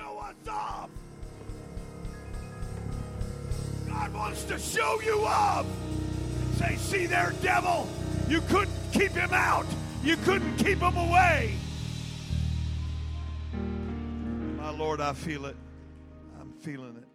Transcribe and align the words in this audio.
show 0.00 0.18
us 0.18 0.48
off. 0.48 0.90
God 3.88 4.14
wants 4.14 4.44
to 4.44 4.58
show 4.58 5.00
you 5.02 5.22
up. 5.26 5.66
Say, 6.56 6.76
see 6.76 7.06
there, 7.06 7.34
devil, 7.42 7.88
you 8.28 8.40
couldn't 8.42 8.70
keep 8.92 9.12
him 9.12 9.30
out. 9.32 9.66
You 10.02 10.16
couldn't 10.18 10.56
keep 10.56 10.78
him 10.78 10.96
away. 10.96 11.54
My 14.56 14.70
Lord, 14.70 15.00
I 15.00 15.12
feel 15.12 15.46
it. 15.46 15.56
I'm 16.40 16.52
feeling 16.52 16.96
it. 16.96 17.08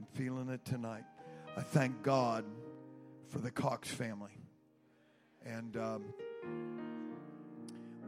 I'm 0.00 0.06
feeling 0.14 0.48
it 0.48 0.64
tonight. 0.64 1.04
I 1.56 1.60
thank 1.60 2.02
God 2.02 2.44
for 3.28 3.38
the 3.38 3.50
Cox 3.50 3.88
family. 3.88 4.30
And 5.44 5.76
um, 5.76 6.04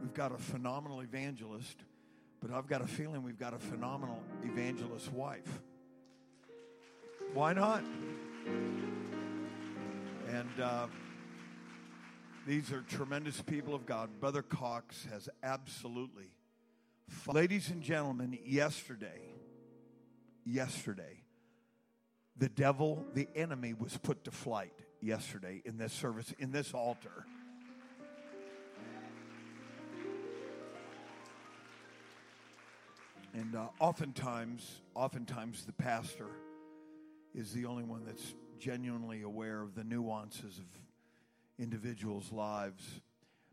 we've 0.01 0.13
got 0.13 0.31
a 0.31 0.37
phenomenal 0.37 1.01
evangelist, 1.01 1.77
but 2.45 2.55
I've 2.55 2.67
got 2.67 2.81
a 2.81 2.87
feeling 2.87 3.23
we've 3.23 3.39
got 3.39 3.55
a 3.55 3.57
phenomenal 3.57 4.21
evangelist 4.43 5.11
wife. 5.11 5.61
Why 7.33 7.53
not? 7.53 7.83
And 10.29 10.61
uh, 10.61 10.85
these 12.45 12.71
are 12.71 12.81
tremendous 12.81 13.41
people 13.41 13.73
of 13.73 13.87
God. 13.87 14.09
Brother 14.19 14.43
Cox 14.43 15.07
has 15.11 15.27
absolutely. 15.41 16.29
Ladies 17.25 17.71
and 17.71 17.81
gentlemen, 17.81 18.37
yesterday, 18.45 19.21
yesterday, 20.45 21.23
the 22.37 22.49
devil, 22.49 23.05
the 23.15 23.27
enemy, 23.35 23.73
was 23.73 23.97
put 23.97 24.23
to 24.25 24.31
flight 24.31 24.73
yesterday 25.01 25.63
in 25.65 25.79
this 25.79 25.93
service, 25.93 26.31
in 26.37 26.51
this 26.51 26.75
altar. 26.75 27.25
And 33.35 33.53
uh, 33.53 33.67
oftentimes, 33.81 34.81
oftentimes 34.95 35.65
the 35.65 35.73
pastor 35.73 36.29
is 37.33 37.51
the 37.51 37.65
only 37.65 37.83
one 37.83 38.05
that's 38.05 38.33
genuinely 38.59 39.23
aware 39.23 39.61
of 39.61 39.75
the 39.75 39.83
nuances 39.83 40.57
of 40.57 40.65
individuals' 41.59 42.31
lives. 42.31 43.01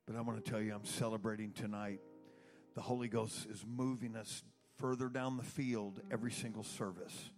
But 0.06 0.14
I 0.14 0.20
want 0.20 0.42
to 0.42 0.48
tell 0.48 0.60
you, 0.60 0.72
I'm 0.72 0.84
celebrating 0.84 1.50
tonight. 1.50 1.98
The 2.76 2.80
Holy 2.80 3.08
Ghost 3.08 3.46
is 3.50 3.64
moving 3.66 4.14
us 4.14 4.44
further 4.78 5.08
down 5.08 5.36
the 5.36 5.42
field 5.42 6.00
every 6.12 6.30
single 6.30 6.62
service. 6.62 7.30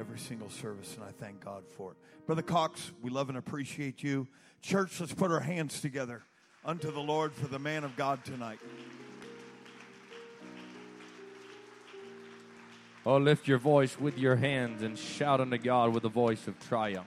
Every 0.00 0.18
single 0.18 0.50
service, 0.50 0.96
and 0.96 1.04
I 1.04 1.12
thank 1.12 1.44
God 1.44 1.62
for 1.76 1.92
it. 1.92 1.96
Brother 2.26 2.42
Cox, 2.42 2.90
we 3.00 3.10
love 3.10 3.28
and 3.28 3.38
appreciate 3.38 4.02
you. 4.02 4.26
Church, 4.62 5.00
let's 5.00 5.14
put 5.14 5.30
our 5.30 5.40
hands 5.40 5.80
together 5.80 6.24
unto 6.64 6.90
the 6.90 7.00
Lord 7.00 7.32
for 7.32 7.46
the 7.46 7.60
man 7.60 7.84
of 7.84 7.96
God 7.96 8.24
tonight. 8.24 8.58
Oh, 13.08 13.18
lift 13.18 13.46
your 13.46 13.58
voice 13.58 14.00
with 14.00 14.18
your 14.18 14.34
hands 14.34 14.82
and 14.82 14.98
shout 14.98 15.40
unto 15.40 15.58
God 15.58 15.94
with 15.94 16.04
a 16.04 16.08
voice 16.08 16.48
of 16.48 16.58
triumph. 16.66 17.06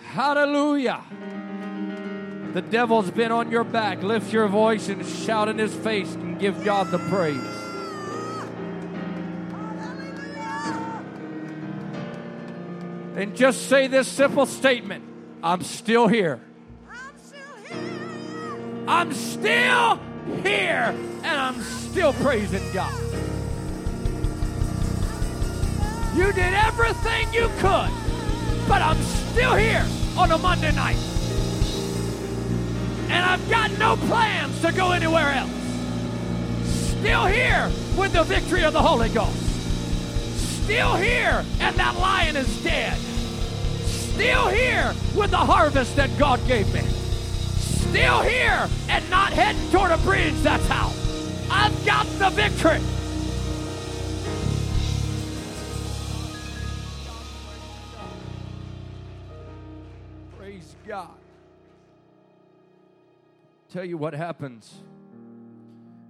Hallelujah. 0.00 1.02
Hallelujah. 1.02 2.54
The 2.54 2.62
devil's 2.62 3.10
been 3.10 3.30
on 3.32 3.50
your 3.50 3.64
back. 3.64 4.02
Lift 4.02 4.32
your 4.32 4.48
voice 4.48 4.88
and 4.88 5.04
shout 5.04 5.48
in 5.48 5.58
his 5.58 5.74
face 5.74 6.14
and 6.14 6.38
give 6.38 6.64
God 6.64 6.90
the 6.90 6.98
praise. 6.98 7.36
And 13.14 13.36
just 13.36 13.68
say 13.68 13.88
this 13.88 14.08
simple 14.08 14.46
statement 14.46 15.04
I'm 15.42 15.62
still 15.62 16.08
here. 16.08 16.40
I'm 18.86 19.12
still 19.12 19.98
here 20.42 20.94
and 21.22 21.26
I'm 21.26 21.60
still 21.62 22.12
praising 22.14 22.62
God. 22.72 22.94
You 26.14 26.32
did 26.32 26.54
everything 26.54 27.32
you 27.32 27.48
could, 27.58 27.90
but 28.68 28.82
I'm 28.82 29.00
still 29.00 29.54
here 29.54 29.86
on 30.16 30.32
a 30.32 30.38
Monday 30.38 30.72
night. 30.72 30.98
And 33.08 33.24
I've 33.24 33.48
got 33.48 33.70
no 33.78 33.96
plans 33.96 34.60
to 34.62 34.72
go 34.72 34.92
anywhere 34.92 35.30
else. 35.30 35.50
Still 36.64 37.26
here 37.26 37.70
with 37.96 38.12
the 38.12 38.24
victory 38.24 38.64
of 38.64 38.72
the 38.72 38.82
Holy 38.82 39.08
Ghost. 39.08 39.36
Still 40.64 40.94
here, 40.94 41.44
and 41.60 41.76
that 41.76 41.96
lion 41.96 42.36
is 42.36 42.62
dead. 42.62 42.98
Still 43.86 44.48
here 44.48 44.94
with 45.16 45.30
the 45.30 45.36
harvest 45.36 45.96
that 45.96 46.16
God 46.18 46.44
gave 46.46 46.72
me 46.74 46.82
still 47.90 48.20
here 48.20 48.68
and 48.88 49.10
not 49.10 49.32
heading 49.32 49.68
toward 49.72 49.90
a 49.90 49.98
bridge. 49.98 50.34
That's 50.42 50.66
how. 50.68 50.92
I've 51.50 51.84
got 51.84 52.06
the 52.18 52.30
victory. 52.30 52.78
Praise 60.38 60.76
God. 60.86 61.08
Tell 63.72 63.84
you 63.84 63.98
what 63.98 64.14
happens. 64.14 64.72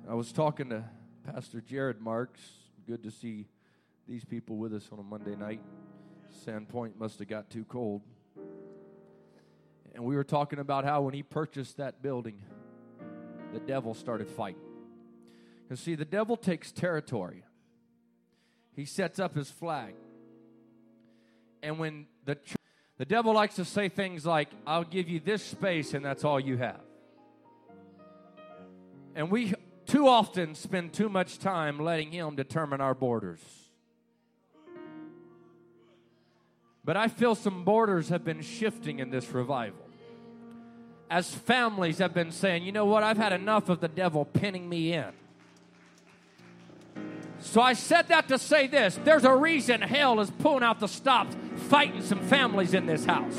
I 0.07 0.13
was 0.13 0.33
talking 0.33 0.69
to 0.69 0.85
Pastor 1.25 1.63
Jared 1.63 2.03
Marks. 2.03 2.43
Good 2.87 3.03
to 3.05 3.11
see 3.11 3.47
these 4.07 4.25
people 4.27 4.57
with 4.57 4.75
us 4.75 4.91
on 4.93 4.99
a 4.99 5.03
Monday 5.03 5.35
night. 5.35 5.63
Sandpoint 6.47 6.97
must 6.99 7.19
have 7.21 7.29
got 7.29 7.49
too 7.49 7.65
cold. 7.65 8.03
And 9.95 10.05
we 10.05 10.15
were 10.15 10.25
talking 10.25 10.59
about 10.59 10.85
how 10.85 11.03
when 11.03 11.15
he 11.15 11.23
purchased 11.23 11.77
that 11.79 12.03
building, 12.03 12.41
the 13.53 13.61
devil 13.61 13.95
started 13.95 14.29
fighting. 14.29 14.63
Because, 15.63 15.81
see, 15.81 15.95
the 15.95 16.05
devil 16.05 16.37
takes 16.37 16.73
territory, 16.73 17.45
he 18.75 18.85
sets 18.85 19.19
up 19.19 19.35
his 19.35 19.51
flag. 19.51 19.95
And 21.63 21.79
when 21.79 22.07
the, 22.25 22.39
the 22.97 23.05
devil 23.05 23.35
likes 23.35 23.57
to 23.57 23.65
say 23.65 23.89
things 23.89 24.25
like, 24.25 24.49
I'll 24.67 24.85
give 24.85 25.09
you 25.09 25.21
this 25.21 25.43
space 25.43 25.93
and 25.93 26.05
that's 26.05 26.25
all 26.25 26.41
you 26.41 26.57
have. 26.57 26.81
And 29.15 29.31
we 29.31 29.55
too 29.87 30.09
often 30.09 30.55
spend 30.55 30.93
too 30.93 31.09
much 31.09 31.39
time 31.39 31.79
letting 31.79 32.13
him 32.13 32.37
determine 32.37 32.81
our 32.81 32.95
borders. 32.95 33.41
But 36.85 36.97
I 36.97 37.09
feel 37.09 37.35
some 37.35 37.65
borders 37.65 38.09
have 38.09 38.25
been 38.25 38.41
shifting 38.41 38.99
in 38.99 39.11
this 39.11 39.29
revival. 39.31 39.87
As 41.11 41.35
families 41.35 41.99
have 41.99 42.15
been 42.15 42.31
saying, 42.31 42.63
you 42.63 42.73
know 42.73 42.85
what, 42.85 43.03
I've 43.03 43.17
had 43.17 43.33
enough 43.33 43.69
of 43.69 43.81
the 43.81 43.89
devil 43.89 44.25
pinning 44.25 44.69
me 44.69 44.93
in. 44.93 45.13
So 47.41 47.61
I 47.61 47.73
said 47.73 48.09
that 48.09 48.29
to 48.29 48.39
say 48.39 48.67
this 48.67 48.99
there's 49.05 49.25
a 49.25 49.35
reason 49.35 49.81
hell 49.81 50.21
is 50.21 50.31
pulling 50.31 50.63
out 50.63 50.79
the 50.79 50.89
stops, 50.89 51.37
fighting 51.69 52.03
some 52.03 52.21
families 52.21 52.75
in 52.75 52.87
this 52.87 53.05
house. 53.05 53.39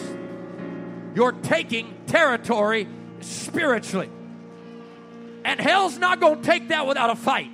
You're 1.16 1.32
taking 1.32 1.96
territory 2.08 2.88
spiritually. 3.20 4.10
And 5.44 5.60
hell's 5.60 5.98
not 5.98 6.20
going 6.20 6.42
to 6.42 6.46
take 6.46 6.70
that 6.70 6.86
without 6.88 7.10
a 7.10 7.16
fight. 7.16 7.50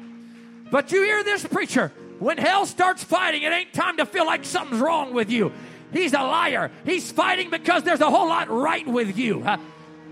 But 0.69 0.91
you 0.91 1.03
hear 1.03 1.23
this 1.23 1.45
preacher, 1.45 1.93
when 2.19 2.37
hell 2.37 2.65
starts 2.65 3.03
fighting, 3.03 3.43
it 3.43 3.53
ain't 3.53 3.73
time 3.73 3.97
to 3.97 4.05
feel 4.05 4.25
like 4.25 4.43
something's 4.43 4.81
wrong 4.81 5.13
with 5.13 5.31
you. 5.31 5.51
He's 5.91 6.13
a 6.13 6.21
liar. 6.21 6.71
He's 6.85 7.11
fighting 7.11 7.49
because 7.49 7.83
there's 7.83 8.01
a 8.01 8.09
whole 8.09 8.27
lot 8.27 8.49
right 8.49 8.85
with 8.85 9.17
you. 9.17 9.45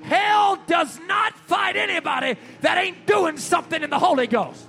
Hell 0.02 0.60
does 0.68 1.00
not 1.08 1.36
fight 1.40 1.76
anybody 1.76 2.40
that 2.62 2.78
ain't 2.78 3.06
doing 3.08 3.38
something 3.38 3.82
in 3.82 3.90
the 3.90 4.00
Holy 4.00 4.28
Ghost. 4.28 4.64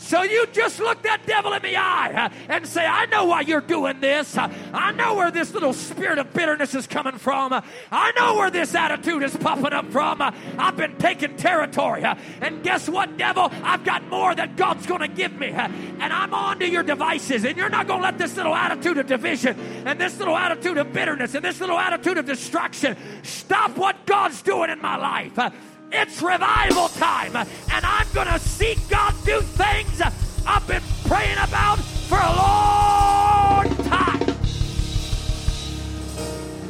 So 0.00 0.22
you 0.22 0.46
just 0.46 0.80
look 0.80 1.02
that 1.02 1.26
devil 1.26 1.52
in 1.52 1.62
the 1.62 1.76
eye 1.76 2.32
and 2.48 2.66
say, 2.66 2.84
I 2.84 3.06
know 3.06 3.26
why 3.26 3.42
you're 3.42 3.60
doing 3.60 4.00
this. 4.00 4.36
I 4.36 4.92
know 4.92 5.14
where 5.14 5.30
this 5.30 5.52
little 5.52 5.72
spirit 5.72 6.18
of 6.18 6.32
bitterness 6.32 6.74
is 6.74 6.86
coming 6.86 7.18
from. 7.18 7.52
I 7.92 8.12
know 8.16 8.34
where 8.36 8.50
this 8.50 8.74
attitude 8.74 9.22
is 9.22 9.36
popping 9.36 9.72
up 9.72 9.86
from. 9.92 10.20
I've 10.22 10.76
been 10.76 10.96
taking 10.96 11.36
territory. 11.36 12.02
And 12.40 12.62
guess 12.62 12.88
what, 12.88 13.18
devil? 13.18 13.52
I've 13.62 13.84
got 13.84 14.08
more 14.08 14.34
that 14.34 14.56
God's 14.56 14.86
going 14.86 15.02
to 15.02 15.08
give 15.08 15.38
me. 15.38 15.48
And 15.48 16.02
I'm 16.12 16.32
on 16.34 16.58
to 16.60 16.68
your 16.68 16.82
devices. 16.82 17.44
And 17.44 17.56
you're 17.56 17.68
not 17.68 17.86
going 17.86 18.00
to 18.00 18.04
let 18.04 18.18
this 18.18 18.36
little 18.36 18.54
attitude 18.54 18.98
of 18.98 19.06
division 19.06 19.60
and 19.86 20.00
this 20.00 20.18
little 20.18 20.36
attitude 20.36 20.78
of 20.78 20.92
bitterness 20.92 21.34
and 21.34 21.44
this 21.44 21.60
little 21.60 21.78
attitude 21.78 22.18
of 22.18 22.24
distraction 22.26 22.96
stop 23.22 23.76
what 23.76 24.06
God's 24.06 24.40
doing 24.42 24.70
in 24.70 24.80
my 24.80 24.96
life. 24.96 25.52
It's 25.92 26.22
revival 26.22 26.88
time, 26.88 27.34
and 27.34 27.84
I'm 27.84 28.06
going 28.14 28.28
to 28.28 28.38
see 28.38 28.76
God 28.88 29.12
do 29.24 29.40
things 29.40 30.00
I've 30.46 30.66
been 30.66 30.82
praying 31.06 31.38
about 31.38 31.78
for 31.78 32.18
a 32.18 32.32
long 32.36 33.76
time. 33.88 34.36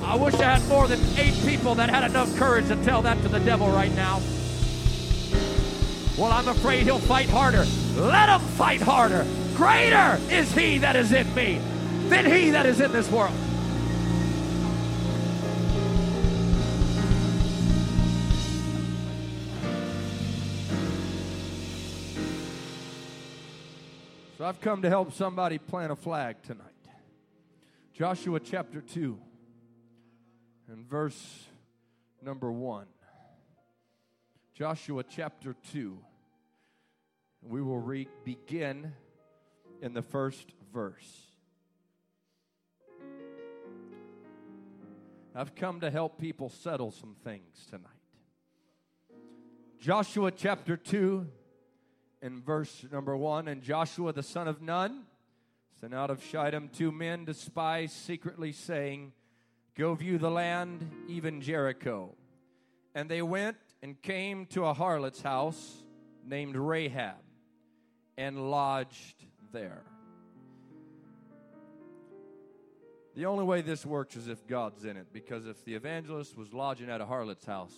I 0.02 0.16
wish 0.16 0.34
I 0.34 0.56
had 0.56 0.68
more 0.68 0.88
than 0.88 1.00
eight 1.18 1.34
people 1.44 1.74
that 1.74 1.90
had 1.90 2.10
enough 2.10 2.34
courage 2.36 2.68
to 2.68 2.76
tell 2.82 3.02
that 3.02 3.20
to 3.22 3.28
the 3.28 3.40
devil 3.40 3.68
right 3.68 3.94
now. 3.94 4.20
Well, 6.16 6.32
I'm 6.32 6.48
afraid 6.48 6.84
he'll 6.84 6.98
fight 6.98 7.28
harder. 7.28 7.66
Let 7.96 8.30
him 8.30 8.40
fight 8.40 8.80
harder. 8.80 9.26
Greater 9.54 10.18
is 10.30 10.50
he 10.52 10.78
that 10.78 10.96
is 10.96 11.12
in 11.12 11.32
me 11.34 11.60
than 12.08 12.24
he 12.24 12.50
that 12.50 12.64
is 12.64 12.80
in 12.80 12.90
this 12.90 13.10
world. 13.10 13.34
So 24.40 24.46
I've 24.46 24.62
come 24.62 24.80
to 24.80 24.88
help 24.88 25.12
somebody 25.12 25.58
plant 25.58 25.92
a 25.92 25.96
flag 25.96 26.40
tonight. 26.42 26.64
Joshua 27.92 28.40
chapter 28.40 28.80
2 28.80 29.18
and 30.72 30.88
verse 30.88 31.44
number 32.22 32.50
1. 32.50 32.86
Joshua 34.54 35.04
chapter 35.06 35.54
2. 35.72 35.98
We 37.42 37.60
will 37.60 37.80
re- 37.80 38.08
begin 38.24 38.94
in 39.82 39.92
the 39.92 40.00
first 40.00 40.46
verse. 40.72 41.26
I've 45.34 45.54
come 45.54 45.80
to 45.80 45.90
help 45.90 46.18
people 46.18 46.48
settle 46.48 46.92
some 46.92 47.14
things 47.24 47.66
tonight. 47.68 47.92
Joshua 49.78 50.30
chapter 50.30 50.78
2 50.78 51.26
and 52.22 52.44
verse 52.44 52.84
number 52.90 53.16
1 53.16 53.48
And 53.48 53.62
Joshua 53.62 54.12
the 54.12 54.22
son 54.22 54.48
of 54.48 54.60
Nun 54.60 55.04
sent 55.80 55.94
out 55.94 56.10
of 56.10 56.22
Shittim 56.22 56.68
two 56.72 56.92
men 56.92 57.26
to 57.26 57.34
spy 57.34 57.86
secretly, 57.86 58.52
saying, 58.52 59.12
Go 59.74 59.94
view 59.94 60.18
the 60.18 60.30
land, 60.30 60.90
even 61.08 61.40
Jericho. 61.40 62.14
And 62.94 63.08
they 63.08 63.22
went 63.22 63.56
and 63.82 64.00
came 64.02 64.46
to 64.46 64.66
a 64.66 64.74
harlot's 64.74 65.22
house 65.22 65.82
named 66.26 66.56
Rahab 66.56 67.16
and 68.18 68.50
lodged 68.50 69.24
there. 69.52 69.82
The 73.14 73.26
only 73.26 73.44
way 73.44 73.60
this 73.62 73.86
works 73.86 74.16
is 74.16 74.28
if 74.28 74.46
God's 74.46 74.84
in 74.84 74.96
it, 74.96 75.06
because 75.12 75.46
if 75.46 75.64
the 75.64 75.74
evangelist 75.74 76.36
was 76.36 76.52
lodging 76.52 76.90
at 76.90 77.00
a 77.00 77.06
harlot's 77.06 77.46
house, 77.46 77.74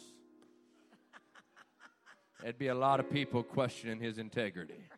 there'd 2.43 2.59
be 2.59 2.69
a 2.69 2.75
lot 2.75 3.01
of 3.01 3.11
people 3.11 3.43
questioning 3.43 4.01
his 4.01 4.19
integrity. 4.19 4.89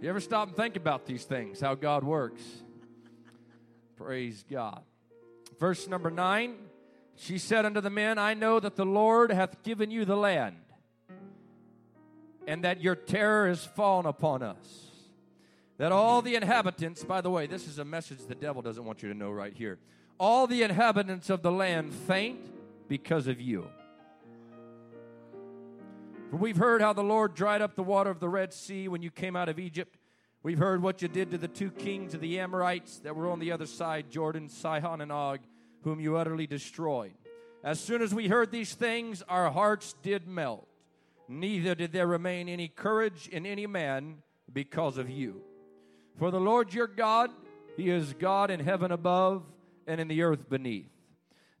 You 0.00 0.08
ever 0.08 0.20
stop 0.20 0.48
and 0.48 0.56
think 0.56 0.76
about 0.76 1.06
these 1.06 1.24
things, 1.24 1.60
how 1.60 1.74
God 1.74 2.04
works? 2.04 2.42
Praise 3.96 4.44
God. 4.50 4.82
Verse 5.58 5.86
number 5.86 6.10
nine 6.10 6.56
She 7.16 7.38
said 7.38 7.64
unto 7.64 7.80
the 7.80 7.90
men, 7.90 8.18
I 8.18 8.34
know 8.34 8.58
that 8.58 8.76
the 8.76 8.86
Lord 8.86 9.30
hath 9.30 9.62
given 9.62 9.90
you 9.90 10.04
the 10.04 10.16
land, 10.16 10.56
and 12.46 12.64
that 12.64 12.80
your 12.80 12.96
terror 12.96 13.48
is 13.48 13.64
fallen 13.64 14.06
upon 14.06 14.42
us. 14.42 14.88
That 15.78 15.92
all 15.92 16.22
the 16.22 16.36
inhabitants, 16.36 17.04
by 17.04 17.20
the 17.20 17.30
way, 17.30 17.46
this 17.46 17.66
is 17.66 17.78
a 17.78 17.84
message 17.84 18.18
the 18.26 18.34
devil 18.34 18.62
doesn't 18.62 18.84
want 18.84 19.02
you 19.02 19.08
to 19.08 19.14
know 19.14 19.30
right 19.30 19.52
here. 19.52 19.78
All 20.18 20.46
the 20.46 20.62
inhabitants 20.62 21.30
of 21.30 21.42
the 21.42 21.50
land 21.50 21.92
faint 21.92 22.40
because 22.92 23.26
of 23.26 23.40
you. 23.40 23.66
For 26.30 26.36
we've 26.36 26.58
heard 26.58 26.82
how 26.82 26.92
the 26.92 27.02
Lord 27.02 27.34
dried 27.34 27.62
up 27.62 27.74
the 27.74 27.82
water 27.82 28.10
of 28.10 28.20
the 28.20 28.28
Red 28.28 28.52
Sea 28.52 28.86
when 28.86 29.00
you 29.00 29.10
came 29.10 29.34
out 29.34 29.48
of 29.48 29.58
Egypt. 29.58 29.96
We've 30.42 30.58
heard 30.58 30.82
what 30.82 31.00
you 31.00 31.08
did 31.08 31.30
to 31.30 31.38
the 31.38 31.48
two 31.48 31.70
kings 31.70 32.12
of 32.12 32.20
the 32.20 32.38
Amorites 32.38 32.98
that 32.98 33.16
were 33.16 33.30
on 33.30 33.38
the 33.38 33.50
other 33.50 33.64
side, 33.64 34.10
Jordan, 34.10 34.50
Sihon, 34.50 35.00
and 35.00 35.10
Og, 35.10 35.40
whom 35.84 36.00
you 36.00 36.18
utterly 36.18 36.46
destroyed. 36.46 37.14
As 37.64 37.80
soon 37.80 38.02
as 38.02 38.12
we 38.12 38.28
heard 38.28 38.52
these 38.52 38.74
things, 38.74 39.22
our 39.26 39.50
hearts 39.50 39.94
did 40.02 40.28
melt. 40.28 40.68
Neither 41.30 41.74
did 41.74 41.94
there 41.94 42.06
remain 42.06 42.46
any 42.46 42.68
courage 42.68 43.26
in 43.26 43.46
any 43.46 43.66
man 43.66 44.16
because 44.52 44.98
of 44.98 45.08
you. 45.08 45.40
For 46.18 46.30
the 46.30 46.40
Lord 46.40 46.74
your 46.74 46.88
God, 46.88 47.30
He 47.78 47.88
is 47.88 48.12
God 48.12 48.50
in 48.50 48.60
heaven 48.60 48.92
above 48.92 49.44
and 49.86 49.98
in 49.98 50.08
the 50.08 50.20
earth 50.20 50.50
beneath. 50.50 50.90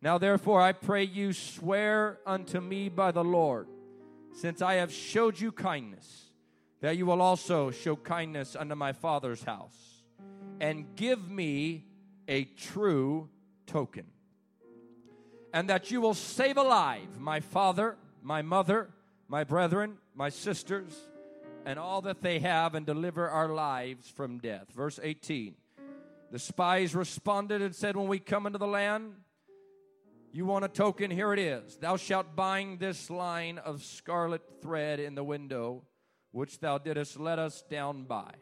Now 0.02 0.18
therefore 0.18 0.60
I 0.60 0.72
pray 0.72 1.04
you, 1.04 1.32
swear 1.32 2.18
unto 2.26 2.60
me 2.60 2.88
by 2.88 3.12
the 3.12 3.22
Lord 3.22 3.68
since 4.32 4.60
I 4.60 4.74
have 4.74 4.92
showed 4.92 5.38
you 5.38 5.52
kindness, 5.52 6.30
that 6.80 6.96
you 6.96 7.06
will 7.06 7.22
also 7.22 7.70
show 7.70 7.94
kindness 7.94 8.56
unto 8.56 8.74
my 8.74 8.92
father's 8.92 9.44
house, 9.44 10.02
and 10.60 10.96
give 10.96 11.30
me 11.30 11.84
a 12.26 12.44
true 12.44 13.28
token. 13.66 14.06
And 15.52 15.68
that 15.68 15.90
you 15.90 16.00
will 16.00 16.14
save 16.14 16.56
alive 16.56 17.20
my 17.20 17.40
father, 17.40 17.96
my 18.22 18.42
mother, 18.42 18.88
my 19.28 19.44
brethren, 19.44 19.98
my 20.14 20.30
sisters, 20.30 20.98
and 21.64 21.78
all 21.78 22.00
that 22.02 22.22
they 22.22 22.38
have, 22.38 22.74
and 22.74 22.86
deliver 22.86 23.28
our 23.28 23.48
lives 23.48 24.08
from 24.08 24.38
death. 24.38 24.66
Verse 24.74 24.98
18. 25.00 25.54
The 26.30 26.38
spies 26.38 26.94
responded 26.94 27.60
and 27.60 27.74
said, 27.74 27.96
When 27.96 28.08
we 28.08 28.18
come 28.18 28.46
into 28.46 28.58
the 28.58 28.66
land, 28.66 29.12
you 30.32 30.46
want 30.46 30.64
a 30.64 30.68
token? 30.68 31.10
Here 31.10 31.32
it 31.32 31.38
is. 31.38 31.76
Thou 31.76 31.96
shalt 31.96 32.34
bind 32.34 32.80
this 32.80 33.10
line 33.10 33.58
of 33.58 33.82
scarlet 33.82 34.42
thread 34.62 34.98
in 34.98 35.14
the 35.14 35.24
window, 35.24 35.82
which 36.30 36.58
thou 36.58 36.78
didst 36.78 37.20
let 37.20 37.38
us 37.38 37.62
down 37.68 38.04
by. 38.04 38.32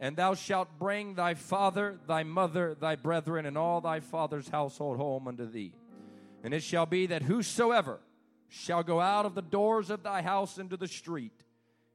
And 0.00 0.16
thou 0.16 0.34
shalt 0.34 0.78
bring 0.78 1.14
thy 1.14 1.34
father, 1.34 2.00
thy 2.08 2.24
mother, 2.24 2.76
thy 2.78 2.96
brethren, 2.96 3.46
and 3.46 3.56
all 3.56 3.80
thy 3.80 4.00
father's 4.00 4.48
household 4.48 4.96
home 4.96 5.28
unto 5.28 5.48
thee. 5.48 5.72
And 6.42 6.52
it 6.52 6.62
shall 6.62 6.84
be 6.84 7.06
that 7.06 7.22
whosoever 7.22 8.00
shall 8.48 8.82
go 8.82 9.00
out 9.00 9.24
of 9.24 9.34
the 9.34 9.42
doors 9.42 9.90
of 9.90 10.02
thy 10.02 10.20
house 10.20 10.58
into 10.58 10.76
the 10.76 10.88
street, 10.88 11.44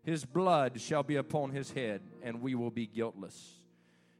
his 0.03 0.23
blood 0.25 0.79
shall 0.79 1.03
be 1.03 1.17
upon 1.17 1.51
his 1.51 1.71
head, 1.71 2.01
and 2.23 2.41
we 2.41 2.55
will 2.55 2.71
be 2.71 2.87
guiltless. 2.87 3.55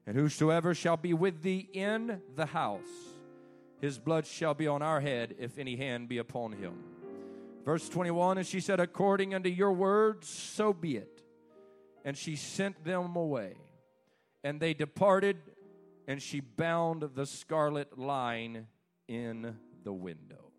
And 0.05 0.17
whosoever 0.17 0.73
shall 0.75 0.97
be 0.97 1.13
with 1.13 1.41
thee 1.41 1.69
in 1.73 2.21
the 2.35 2.47
house, 2.47 2.81
his 3.81 3.97
blood 3.97 4.25
shall 4.25 4.53
be 4.53 4.67
on 4.67 4.81
our 4.81 4.99
head 4.99 5.35
if 5.39 5.57
any 5.57 5.75
hand 5.75 6.09
be 6.09 6.17
upon 6.17 6.53
him. 6.53 6.73
Verse 7.65 7.87
21 7.89 8.37
And 8.39 8.47
she 8.47 8.59
said, 8.59 8.79
According 8.79 9.33
unto 9.33 9.49
your 9.49 9.71
words, 9.71 10.27
so 10.27 10.73
be 10.73 10.97
it. 10.97 11.21
And 12.03 12.17
she 12.17 12.35
sent 12.35 12.83
them 12.83 13.15
away. 13.15 13.57
And 14.43 14.59
they 14.59 14.73
departed, 14.73 15.37
and 16.07 16.21
she 16.21 16.39
bound 16.39 17.09
the 17.13 17.25
scarlet 17.25 17.97
line 17.97 18.67
in 19.07 19.57
the 19.83 19.93
window. 19.93 20.51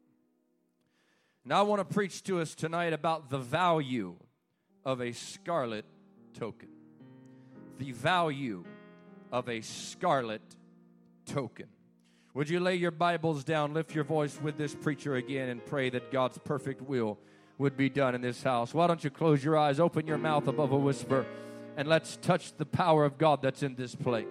Now, 1.44 1.60
I 1.60 1.62
want 1.62 1.80
to 1.80 1.94
preach 1.94 2.22
to 2.24 2.40
us 2.40 2.54
tonight 2.54 2.92
about 2.92 3.30
the 3.30 3.38
value 3.38 4.16
of 4.84 5.00
a 5.00 5.12
scarlet 5.12 5.86
token. 6.34 6.68
The 7.78 7.92
value 7.92 8.64
of 9.32 9.48
a 9.48 9.62
scarlet 9.62 10.42
token. 11.24 11.68
Would 12.32 12.48
you 12.48 12.60
lay 12.60 12.76
your 12.76 12.92
Bibles 12.92 13.42
down, 13.42 13.74
lift 13.74 13.92
your 13.92 14.04
voice 14.04 14.38
with 14.40 14.56
this 14.56 14.72
preacher 14.72 15.16
again, 15.16 15.48
and 15.48 15.66
pray 15.66 15.90
that 15.90 16.12
God's 16.12 16.38
perfect 16.38 16.80
will 16.80 17.18
would 17.58 17.76
be 17.76 17.88
done 17.88 18.14
in 18.14 18.20
this 18.20 18.40
house? 18.40 18.72
Why 18.72 18.86
don't 18.86 19.02
you 19.02 19.10
close 19.10 19.42
your 19.42 19.58
eyes, 19.58 19.80
open 19.80 20.06
your 20.06 20.16
mouth 20.16 20.46
above 20.46 20.70
a 20.70 20.76
whisper, 20.76 21.26
and 21.76 21.88
let's 21.88 22.16
touch 22.18 22.56
the 22.56 22.66
power 22.66 23.04
of 23.04 23.18
God 23.18 23.42
that's 23.42 23.64
in 23.64 23.74
this 23.74 23.96
place. 23.96 24.26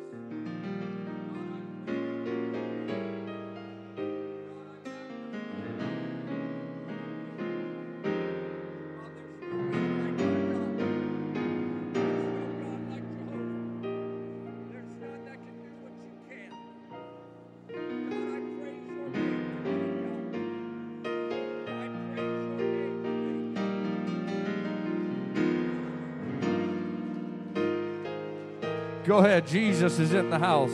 Ahead. 29.19 29.47
Jesus 29.47 29.99
is 29.99 30.13
in 30.13 30.29
the 30.29 30.39
house 30.39 30.71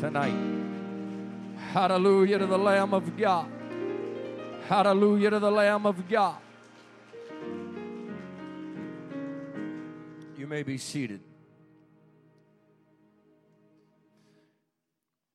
tonight. 0.00 0.34
Hallelujah 1.70 2.40
to 2.40 2.46
the 2.46 2.58
Lamb 2.58 2.92
of 2.92 3.16
God. 3.16 3.48
Hallelujah 4.66 5.30
to 5.30 5.38
the 5.38 5.50
Lamb 5.50 5.86
of 5.86 6.08
God. 6.08 6.38
You 10.36 10.48
may 10.48 10.64
be 10.64 10.76
seated. 10.76 11.20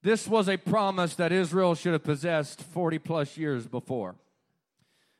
This 0.02 0.28
was 0.28 0.50
a 0.50 0.58
promise 0.58 1.16
that 1.16 1.32
Israel 1.32 1.76
should 1.76 1.94
have 1.94 2.04
possessed 2.04 2.62
40 2.62 3.00
plus 3.00 3.38
years 3.38 3.68
before. 3.68 4.16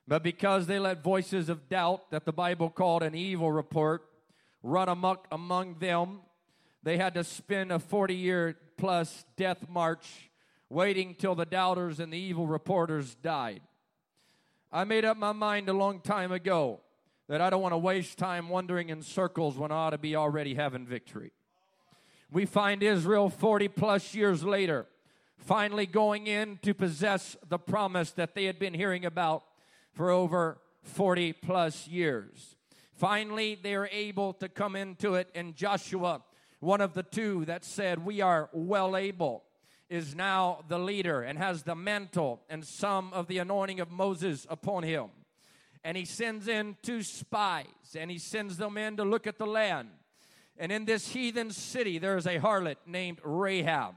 But 0.06 0.24
because 0.24 0.68
they 0.68 0.78
let 0.78 1.02
voices 1.02 1.48
of 1.48 1.70
doubt 1.70 2.12
that 2.12 2.26
the 2.26 2.34
Bible 2.34 2.70
called 2.70 3.02
an 3.02 3.16
evil 3.16 3.50
report 3.50 4.04
run 4.62 4.90
amok 4.90 5.26
among 5.32 5.80
them, 5.80 6.20
they 6.84 6.98
had 6.98 7.14
to 7.16 7.24
spend 7.24 7.72
a 7.72 7.80
40 7.80 8.16
year 8.16 8.58
plus 8.78 9.26
death 9.36 9.70
march 9.70 10.30
waiting 10.70 11.16
till 11.16 11.36
the 11.36 11.46
doubters 11.46 12.00
and 12.00 12.12
the 12.12 12.18
evil 12.18 12.48
reporters 12.48 13.16
died. 13.16 13.62
I 14.72 14.84
made 14.84 15.06
up 15.06 15.18
my 15.18 15.32
mind 15.32 15.70
a 15.70 15.74
long 15.74 16.00
time 16.02 16.32
ago 16.32 16.82
that 17.28 17.42
I 17.42 17.50
don't 17.50 17.62
want 17.62 17.74
to 17.74 17.78
waste 17.78 18.18
time 18.18 18.50
wandering 18.50 18.90
in 18.90 19.02
circles 19.02 19.58
when 19.58 19.72
I 19.72 19.76
ought 19.76 19.90
to 19.92 19.98
be 19.98 20.16
already 20.16 20.56
having 20.56 20.86
victory. 20.86 21.32
We 22.32 22.46
find 22.46 22.82
Israel 22.82 23.30
40 23.30 23.68
plus 23.70 24.16
years 24.16 24.44
later 24.44 24.88
finally 25.38 25.86
going 25.86 26.28
in 26.28 26.58
to 26.64 26.74
possess 26.74 27.36
the 27.48 27.60
promise 27.60 28.12
that 28.12 28.34
they 28.34 28.46
had 28.46 28.58
been 28.60 28.74
hearing 28.74 29.06
about 29.06 29.44
for 29.92 30.10
over 30.10 30.58
40 30.82 31.34
plus 31.34 31.88
years. 31.88 32.56
Finally, 32.94 33.60
they 33.62 33.76
are 33.76 33.90
able 33.92 34.34
to 34.34 34.48
come 34.48 34.76
into 34.76 35.16
it, 35.16 35.28
and 35.36 35.56
Joshua, 35.56 36.22
one 36.64 36.82
of 36.82 36.94
the 36.94 37.04
two 37.04 37.46
that 37.46 37.66
said, 37.66 38.06
We 38.06 38.22
are 38.22 38.50
well 38.54 38.96
able, 38.96 39.44
is 39.90 40.16
now 40.16 40.64
the 40.68 40.80
leader 40.80 41.22
and 41.22 41.38
has 41.38 41.64
the 41.64 41.76
mantle 41.76 42.42
and 42.50 42.66
some 42.66 43.14
of 43.14 43.28
the 43.28 43.38
anointing 43.38 43.80
of 43.80 43.92
Moses 43.92 44.48
upon 44.50 44.84
him. 44.84 45.10
And 45.84 45.98
he 45.98 46.06
sends 46.06 46.48
in 46.48 46.78
two 46.82 47.04
spies, 47.04 47.66
and 47.98 48.10
he 48.10 48.18
sends 48.18 48.56
them 48.58 48.78
in 48.78 48.96
to 48.98 49.04
look 49.04 49.28
at 49.28 49.38
the 49.38 49.46
land. 49.46 49.90
And 50.58 50.72
in 50.72 50.86
this 50.86 51.10
heathen 51.10 51.52
city, 51.52 51.98
there 51.98 52.16
is 52.16 52.26
a 52.26 52.40
harlot 52.40 52.78
named 52.88 53.20
Rahab. 53.24 53.96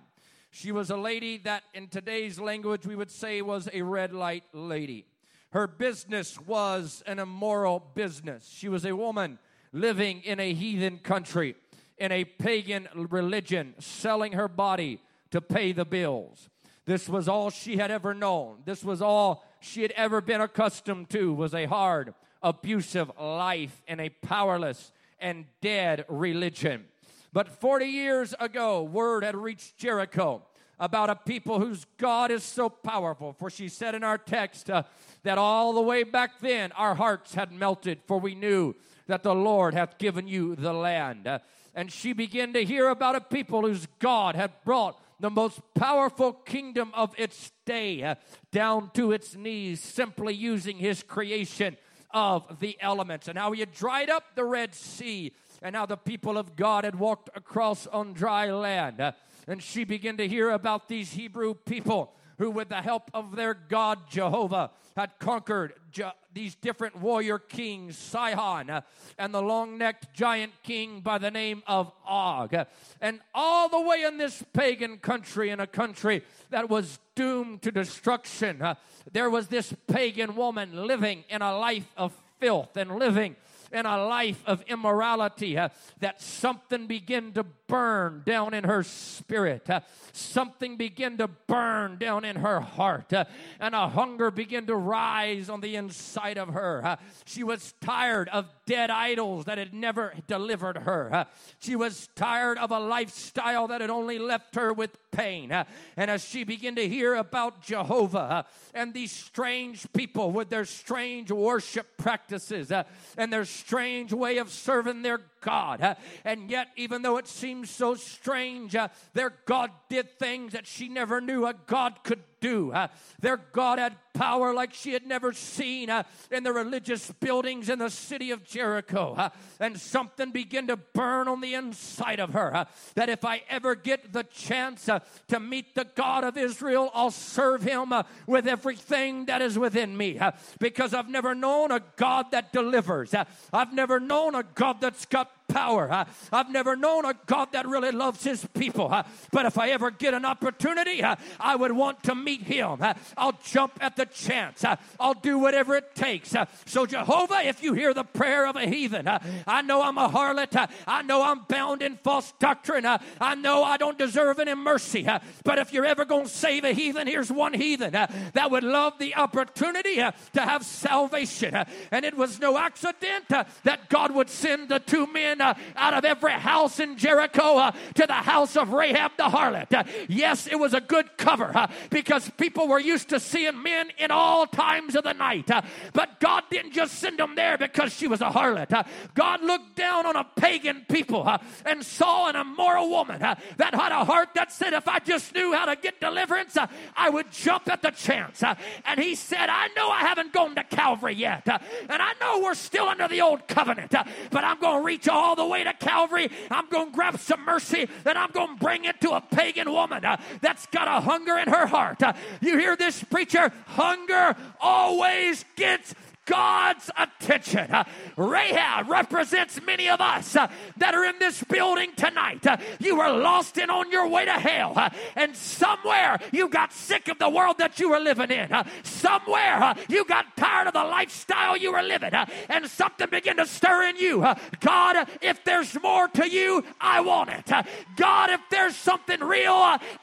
She 0.50 0.73
was 0.73 0.90
a 0.90 0.96
lady 0.96 1.38
that, 1.38 1.62
in 1.75 1.87
today's 1.87 2.40
language, 2.40 2.87
we 2.87 2.96
would 2.96 3.11
say 3.11 3.40
was 3.42 3.68
a 3.73 3.82
red 3.82 4.12
light 4.12 4.44
lady. 4.52 5.06
Her 5.50 5.68
business 5.68 6.40
was 6.40 7.04
an 7.06 7.20
immoral 7.20 7.78
business. 7.94 8.50
She 8.52 8.68
was 8.68 8.85
a 8.85 8.96
woman 8.96 9.38
living 9.73 10.23
in 10.23 10.40
a 10.40 10.54
heathen 10.54 10.99
country, 10.99 11.54
in 11.99 12.12
a 12.12 12.25
pagan 12.25 12.88
religion, 12.95 13.75
selling 13.79 14.33
her 14.33 14.49
body 14.49 15.00
to 15.31 15.41
pay 15.41 15.73
the 15.73 15.85
bills. 15.85 16.49
This 16.85 17.09
was 17.09 17.29
all 17.29 17.50
she 17.50 17.76
had 17.76 17.91
ever 17.91 18.15
known. 18.15 18.59
This 18.65 18.85
was 18.85 19.03
all 19.03 19.45
she 19.61 19.83
had 19.83 19.91
ever 19.93 20.21
been 20.21 20.41
accustomed 20.41 21.11
to 21.11 21.35
was 21.35 21.53
a 21.55 21.67
hard, 21.67 22.15
abusive 22.43 23.11
life 23.21 23.83
in 23.88 23.99
a 23.99 24.09
powerless 24.09 24.93
and 25.19 25.47
dead 25.61 26.05
religion. 26.09 26.85
But 27.33 27.49
40 27.49 27.87
years 27.87 28.35
ago, 28.38 28.83
word 28.83 29.25
had 29.25 29.37
reached 29.37 29.76
Jericho 29.76 30.43
about 30.79 31.11
a 31.11 31.17
people 31.17 31.59
whose 31.59 31.87
God 31.97 32.31
is 32.31 32.43
so 32.43 32.69
powerful. 32.69 33.33
For 33.33 33.50
she 33.50 33.69
said 33.69 33.95
in 33.95 34.05
our 34.05 34.19
text 34.19 34.71
uh, 34.71 34.85
that 35.23 35.38
all 35.38 35.73
the 35.73 35.81
way 35.81 36.03
back 36.03 36.41
then 36.41 36.73
our 36.73 36.95
hearts 36.95 37.35
had 37.35 37.50
melted, 37.50 38.00
for 38.07 38.19
we 38.19 38.35
knew 38.35 38.75
that 39.07 39.23
the 39.23 39.35
Lord 39.35 39.75
hath 39.75 39.99
given 39.99 40.29
you 40.29 40.55
the 40.55 40.73
land. 40.73 41.26
Uh, 41.26 41.38
and 41.76 41.92
she 41.92 42.14
began 42.14 42.54
to 42.54 42.64
hear 42.64 42.88
about 42.88 43.14
a 43.14 43.21
people 43.21 43.61
whose 43.61 43.87
God 43.99 44.35
had 44.35 44.50
brought 44.64 44.99
the 45.21 45.30
most 45.30 45.61
powerful 45.75 46.33
kingdom 46.33 46.90
of 46.95 47.14
its 47.18 47.52
day 47.66 48.02
uh, 48.02 48.14
down 48.50 48.90
to 48.95 49.12
its 49.12 49.37
knees, 49.37 49.80
simply 49.80 50.35
using 50.35 50.78
his 50.78 51.02
creation 51.02 51.76
of 52.11 52.61
the 52.61 52.78
elements, 52.80 53.28
and 53.28 53.38
how 53.38 53.52
he 53.52 53.61
had 53.61 53.73
dried 53.73 54.09
up 54.09 54.25
the 54.35 54.45
Red 54.45 54.75
Sea 54.75 55.33
and 55.62 55.76
how 55.76 55.85
the 55.85 55.97
people 55.97 56.38
of 56.38 56.56
God 56.56 56.85
had 56.85 56.99
walked 56.99 57.28
across 57.35 57.87
on 57.87 58.14
dry 58.14 58.50
land. 58.50 59.00
Uh, 59.00 59.12
and 59.47 59.62
she 59.62 59.85
began 59.85 60.16
to 60.16 60.26
hear 60.26 60.50
about 60.50 60.88
these 60.88 61.12
Hebrew 61.12 61.54
people 61.54 62.14
who, 62.38 62.50
with 62.50 62.69
the 62.69 62.83
help 62.83 63.11
of 63.14 63.37
their 63.37 63.55
God 63.55 63.99
Jehovah, 64.11 64.71
had 64.97 65.19
conquered 65.19 65.75
Je- 65.90 66.11
these 66.33 66.55
different 66.55 66.97
warrior 66.97 67.38
kings, 67.38 67.97
Sihon, 67.97 68.71
uh, 68.71 68.81
and 69.19 69.33
the 69.33 69.43
long 69.43 69.78
necked 69.78 70.12
giant 70.14 70.52
king 70.62 71.00
by 71.00 71.19
the 71.19 71.31
name 71.31 71.62
of 71.66 71.93
Og. 72.07 72.55
And 73.00 73.21
all 73.35 73.69
the 73.69 73.81
way 73.81 74.02
in 74.02 74.19
this 74.19 74.43
pagan 74.52 74.99
country, 74.99 75.50
in 75.50 75.61
a 75.61 75.66
country 75.66 76.23
that 76.50 76.69
was 76.69 76.99
doomed 77.14 77.62
to 77.62 77.71
destruction, 77.71 78.62
uh, 78.62 78.75
there 79.12 79.31
was 79.31 79.49
this 79.49 79.73
pagan 79.87 80.37
woman 80.37 80.87
living 80.87 81.25
in 81.28 81.43
a 81.43 81.57
life 81.57 81.90
of 81.97 82.12
filth 82.38 82.76
and 82.76 82.97
living 82.97 83.37
in 83.76 83.87
a 83.87 84.06
life 84.06 84.42
of 84.47 84.62
immorality, 84.68 85.59
uh, 85.59 85.68
that 86.00 86.21
something 86.21 86.87
began 86.87 87.33
to 87.33 87.45
burn 87.66 88.23
down 88.25 88.54
in 88.54 88.64
her 88.64 88.83
spirit. 88.83 89.68
Uh, 89.68 89.80
something 90.12 90.76
began 90.76 91.16
to 91.16 91.28
burn 91.28 91.99
down 91.99 92.25
in 92.25 92.37
her 92.37 92.61
heart. 92.61 93.12
Uh, 93.12 93.25
and 93.61 93.75
a 93.75 93.88
hunger 93.88 94.30
began 94.30 94.66
to 94.66 94.76
rise 94.76 95.49
on 95.49 95.61
the 95.61 95.76
inside 95.76 96.38
of 96.38 96.49
her. 96.49 96.85
Uh, 96.85 96.97
she 97.25 97.42
was 97.42 97.75
tired 97.80 98.28
of 98.30 98.47
dead 98.66 98.90
idols 98.90 99.45
that 99.45 99.59
had 99.59 99.75
never 99.75 100.14
delivered 100.26 100.78
her. 100.78 101.12
Uh, 101.12 101.25
she 101.59 101.76
was 101.76 102.09
tired 102.14 102.59
of 102.59 102.71
a 102.71 102.78
lifestyle 102.78 103.68
that 103.68 103.80
had 103.80 103.90
only 103.90 104.18
left 104.18 104.54
her 104.54 104.73
with 104.73 104.97
pain. 105.11 105.52
Uh, 105.52 105.64
and 105.97 106.11
as 106.11 106.25
she 106.25 106.45
began 106.45 106.75
to 106.76 106.88
hear 106.88 107.14
about 107.14 107.62
Jehovah 107.62 108.45
and 108.75 108.92
these 108.92 109.12
strange 109.12 109.87
people 109.92 110.30
with 110.30 110.50
their 110.50 110.64
strange 110.64 111.30
worship 111.30 111.97
practices 111.97 112.73
and 113.16 113.33
their 113.33 113.45
strange 113.66 114.12
way 114.12 114.38
of 114.38 114.49
serving 114.49 115.02
their 115.02 115.18
God. 115.47 115.97
And 116.25 116.50
yet, 116.50 116.69
even 116.75 117.03
though 117.03 117.19
it 117.19 117.29
seems 117.29 117.71
so 117.71 117.95
strange, 117.95 118.75
their 119.15 119.33
God 119.45 119.71
did 119.88 120.19
things 120.19 120.55
that 120.55 120.67
she 120.67 120.88
never 120.88 121.21
knew 121.21 121.47
a 121.47 121.55
God 121.67 122.03
could 122.03 122.23
do. 122.41 122.75
Their 123.21 123.37
God 123.37 123.79
had 123.79 123.97
power 124.12 124.53
like 124.53 124.75
she 124.75 124.93
had 124.93 125.07
never 125.07 125.33
seen 125.33 125.91
in 126.31 126.43
the 126.43 126.53
religious 126.53 127.11
buildings 127.21 127.69
in 127.69 127.79
the 127.79 127.91
city 127.91 128.31
of 128.31 128.45
Jericho. 128.45 129.31
And 129.61 129.81
something 129.81 130.33
began 130.33 130.67
to 130.67 130.76
burn 130.76 131.29
on 131.29 131.41
the 131.41 131.55
inside 131.55 132.21
of 132.21 132.33
her 132.33 132.67
that 132.95 133.09
if 133.09 133.25
I 133.25 133.43
ever 133.49 133.75
get 133.75 134.12
the 134.12 134.25
chance 134.25 134.88
to 135.29 135.41
meet 135.41 135.75
the 135.75 135.85
God 135.85 136.25
of 136.25 136.37
Israel, 136.37 136.91
I'll 136.93 137.11
serve 137.11 137.62
him 137.62 137.93
with 138.26 138.47
everything 138.47 139.26
that 139.26 139.43
is 139.43 139.59
within 139.59 139.97
me. 139.97 140.19
because 140.59 140.95
I've 140.95 141.09
never 141.09 141.35
known 141.35 141.71
a 141.71 141.81
God 141.97 142.33
that 142.33 142.53
delivers, 142.53 143.15
I've 143.53 143.73
never 143.73 144.00
known 144.00 144.35
a 144.35 144.43
God 144.43 144.81
that's 144.81 145.07
got 145.07 145.31
power. 145.57 145.91
Uh, 145.91 146.05
I've 146.33 146.51
never 146.51 146.77
known 146.77 147.07
a 147.07 147.15
God 147.25 147.53
that 147.53 147.67
really 147.67 147.91
loves 147.91 148.23
his 148.23 148.47
people. 148.53 148.95
But 149.33 149.47
if 149.47 149.57
I 149.57 149.71
ever 149.71 149.91
get 149.91 150.13
an 150.13 150.27
opportunity, 150.27 151.03
I 151.03 151.57
would 151.57 151.73
want 151.73 152.03
to 152.05 152.15
meet 152.15 152.43
him. 152.43 152.85
I'll 153.17 153.39
jump 153.43 153.79
at 153.81 153.97
the 153.97 154.05
chance. 154.05 154.65
I'll 155.01 155.15
do 155.15 155.39
whatever 155.39 155.75
it 155.77 155.95
takes. 155.95 156.35
So, 156.67 156.85
Jehovah, 156.85 157.41
if 157.43 157.63
you 157.63 157.73
hear 157.73 157.95
the 157.95 158.05
prayer 158.05 158.47
of 158.47 158.57
a 158.57 158.67
heathen, 158.67 159.09
I 159.47 159.63
know 159.63 159.81
I'm 159.83 159.97
a 159.97 160.09
harlot. 160.11 160.69
I 160.87 161.01
know 161.03 161.23
I'm 161.23 161.41
bound 161.49 161.81
in 161.81 161.97
false 161.97 162.35
doctrine. 162.39 162.85
I 162.85 163.35
know 163.35 163.65
I 163.65 163.79
don't 163.79 163.97
deserve 163.97 164.39
any 164.39 164.55
mercy. 164.55 165.09
But 165.43 165.59
if 165.59 165.73
you're 165.73 165.87
ever 165.87 166.05
going 166.05 166.25
to 166.25 166.31
save 166.31 166.65
a 166.65 166.73
heathen, 166.73 167.07
here's 167.07 167.33
one 167.33 167.55
heathen 167.55 167.93
that 167.93 168.51
would 168.51 168.65
love 168.65 168.99
the 168.99 169.15
opportunity 169.15 169.97
to 169.97 170.41
have 170.41 170.65
salvation. 170.67 171.57
And 171.91 172.05
it 172.05 172.15
was 172.15 172.41
no 172.41 172.59
accident 172.59 173.29
that 173.29 173.89
God 173.89 174.15
would 174.15 174.29
send 174.29 174.69
the 174.69 174.81
two 174.81 175.07
men 175.07 175.41
out 175.76 175.95
of 175.95 176.05
every 176.05 176.33
house 176.33 176.81
in 176.81 176.97
Jericho 176.97 177.59
uh, 177.59 177.71
to 177.95 178.07
the 178.07 178.12
house 178.12 178.57
of 178.57 178.73
Rahab 178.73 179.12
the 179.17 179.25
harlot. 179.25 179.73
Uh, 179.73 179.85
yes, 180.09 180.47
it 180.47 180.57
was 180.57 180.75
a 180.75 180.81
good 180.81 181.17
cover 181.17 181.50
uh, 181.55 181.71
because 181.91 182.31
people 182.37 182.69
were 182.69 182.81
used 182.81 183.11
to 183.11 183.21
seeing 183.21 183.62
men 183.62 183.88
in 183.99 184.11
all 184.11 184.47
times 184.47 184.97
of 184.97 185.05
the 185.05 185.12
night. 185.12 185.50
Uh, 185.50 185.62
but 185.93 186.21
God 186.21 186.45
didn't 186.50 186.73
just 186.73 186.95
send 186.99 187.19
them 187.19 187.35
there 187.35 187.59
because 187.59 187.93
she 187.93 188.07
was 188.07 188.21
a 188.21 188.31
harlot. 188.31 188.73
Uh, 188.73 188.83
God 189.15 189.43
looked 189.43 189.76
down 189.76 190.07
on 190.07 190.17
a 190.17 190.25
pagan 190.37 190.85
people 190.88 191.29
and 191.65 191.85
saw 191.85 192.29
an 192.29 192.37
immoral 192.37 192.88
woman 192.91 193.21
that 193.21 193.75
had 193.75 193.93
a 193.93 194.05
heart 194.05 194.31
that 194.35 194.53
said, 194.53 194.73
If 194.73 194.88
I 194.88 194.99
just 194.99 195.35
knew 195.35 195.53
how 195.53 195.67
to 195.67 195.76
get 195.76 196.00
deliverance, 196.00 196.57
I 196.97 197.11
would 197.11 197.31
jump 197.31 197.69
at 197.69 197.83
the 197.83 197.91
chance. 197.91 198.43
and 198.43 199.00
he 199.00 199.15
said, 199.15 199.49
I 199.49 199.69
know 199.76 199.91
I 199.91 200.00
haven't 200.00 200.33
gone 200.33 200.55
to 200.57 200.65
Calvary 200.65 201.15
yet. 201.15 201.47
and 201.47 202.03
I 202.03 202.12
know 202.21 202.41
we're 202.43 202.55
still 202.55 202.88
under 202.88 203.09
the 203.09 203.21
old 203.21 203.47
covenant, 203.49 203.95
but 204.31 204.45
I'm 204.45 204.61
going 204.61 204.81
to 204.81 204.87
reach 204.87 205.09
all 205.09 205.36
the 205.37 205.47
way 205.47 205.64
to 205.64 205.73
Calvary. 205.75 206.31
I'm 206.50 206.69
going 206.69 206.90
to 206.90 206.95
grab 206.95 207.19
some 207.19 207.45
mercy 207.45 207.88
and 208.05 208.19
I'm 208.19 208.31
going 208.31 208.57
to 208.57 208.64
bring 208.64 208.85
it 208.85 209.00
to 209.02 209.12
a 209.12 209.21
pagan 209.21 209.71
woman 209.71 210.05
uh, 210.05 210.16
that's 210.40 210.66
got 210.66 210.88
a 210.88 211.00
hunger 211.00 211.38
in 211.38 211.49
her 211.49 211.66
heart. 211.66 212.02
Uh, 212.02 212.12
you 212.40 212.59
hear 212.59 212.76
this 212.76 213.02
preacher? 213.05 213.52
Hunger 213.66 214.37
always 214.61 215.45
gets 215.57 215.95
God's 216.26 216.90
attention. 216.99 217.71
Uh, 217.71 217.85
Rahab 218.16 218.88
represents 218.88 219.61
many 219.64 219.88
of 219.88 220.00
us 220.00 220.35
uh, 220.37 220.49
that 220.76 220.95
are 220.95 221.04
in 221.04 221.18
this 221.18 221.42
building 221.45 221.90
tonight. 221.97 222.45
Uh, 222.47 222.56
you 222.80 222.97
were 222.97 223.11
lost 223.11 223.56
and 223.59 223.71
on 223.71 223.90
your 223.90 224.09
way 224.09 224.25
to 224.25 224.33
hell, 224.33 224.73
uh, 224.76 224.90
and 225.14 225.35
somewhere 225.35 226.18
you 226.33 226.49
got 226.49 226.73
sick 226.73 227.09
of 227.09 227.18
the 227.18 227.30
world 227.30 227.59
that 227.59 227.78
you 227.78 227.90
were 227.90 228.00
living 228.00 228.30
in. 228.30 228.52
Uh, 228.52 228.64
somewhere 228.83 229.62
uh, 229.62 229.75
you 229.88 230.04
got 230.04 230.37
tired 230.37 230.66
of 230.66 230.75
the 230.75 230.85
lifestyle 230.85 231.56
you 231.56 231.73
were 231.73 231.83
living, 231.83 232.11
and 232.49 232.66
something 232.66 233.09
began 233.09 233.37
to 233.37 233.47
stir 233.47 233.85
in 233.85 233.97
you. 233.97 234.26
God, 234.61 235.09
if 235.23 235.45
there's 235.45 235.80
more 235.80 236.09
to 236.09 236.28
you, 236.28 236.64
I 236.80 237.00
want 237.00 237.30
it. 237.30 237.50
God, 237.95 238.30
if 238.30 238.40
there's 238.50 238.75
something 238.75 239.21
real, 239.21 239.52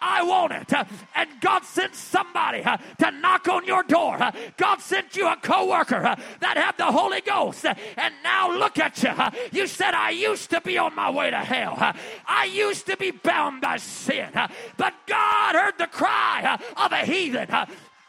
I 0.01 0.23
want 0.23 0.53
it. 0.53 0.71
and 1.15 1.29
God 1.41 1.65
sent 1.65 1.95
somebody 1.95 2.63
to 2.63 3.11
knock 3.11 3.49
on 3.49 3.65
your 3.65 3.83
door. 3.83 4.17
God 4.57 4.79
sent 4.79 5.17
you 5.17 5.27
a 5.27 5.35
coworker 5.35 6.12
that 6.39 6.57
have 6.57 6.77
the 6.77 6.91
Holy 6.91 7.21
Ghost. 7.21 7.65
And 7.65 8.13
now 8.23 8.51
look 8.57 8.79
at 8.79 9.01
you. 9.03 9.13
You 9.51 9.67
said, 9.67 9.93
I 9.93 10.11
used 10.11 10.49
to 10.51 10.61
be 10.61 10.77
on 10.77 10.95
my 10.95 11.09
way 11.09 11.31
to 11.31 11.37
hell. 11.37 11.77
I 12.25 12.45
used 12.45 12.85
to 12.87 12.97
be 12.97 13.11
bound 13.11 13.61
by 13.61 13.77
sin. 13.77 14.29
But 14.77 14.93
God 15.07 15.55
heard 15.55 15.77
the 15.77 15.87
cry 15.87 16.59
of 16.77 16.91
a 16.91 17.05
heathen 17.05 17.47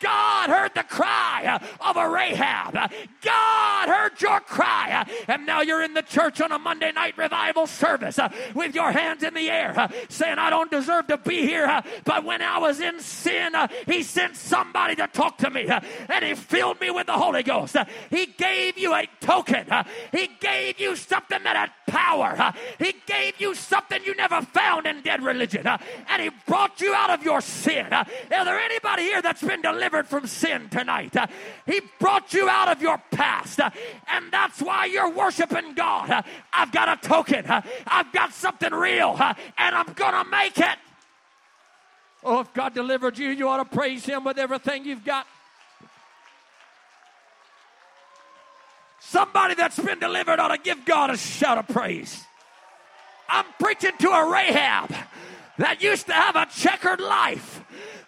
God 0.01 0.51
heard 0.51 0.75
the 0.75 0.83
cry 0.83 1.61
of 1.81 1.97
a 1.97 2.09
Rahab. 2.09 2.91
God 3.23 3.89
heard 3.89 4.21
your 4.21 4.41
cry. 4.41 5.07
And 5.29 5.47
now 5.47 5.63
you're 5.63 5.83
in 5.83 5.95
the 5.95 6.03
church 6.03 6.41
on 6.41 6.53
a 6.53 6.59
Monday 6.59 6.93
night 6.93 7.17
revival 7.17 7.67
service 7.67 8.19
with 8.55 8.75
your 8.75 8.93
hands 8.93 9.23
in 9.23 9.35
the 9.35 9.49
air 9.51 9.89
saying, 10.09 10.39
I 10.39 10.51
don't 10.51 10.71
deserve 10.71 11.07
to 11.09 11.17
be 11.17 11.41
here. 11.43 11.83
But 12.05 12.25
when 12.25 12.43
I 12.43 12.59
was 12.59 12.81
in 12.81 13.01
sin, 13.01 13.53
He 13.87 14.03
sent 14.03 14.37
somebody 14.37 14.97
to 14.97 15.07
talk 15.07 15.39
to 15.39 15.51
me 15.51 15.69
and 15.69 16.25
He 16.25 16.35
filled 16.35 16.81
me 16.81 16.91
with 16.91 17.07
the 17.07 17.13
Holy 17.13 17.43
Ghost. 17.43 17.77
He 18.11 18.27
gave 18.27 18.79
you 18.79 18.95
a 18.95 19.09
token. 19.21 19.67
He 20.13 20.29
gave 20.41 20.81
you 20.81 20.97
something 20.97 21.43
that 21.45 21.57
had 21.57 21.71
power. 21.87 22.53
He 22.79 22.95
gave 23.07 23.41
you 23.41 23.55
something 23.55 24.03
you 24.05 24.15
never 24.17 24.43
found 24.43 24.87
in 24.87 25.03
dead 25.03 25.23
religion. 25.23 25.67
And 25.67 26.23
He 26.23 26.31
brought 26.47 26.81
you 26.81 26.95
out 26.95 27.11
of 27.11 27.23
your 27.23 27.41
sin. 27.41 27.87
Is 27.87 28.29
there 28.29 28.59
anybody 28.59 29.03
here 29.03 29.23
that's 29.23 29.43
been 29.43 29.63
delivered 29.63 29.94
from 30.03 30.27
sin 30.27 30.69
tonight? 30.69 31.15
He 31.67 31.81
brought 32.01 32.35
you 32.35 32.49
out 32.49 32.69
of 32.69 32.83
your 32.83 33.01
past. 33.13 33.61
And 34.09 34.33
that's 34.33 34.61
why 34.61 34.87
you're 34.87 35.11
worshiping 35.11 35.75
God. 35.75 36.25
I've 36.53 36.73
got 36.73 36.99
a 36.99 37.09
token. 37.09 37.45
I've 37.87 38.13
got 38.13 38.33
something 38.33 38.73
real. 38.73 39.17
And 39.57 39.75
I'm 39.75 39.95
to 39.95 40.25
make 40.31 40.59
it. 40.59 40.79
Oh, 42.23 42.41
if 42.41 42.53
God 42.55 42.75
delivered 42.75 43.19
you, 43.19 43.29
you 43.29 43.49
ought 43.49 43.59
to 43.59 43.77
praise 43.77 44.05
Him 44.07 44.25
with 44.25 44.39
everything 44.39 44.85
you've 44.85 45.05
got. 45.05 45.27
Somebody 49.01 49.55
that's 49.55 49.79
been 49.79 50.01
delivered 50.01 50.41
ought 50.41 50.49
to 50.49 50.59
give 50.59 50.85
God 50.85 51.11
a 51.11 51.17
shout 51.17 51.59
of 51.59 51.69
praise. 51.69 52.25
I'm 53.29 53.45
preaching 53.59 53.93
to 53.99 54.09
a 54.09 54.31
Rahab 54.31 54.95
that 55.59 55.83
used 55.83 56.07
to 56.07 56.13
have 56.15 56.37
a 56.37 56.47
checkered 56.47 57.01
life. 57.01 57.63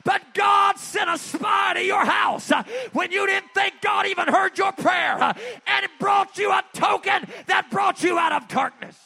But 0.04 0.22
God 0.34 0.75
sent 0.96 1.10
a 1.10 1.18
spy 1.18 1.74
to 1.74 1.82
your 1.82 2.04
house 2.04 2.50
uh, 2.50 2.62
when 2.92 3.12
you 3.12 3.26
didn't 3.26 3.52
think 3.52 3.74
God 3.82 4.06
even 4.06 4.28
heard 4.28 4.56
your 4.56 4.72
prayer 4.72 5.18
and 5.20 5.84
it 5.84 5.90
brought 5.98 6.38
you 6.38 6.50
a 6.50 6.62
token 6.72 7.26
that 7.46 7.70
brought 7.70 8.02
you 8.02 8.18
out 8.18 8.32
of 8.32 8.48
darkness. 8.48 8.96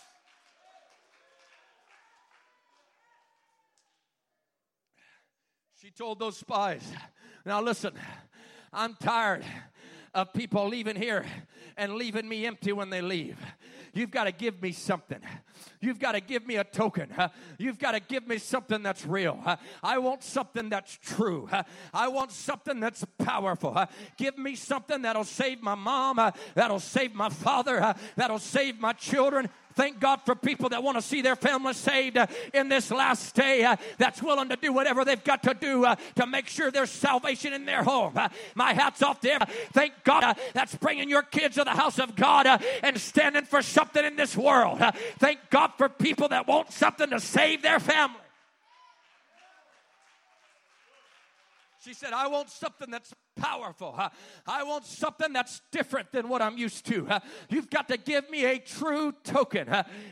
She 5.82 5.90
told 5.90 6.18
those 6.20 6.36
spies, 6.36 6.82
Now 7.44 7.60
listen, 7.60 7.94
I'm 8.72 8.94
tired 8.94 9.44
of 10.14 10.32
people 10.32 10.68
leaving 10.68 10.96
here 10.96 11.24
and 11.76 11.94
leaving 11.94 12.28
me 12.28 12.46
empty 12.46 12.72
when 12.72 12.90
they 12.90 13.00
leave. 13.00 13.38
You've 13.92 14.10
got 14.10 14.24
to 14.24 14.32
give 14.32 14.62
me 14.62 14.72
something. 14.72 15.20
You've 15.80 15.98
got 15.98 16.12
to 16.12 16.20
give 16.20 16.46
me 16.46 16.56
a 16.56 16.64
token. 16.64 17.08
You've 17.58 17.78
got 17.78 17.92
to 17.92 18.00
give 18.00 18.26
me 18.26 18.38
something 18.38 18.82
that's 18.82 19.04
real. 19.04 19.42
I 19.82 19.98
want 19.98 20.22
something 20.22 20.68
that's 20.68 20.98
true. 21.02 21.48
I 21.92 22.08
want 22.08 22.32
something 22.32 22.80
that's 22.80 23.04
powerful. 23.18 23.76
Give 24.16 24.36
me 24.38 24.54
something 24.54 25.02
that'll 25.02 25.24
save 25.24 25.62
my 25.62 25.74
mom, 25.74 26.32
that'll 26.54 26.80
save 26.80 27.14
my 27.14 27.28
father, 27.28 27.94
that'll 28.16 28.38
save 28.38 28.80
my 28.80 28.92
children. 28.92 29.48
Thank 29.74 30.00
God 30.00 30.20
for 30.24 30.34
people 30.34 30.68
that 30.70 30.82
want 30.82 30.96
to 30.96 31.02
see 31.02 31.22
their 31.22 31.36
family 31.36 31.74
saved 31.74 32.16
uh, 32.16 32.26
in 32.52 32.68
this 32.68 32.90
last 32.90 33.34
day, 33.34 33.64
uh, 33.64 33.76
that's 33.98 34.22
willing 34.22 34.48
to 34.48 34.56
do 34.56 34.72
whatever 34.72 35.04
they've 35.04 35.22
got 35.22 35.42
to 35.44 35.54
do 35.54 35.84
uh, 35.84 35.96
to 36.16 36.26
make 36.26 36.48
sure 36.48 36.70
there's 36.70 36.90
salvation 36.90 37.52
in 37.52 37.64
their 37.64 37.82
home. 37.82 38.18
My 38.54 38.72
hat's 38.72 39.02
off 39.02 39.20
to 39.20 39.30
everybody. 39.30 39.52
Thank 39.72 39.92
God 40.04 40.36
that's 40.52 40.74
bringing 40.76 41.08
your 41.08 41.22
kids 41.22 41.56
to 41.56 41.64
the 41.64 41.70
house 41.70 41.98
of 41.98 42.16
God 42.16 42.46
and 42.82 42.98
standing 42.98 43.44
for 43.44 43.62
something 43.62 44.04
in 44.04 44.16
this 44.16 44.36
world. 44.36 44.80
thank 45.18 45.38
God 45.50 45.72
for 45.76 45.88
people 45.88 46.28
that 46.28 46.46
want 46.46 46.72
something 46.72 47.10
to 47.10 47.20
save 47.20 47.62
their 47.62 47.80
family. 47.80 48.16
She 51.84 51.94
said, 51.94 52.12
I 52.12 52.26
want 52.26 52.50
something 52.50 52.90
that's 52.90 53.14
powerful. 53.40 53.98
I 54.46 54.62
want 54.62 54.84
something 54.84 55.32
that's 55.32 55.62
different 55.72 56.12
than 56.12 56.28
what 56.28 56.42
I'm 56.42 56.58
used 56.58 56.86
to. 56.86 57.08
You've 57.48 57.70
got 57.70 57.88
to 57.88 57.96
give 57.96 58.28
me 58.30 58.44
a 58.44 58.58
true 58.58 59.12
token. 59.24 59.68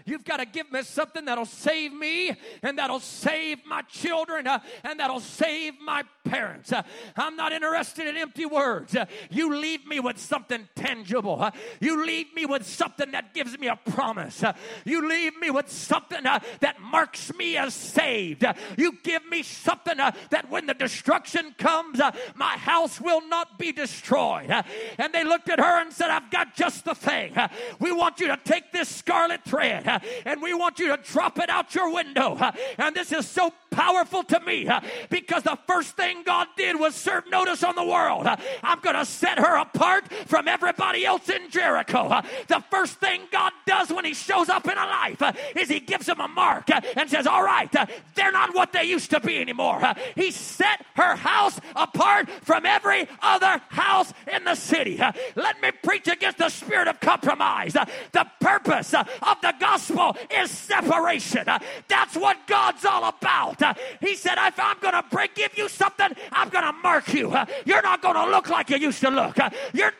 You've 0.06 0.24
got 0.24 0.38
to 0.38 0.46
give 0.46 0.72
me 0.72 0.82
something 0.82 1.26
that'll 1.26 1.44
save 1.44 1.92
me 1.92 2.36
and 2.62 2.78
that'll 2.78 3.00
save 3.00 3.58
my 3.66 3.82
children 3.82 4.46
and 4.46 5.00
that'll 5.00 5.20
save 5.20 5.74
my 5.80 6.04
parents. 6.24 6.72
I'm 7.16 7.36
not 7.36 7.52
interested 7.52 8.06
in 8.06 8.16
empty 8.16 8.46
words. 8.46 8.96
You 9.30 9.54
leave 9.56 9.86
me 9.86 10.00
with 10.00 10.18
something 10.18 10.68
tangible. 10.74 11.50
You 11.80 12.04
leave 12.04 12.34
me 12.34 12.46
with 12.46 12.66
something 12.66 13.10
that 13.12 13.34
gives 13.34 13.58
me 13.58 13.68
a 13.68 13.76
promise. 13.76 14.42
You 14.84 15.08
leave 15.08 15.36
me 15.38 15.50
with 15.50 15.70
something 15.70 16.22
that 16.22 16.76
marks 16.80 17.34
me 17.34 17.56
as 17.56 17.74
saved. 17.74 18.44
You 18.76 18.98
give 19.02 19.26
me 19.26 19.42
something 19.42 19.96
that 19.96 20.50
when 20.50 20.66
the 20.66 20.74
destruction 20.74 21.54
comes, 21.58 22.00
my 22.34 22.56
house 22.56 23.00
will 23.00 23.17
not 23.26 23.58
be 23.58 23.72
destroyed. 23.72 24.50
And 24.98 25.12
they 25.12 25.24
looked 25.24 25.48
at 25.48 25.58
her 25.58 25.80
and 25.80 25.92
said, 25.92 26.10
I've 26.10 26.30
got 26.30 26.54
just 26.54 26.84
the 26.84 26.94
thing. 26.94 27.34
We 27.78 27.92
want 27.92 28.20
you 28.20 28.28
to 28.28 28.38
take 28.44 28.72
this 28.72 28.88
scarlet 28.88 29.44
thread 29.44 30.02
and 30.24 30.42
we 30.42 30.54
want 30.54 30.78
you 30.78 30.88
to 30.88 31.02
drop 31.02 31.38
it 31.38 31.50
out 31.50 31.74
your 31.74 31.92
window. 31.92 32.38
And 32.78 32.94
this 32.94 33.12
is 33.12 33.26
so 33.26 33.52
powerful 33.78 34.24
to 34.24 34.40
me 34.40 34.66
uh, 34.66 34.80
because 35.08 35.44
the 35.44 35.56
first 35.68 35.96
thing 35.96 36.24
God 36.24 36.48
did 36.56 36.80
was 36.80 36.96
serve 36.96 37.30
notice 37.30 37.62
on 37.62 37.76
the 37.76 37.84
world. 37.84 38.26
Uh, 38.26 38.36
I'm 38.64 38.80
going 38.80 38.96
to 38.96 39.04
set 39.04 39.38
her 39.38 39.56
apart 39.56 40.12
from 40.26 40.48
everybody 40.48 41.06
else 41.06 41.28
in 41.28 41.48
Jericho. 41.48 42.08
Uh, 42.08 42.22
the 42.48 42.60
first 42.72 42.94
thing 42.94 43.20
God 43.30 43.52
does 43.68 43.90
when 43.90 44.04
He 44.04 44.14
shows 44.14 44.48
up 44.48 44.66
in 44.66 44.76
a 44.76 44.86
life 44.86 45.22
is 45.54 45.68
He 45.68 45.78
gives 45.78 46.06
them 46.06 46.18
a 46.18 46.26
mark 46.26 46.68
and 46.96 47.08
says, 47.08 47.28
All 47.28 47.44
right, 47.44 47.72
they're 48.16 48.32
not 48.32 48.52
what 48.52 48.72
they 48.72 48.82
used 48.82 49.10
to 49.10 49.20
be 49.20 49.38
anymore. 49.38 49.80
He 50.16 50.32
set 50.32 50.84
her 50.96 51.14
house 51.14 51.60
apart 51.76 52.28
from 52.42 52.66
every 52.66 53.06
other 53.22 53.62
house 53.68 54.12
in 54.32 54.42
the 54.42 54.56
city. 54.56 55.00
Let 55.36 55.62
me 55.62 55.70
preach 55.84 56.08
against 56.08 56.38
the 56.38 56.48
spirit 56.48 56.88
of 56.88 56.98
compromise. 56.98 57.74
The 57.74 58.26
purpose 58.40 58.92
of 58.92 59.36
the 59.40 59.54
gospel 59.60 60.16
is 60.42 60.50
separation. 60.50 61.44
That's 61.86 62.16
what 62.16 62.38
God's 62.48 62.84
all 62.84 63.04
about. 63.08 63.62
He 64.00 64.14
said, 64.14 64.36
If 64.38 64.58
I'm 64.58 64.78
going 64.80 64.94
to 64.94 65.04
break 65.10 65.34
give 65.34 65.56
you 65.56 65.68
something, 65.68 66.08
I'm 66.32 66.48
going 66.48 66.64
to 66.64 66.72
mark 66.82 67.12
you. 67.14 67.34
You're 67.64 67.82
not 67.82 68.02
going 68.02 68.14
to 68.14 68.30
look 68.30 68.48
like 68.48 68.70
you 68.70 68.76
used 68.76 69.00
to 69.00 69.10
look. 69.10 69.36
You're 69.72 69.92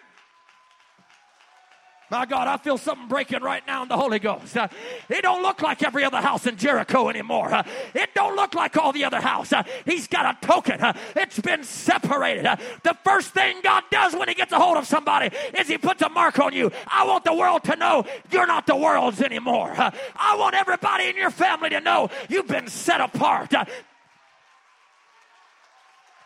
my 2.10 2.24
God, 2.24 2.48
I 2.48 2.56
feel 2.56 2.78
something 2.78 3.08
breaking 3.08 3.42
right 3.42 3.62
now 3.66 3.82
in 3.82 3.88
the 3.88 3.96
Holy 3.96 4.18
Ghost. 4.18 4.56
Uh, 4.56 4.68
it 5.08 5.22
don't 5.22 5.42
look 5.42 5.60
like 5.60 5.82
every 5.82 6.04
other 6.04 6.20
house 6.20 6.46
in 6.46 6.56
Jericho 6.56 7.08
anymore. 7.08 7.52
Uh, 7.52 7.62
it 7.94 8.14
don't 8.14 8.34
look 8.34 8.54
like 8.54 8.76
all 8.78 8.92
the 8.92 9.04
other 9.04 9.20
house. 9.20 9.52
Uh, 9.52 9.62
he's 9.84 10.08
got 10.08 10.24
a 10.42 10.46
token. 10.46 10.80
Uh, 10.80 10.94
it's 11.16 11.38
been 11.38 11.62
separated. 11.62 12.46
Uh, 12.46 12.56
the 12.82 12.96
first 13.04 13.30
thing 13.30 13.56
God 13.62 13.84
does 13.90 14.14
when 14.14 14.28
he 14.28 14.34
gets 14.34 14.52
a 14.52 14.58
hold 14.58 14.78
of 14.78 14.86
somebody 14.86 15.34
is 15.58 15.68
he 15.68 15.76
puts 15.76 16.00
a 16.00 16.08
mark 16.08 16.38
on 16.38 16.54
you. 16.54 16.72
I 16.86 17.04
want 17.06 17.24
the 17.24 17.34
world 17.34 17.64
to 17.64 17.76
know 17.76 18.04
you're 18.30 18.46
not 18.46 18.66
the 18.66 18.76
world's 18.76 19.20
anymore. 19.20 19.72
Uh, 19.76 19.90
I 20.16 20.36
want 20.36 20.54
everybody 20.54 21.08
in 21.08 21.16
your 21.16 21.30
family 21.30 21.70
to 21.70 21.80
know 21.80 22.08
you've 22.30 22.48
been 22.48 22.68
set 22.68 23.02
apart. 23.02 23.52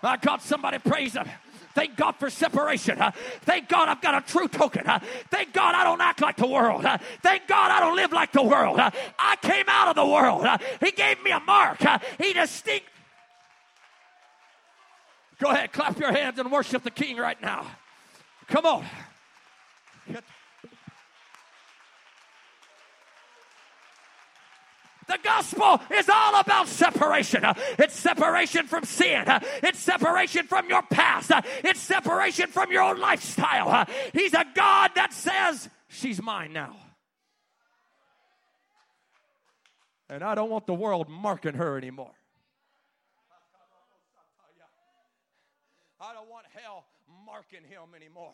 My 0.03 0.17
God, 0.17 0.43
somebody 0.43 0.79
praise 0.79 1.15
him. 1.15 1.29
Thank 1.75 1.97
God 1.97 2.17
for 2.17 2.31
separation. 2.31 3.03
Thank 3.43 3.69
God 3.69 3.89
I've 3.89 4.01
got 4.01 4.23
a 4.23 4.27
true 4.27 4.49
token. 4.49 4.85
Thank 5.31 5.53
God 5.53 5.75
I 5.75 5.85
don't 5.85 6.01
act 6.01 6.21
like 6.21 6.37
the 6.37 6.47
world. 6.47 6.87
Thank 7.23 7.47
God 7.49 7.71
I 7.71 7.81
don't 7.81 7.97
live 7.97 8.13
like 8.13 8.33
the 8.33 8.43
world. 8.43 8.79
I 8.79 9.37
came 9.41 9.65
out 9.69 9.89
of 9.89 9.97
the 9.97 10.07
world. 10.07 10.47
He 10.81 10.91
gave 10.91 11.23
me 11.23 11.31
a 11.31 11.41
mark. 11.41 11.83
He 12.19 12.33
distinct. 12.33 12.87
Go 15.41 15.51
ahead, 15.51 15.73
clap 15.73 15.99
your 15.99 16.13
hands 16.13 16.39
and 16.39 16.53
worship 16.53 16.85
the 16.85 16.91
King 16.91 17.17
right 17.17 17.41
now. 17.43 17.67
Come 18.49 18.67
on. 18.67 18.85
The 25.13 25.19
gospel 25.23 25.79
is 25.95 26.09
all 26.09 26.41
about 26.41 26.69
separation. 26.69 27.45
It's 27.79 27.95
separation 27.95 28.67
from 28.67 28.85
sin. 28.85 29.25
It's 29.63 29.79
separation 29.79 30.47
from 30.47 30.71
your 30.71 30.81
past. 30.83 31.31
It's 31.63 31.81
separation 31.81 32.47
from 32.47 32.73
your 32.73 32.83
own 32.83 32.99
lifestyle. 32.99 33.87
He's 34.15 34.33
a 34.33 34.47
God 34.55 34.93
that 34.95 35.13
says, 35.13 35.69
She's 35.89 36.23
mine 36.23 36.55
now. 36.55 36.77
And 40.09 40.25
I 40.25 40.35
don't 40.35 40.49
want 40.49 40.67
the 40.67 40.75
world 40.75 41.11
marking 41.11 41.55
her 41.55 41.77
anymore. 41.77 42.15
I 46.01 46.15
don't 46.15 46.31
want 46.31 46.47
hell 46.55 46.85
marking 47.27 47.65
him 47.69 47.95
anymore. 47.95 48.33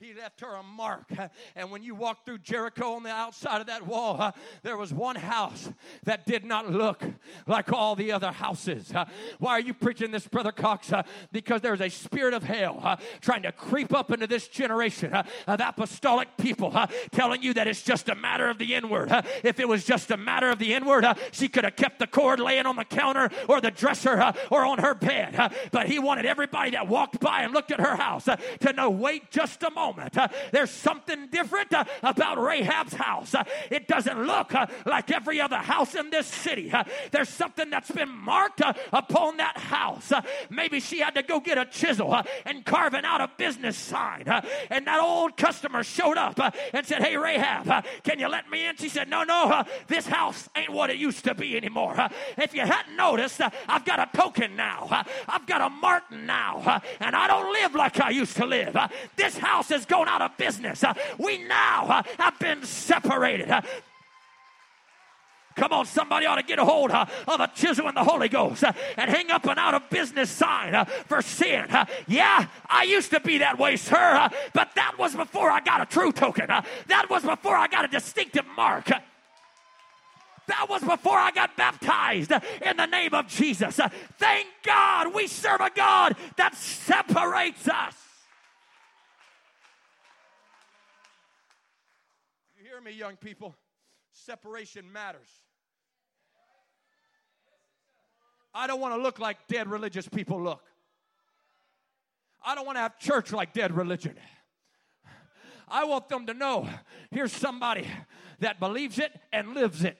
He 0.00 0.14
left 0.14 0.40
her 0.40 0.54
a 0.54 0.62
mark. 0.62 1.12
And 1.54 1.70
when 1.70 1.82
you 1.82 1.94
walked 1.94 2.24
through 2.24 2.38
Jericho 2.38 2.94
on 2.94 3.02
the 3.02 3.10
outside 3.10 3.60
of 3.60 3.66
that 3.66 3.86
wall, 3.86 4.34
there 4.62 4.78
was 4.78 4.94
one 4.94 5.16
house 5.16 5.68
that 6.04 6.24
did 6.24 6.42
not 6.42 6.72
look 6.72 7.04
like 7.46 7.70
all 7.70 7.94
the 7.94 8.10
other 8.10 8.32
houses. 8.32 8.94
Why 9.40 9.50
are 9.52 9.60
you 9.60 9.74
preaching 9.74 10.10
this, 10.10 10.26
Brother 10.26 10.52
Cox? 10.52 10.90
Because 11.32 11.60
there's 11.60 11.82
a 11.82 11.90
spirit 11.90 12.32
of 12.32 12.42
hell 12.42 12.80
uh, 12.82 12.96
trying 13.20 13.42
to 13.42 13.52
creep 13.52 13.92
up 13.92 14.10
into 14.10 14.26
this 14.26 14.48
generation 14.48 15.12
uh, 15.12 15.22
of 15.46 15.60
apostolic 15.60 16.34
people 16.38 16.74
uh, 16.74 16.86
telling 17.12 17.42
you 17.42 17.52
that 17.52 17.68
it's 17.68 17.82
just 17.82 18.08
a 18.08 18.14
matter 18.14 18.48
of 18.48 18.56
the 18.56 18.72
inward. 18.72 19.12
If 19.44 19.60
it 19.60 19.68
was 19.68 19.84
just 19.84 20.10
a 20.10 20.16
matter 20.16 20.48
of 20.48 20.58
the 20.58 20.72
inward, 20.72 21.04
she 21.30 21.46
could 21.46 21.64
have 21.64 21.76
kept 21.76 21.98
the 21.98 22.06
cord 22.06 22.40
laying 22.40 22.64
on 22.64 22.76
the 22.76 22.86
counter 22.86 23.28
or 23.50 23.60
the 23.60 23.70
dresser 23.70 24.32
or 24.50 24.64
on 24.64 24.78
her 24.78 24.94
bed. 24.94 25.52
But 25.72 25.88
he 25.88 25.98
wanted 25.98 26.24
everybody 26.24 26.70
that 26.70 26.88
walked 26.88 27.20
by 27.20 27.42
and 27.42 27.52
looked 27.52 27.70
at 27.70 27.80
her 27.80 27.96
house 27.96 28.24
to 28.24 28.72
know 28.72 28.88
wait 28.88 29.30
just 29.30 29.62
a 29.62 29.70
moment 29.70 29.89
moment. 29.90 30.16
Uh, 30.16 30.28
there's 30.52 30.70
something 30.70 31.28
different 31.28 31.72
uh, 31.72 31.84
about 32.02 32.38
Rahab's 32.38 32.94
house. 32.94 33.34
Uh, 33.34 33.44
it 33.70 33.88
doesn't 33.88 34.26
look 34.26 34.54
uh, 34.54 34.66
like 34.86 35.10
every 35.10 35.40
other 35.40 35.56
house 35.56 35.94
in 35.94 36.10
this 36.10 36.26
city. 36.26 36.70
Uh, 36.72 36.84
there's 37.10 37.28
something 37.28 37.70
that's 37.70 37.90
been 37.90 38.08
marked 38.08 38.62
uh, 38.62 38.72
upon 38.92 39.38
that 39.38 39.58
house. 39.58 40.12
Maybe 40.48 40.80
she 40.80 41.00
had 41.00 41.14
to 41.14 41.22
go 41.22 41.40
get 41.40 41.58
a 41.58 41.64
chisel 41.64 42.16
and 42.44 42.64
carving 42.64 43.04
out 43.04 43.20
a 43.20 43.30
business 43.36 43.76
sign. 43.76 44.24
And 44.70 44.86
that 44.86 45.00
old 45.00 45.36
customer 45.36 45.82
showed 45.82 46.16
up 46.16 46.38
and 46.72 46.86
said, 46.86 47.02
Hey, 47.02 47.16
Rahab, 47.16 47.84
can 48.04 48.18
you 48.18 48.28
let 48.28 48.50
me 48.50 48.66
in? 48.66 48.76
She 48.76 48.88
said, 48.88 49.08
No, 49.08 49.24
no, 49.24 49.64
this 49.88 50.06
house 50.06 50.48
ain't 50.56 50.72
what 50.72 50.90
it 50.90 50.96
used 50.96 51.24
to 51.24 51.34
be 51.34 51.56
anymore. 51.56 51.96
If 52.36 52.54
you 52.54 52.62
hadn't 52.62 52.96
noticed, 52.96 53.40
I've 53.68 53.84
got 53.84 53.98
a 53.98 54.16
token 54.16 54.56
now. 54.56 55.04
I've 55.28 55.46
got 55.46 55.60
a 55.60 55.70
Martin 55.70 56.26
now. 56.26 56.80
And 57.00 57.16
I 57.16 57.26
don't 57.26 57.52
live 57.52 57.74
like 57.74 58.00
I 58.00 58.10
used 58.10 58.36
to 58.36 58.46
live. 58.46 58.76
This 59.16 59.36
house 59.36 59.70
is 59.70 59.79
has 59.80 59.86
gone 59.86 60.08
out 60.08 60.20
of 60.22 60.36
business. 60.36 60.84
Uh, 60.84 60.94
we 61.18 61.38
now 61.38 61.86
uh, 61.88 62.02
have 62.18 62.38
been 62.38 62.62
separated. 62.62 63.50
Uh, 63.50 63.62
come 65.56 65.72
on, 65.72 65.86
somebody 65.86 66.26
ought 66.26 66.36
to 66.36 66.42
get 66.42 66.58
a 66.58 66.64
hold 66.64 66.90
uh, 66.90 67.06
of 67.26 67.40
a 67.40 67.50
chisel 67.54 67.88
in 67.88 67.94
the 67.94 68.04
Holy 68.04 68.28
Ghost 68.28 68.62
uh, 68.62 68.72
and 68.98 69.10
hang 69.10 69.30
up 69.30 69.46
an 69.46 69.58
out 69.58 69.74
of 69.74 69.88
business 69.88 70.30
sign 70.30 70.74
uh, 70.74 70.84
for 70.84 71.22
sin. 71.22 71.66
yeah, 72.06 72.46
I 72.68 72.84
used 72.84 73.10
to 73.12 73.20
be 73.20 73.38
that 73.38 73.58
way, 73.58 73.76
sir, 73.76 74.28
but 74.52 74.74
that 74.74 74.98
was 74.98 75.16
before 75.16 75.50
I 75.50 75.60
got 75.60 75.80
a 75.80 75.86
true 75.86 76.12
token. 76.12 76.46
that 76.48 77.06
was 77.08 77.24
before 77.24 77.56
I 77.56 77.66
got 77.66 77.86
a 77.86 77.88
distinctive 77.88 78.46
mark. 78.56 78.90
That 80.46 80.68
was 80.68 80.82
before 80.82 81.16
I 81.16 81.30
got 81.30 81.56
baptized 81.56 82.32
in 82.32 82.76
the 82.76 82.86
name 82.86 83.14
of 83.14 83.28
Jesus. 83.28 83.78
Thank 84.18 84.48
God 84.64 85.14
we 85.14 85.28
serve 85.28 85.60
a 85.60 85.70
God 85.70 86.16
that 86.36 86.56
separates 86.56 87.68
us. 87.68 88.09
Hear 92.80 92.92
me, 92.92 92.98
young 92.98 93.16
people. 93.16 93.54
Separation 94.12 94.90
matters. 94.90 95.28
I 98.54 98.66
don't 98.66 98.80
want 98.80 98.94
to 98.94 99.02
look 99.02 99.18
like 99.18 99.36
dead 99.48 99.68
religious 99.68 100.08
people 100.08 100.42
look. 100.42 100.62
I 102.44 102.54
don't 102.54 102.64
want 102.64 102.76
to 102.76 102.80
have 102.80 102.98
church 102.98 103.32
like 103.32 103.52
dead 103.52 103.76
religion. 103.76 104.16
I 105.68 105.84
want 105.84 106.08
them 106.08 106.26
to 106.26 106.34
know 106.34 106.68
here's 107.10 107.32
somebody 107.32 107.86
that 108.38 108.58
believes 108.58 108.98
it 108.98 109.12
and 109.30 109.52
lives 109.52 109.84
it. 109.84 109.98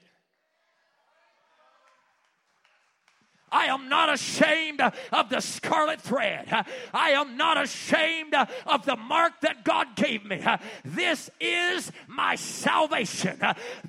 I 3.52 3.66
am 3.66 3.88
not 3.88 4.12
ashamed 4.12 4.80
of 4.80 5.28
the 5.28 5.40
scarlet 5.40 6.00
thread. 6.00 6.48
I 6.92 7.10
am 7.10 7.36
not 7.36 7.60
ashamed 7.60 8.34
of 8.66 8.84
the 8.84 8.96
mark 8.96 9.40
that 9.40 9.64
God 9.64 9.96
gave 9.96 10.24
me. 10.24 10.44
This 10.84 11.30
is 11.40 11.90
my 12.06 12.36
salvation. 12.36 13.40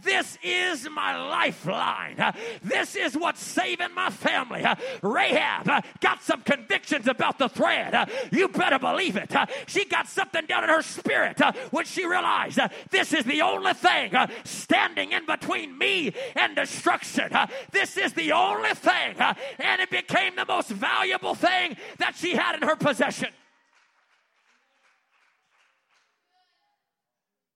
This 0.02 0.38
is 0.44 0.90
my 0.90 1.18
lifeline. 1.30 2.34
This 2.64 2.96
is 2.96 3.16
what's 3.16 3.44
saving 3.44 3.94
my 3.94 4.10
family. 4.10 4.66
Rahab 5.02 5.86
got 6.00 6.24
some 6.24 6.42
convictions 6.42 7.08
about 7.08 7.38
the 7.38 7.50
thread. 7.50 8.10
You 8.32 8.48
better 8.48 8.80
believe 8.80 9.16
it. 9.16 9.34
She 9.68 9.86
got 9.86 10.08
something 10.08 10.46
down 10.46 10.64
in 10.64 10.70
her 10.70 10.82
spirit 10.82 11.40
when 11.72 11.86
she 11.86 12.06
realized 12.06 12.60
this 12.90 13.14
is 13.14 13.26
the 13.26 13.42
only 13.42 13.74
thing 13.74 14.14
standing 14.44 15.12
in 15.12 15.26
between 15.26 15.78
me 15.78 16.14
and 16.36 16.56
destruction. 16.56 17.32
This 17.72 17.98
is 17.98 18.14
the 18.14 18.32
only 18.32 18.74
thing 18.74 19.16
and 19.60 19.82
it 19.82 19.90
became 19.90 20.36
the 20.36 20.46
most 20.46 20.70
valuable 20.70 21.36
thing 21.36 21.78
that 21.98 22.16
she 22.16 22.36
had 22.36 22.56
in 22.56 22.68
her 22.68 22.76
possession. 22.76 23.30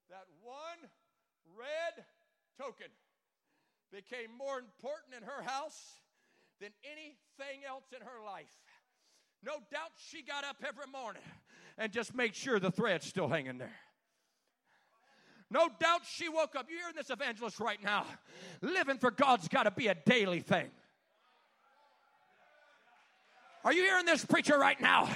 That 0.10 0.26
one 0.44 0.90
red 1.58 2.06
token 2.60 2.88
became 3.92 4.30
more 4.38 4.60
important 4.60 5.14
in 5.16 5.24
her 5.24 5.42
house 5.42 6.02
than 6.60 6.70
anything 6.84 7.64
else 7.68 7.86
in 7.94 8.02
her 8.02 8.26
life. 8.26 8.52
No 9.44 9.54
doubt 9.72 9.92
she 10.10 10.22
got 10.24 10.44
up 10.44 10.58
every 10.68 10.92
morning 10.92 11.22
and 11.78 11.92
just 11.92 12.16
made 12.16 12.36
sure 12.36 12.60
the 12.60 12.72
thread's 12.72 13.06
still 13.06 13.28
hanging 13.28 13.58
there. 13.58 13.76
No 15.52 15.70
doubt 15.80 16.02
she 16.10 16.28
woke 16.28 16.56
up. 16.56 16.66
You're 16.70 16.80
hearing 16.80 16.96
this 16.96 17.12
evangelist 17.12 17.60
right 17.60 17.82
now. 17.84 18.06
Living 18.62 18.98
for 18.98 19.12
God's 19.12 19.48
got 19.48 19.64
to 19.64 19.72
be 19.72 19.88
a 19.88 19.96
daily 19.96 20.40
thing. 20.40 20.72
Are 23.66 23.74
you 23.74 23.82
hearing 23.82 24.06
this 24.06 24.24
preacher 24.24 24.60
right 24.60 24.80
now? 24.80 25.10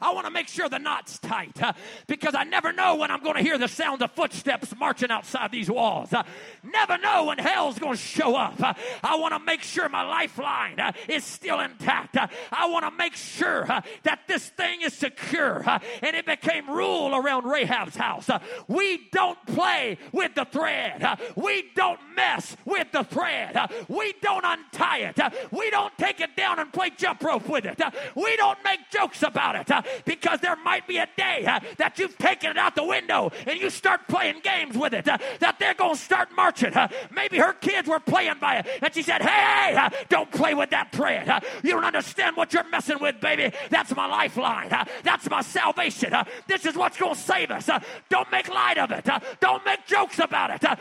I 0.00 0.14
want 0.14 0.26
to 0.26 0.30
make 0.30 0.46
sure 0.46 0.68
the 0.68 0.78
knot's 0.78 1.18
tight 1.18 1.60
uh, 1.60 1.72
because 2.06 2.36
I 2.36 2.44
never 2.44 2.72
know 2.72 2.94
when 2.94 3.10
I'm 3.10 3.20
going 3.20 3.34
to 3.34 3.42
hear 3.42 3.58
the 3.58 3.66
sound 3.66 4.00
of 4.00 4.12
footsteps 4.12 4.72
marching 4.78 5.10
outside 5.10 5.50
these 5.50 5.68
walls. 5.68 6.12
Uh, 6.12 6.22
never 6.62 6.98
know 6.98 7.24
when 7.24 7.38
hell's 7.38 7.80
going 7.80 7.94
to 7.94 8.00
show 8.00 8.36
up. 8.36 8.62
Uh, 8.62 8.74
I 9.02 9.16
want 9.16 9.34
to 9.34 9.40
make 9.40 9.62
sure 9.62 9.88
my 9.88 10.04
lifeline 10.04 10.78
uh, 10.78 10.92
is 11.08 11.24
still 11.24 11.58
intact. 11.58 12.16
Uh, 12.16 12.28
I 12.52 12.68
want 12.68 12.84
to 12.84 12.92
make 12.92 13.16
sure 13.16 13.70
uh, 13.70 13.80
that 14.04 14.20
this 14.28 14.50
thing 14.50 14.82
is 14.82 14.92
secure. 14.92 15.64
and 15.66 16.14
it 16.14 16.26
became 16.26 16.70
rule 16.70 17.12
around 17.12 17.42
Rahab's 17.46 17.96
house. 17.96 18.30
we 18.68 19.08
don't 19.10 19.44
play 19.46 19.98
with 20.12 20.32
the 20.36 20.44
thread. 20.44 21.04
we 21.34 21.64
don't 21.74 21.98
mess 22.14 22.56
with 22.64 22.86
the 22.92 23.02
thread. 23.02 23.58
we 23.88 24.14
don't 24.22 24.44
untie 24.44 24.98
it. 24.98 25.18
we 25.50 25.70
don't 25.70 25.96
take 25.98 26.20
it 26.20 26.36
down 26.36 26.60
and 26.60 26.72
play 26.72 26.90
jump 26.96 27.20
rope 27.24 27.48
with 27.48 27.64
it 27.64 27.82
we 28.14 28.36
don't 28.36 28.58
make 28.64 28.80
jokes 28.90 29.22
about 29.22 29.56
it 29.56 29.70
uh, 29.70 29.82
because 30.04 30.40
there 30.40 30.56
might 30.56 30.86
be 30.86 30.98
a 30.98 31.08
day 31.16 31.44
uh, 31.46 31.60
that 31.78 31.98
you've 31.98 32.16
taken 32.18 32.50
it 32.50 32.58
out 32.58 32.74
the 32.74 32.84
window 32.84 33.30
and 33.46 33.60
you 33.60 33.70
start 33.70 34.00
playing 34.08 34.40
games 34.42 34.76
with 34.76 34.92
it, 34.92 35.08
uh, 35.08 35.18
that 35.40 35.58
they're 35.58 35.74
going 35.74 35.94
to 35.94 36.00
start 36.00 36.28
marching. 36.34 36.74
Uh. 36.74 36.88
maybe 37.10 37.38
her 37.38 37.52
kids 37.54 37.88
were 37.88 38.00
playing 38.00 38.38
by 38.40 38.56
it 38.56 38.66
and 38.82 38.94
she 38.94 39.02
said, 39.02 39.22
Hey, 39.22 39.74
uh, 39.76 39.90
don't 40.08 40.30
play 40.30 40.54
with 40.54 40.70
that 40.70 40.92
thread. 40.92 41.28
Uh. 41.28 41.40
you 41.62 41.70
don't 41.70 41.84
understand 41.84 42.36
what 42.36 42.52
you're 42.52 42.68
messing 42.68 42.98
with, 43.00 43.20
baby. 43.20 43.54
That's 43.70 43.94
my 43.94 44.06
lifeline. 44.06 44.68
that's 45.02 45.28
my 45.30 45.42
salvation. 45.42 46.14
this 46.46 46.66
is 46.66 46.74
what's 46.74 46.96
going 46.96 47.14
to 47.14 47.20
save 47.20 47.50
us. 47.50 47.68
don't 48.08 48.30
make 48.30 48.48
light 48.48 48.78
of 48.78 48.90
it. 48.90 49.06
don't 49.40 49.64
make 49.64 49.86
jokes 49.86 50.18
about 50.18 50.50
it. 50.50 50.78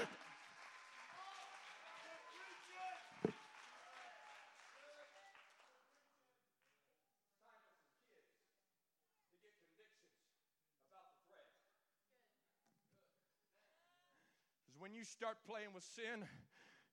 When 14.86 14.94
you 14.94 15.04
start 15.04 15.38
playing 15.50 15.70
with 15.74 15.84
sin, 15.96 16.28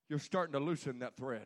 you're 0.09 0.19
starting 0.19 0.55
to 0.55 0.59
loosen 0.59 1.01
that 1.01 1.15
thread. 1.15 1.45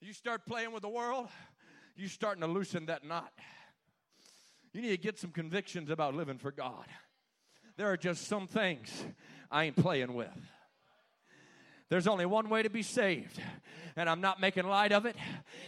You 0.00 0.14
start 0.14 0.46
playing 0.46 0.72
with 0.72 0.80
the 0.80 0.88
world, 0.88 1.28
you're 1.96 2.08
starting 2.08 2.40
to 2.40 2.46
loosen 2.46 2.86
that 2.86 3.04
knot. 3.04 3.30
You 4.72 4.80
need 4.80 4.88
to 4.88 4.96
get 4.96 5.18
some 5.18 5.32
convictions 5.32 5.90
about 5.90 6.14
living 6.14 6.38
for 6.38 6.50
God. 6.50 6.86
There 7.76 7.92
are 7.92 7.98
just 7.98 8.26
some 8.26 8.46
things 8.46 8.90
I 9.50 9.64
ain't 9.64 9.76
playing 9.76 10.14
with. 10.14 10.30
There's 11.90 12.06
only 12.06 12.24
one 12.24 12.48
way 12.48 12.62
to 12.62 12.70
be 12.70 12.82
saved, 12.82 13.42
and 13.96 14.08
I'm 14.08 14.20
not 14.20 14.40
making 14.40 14.64
light 14.64 14.92
of 14.92 15.06
it. 15.06 15.16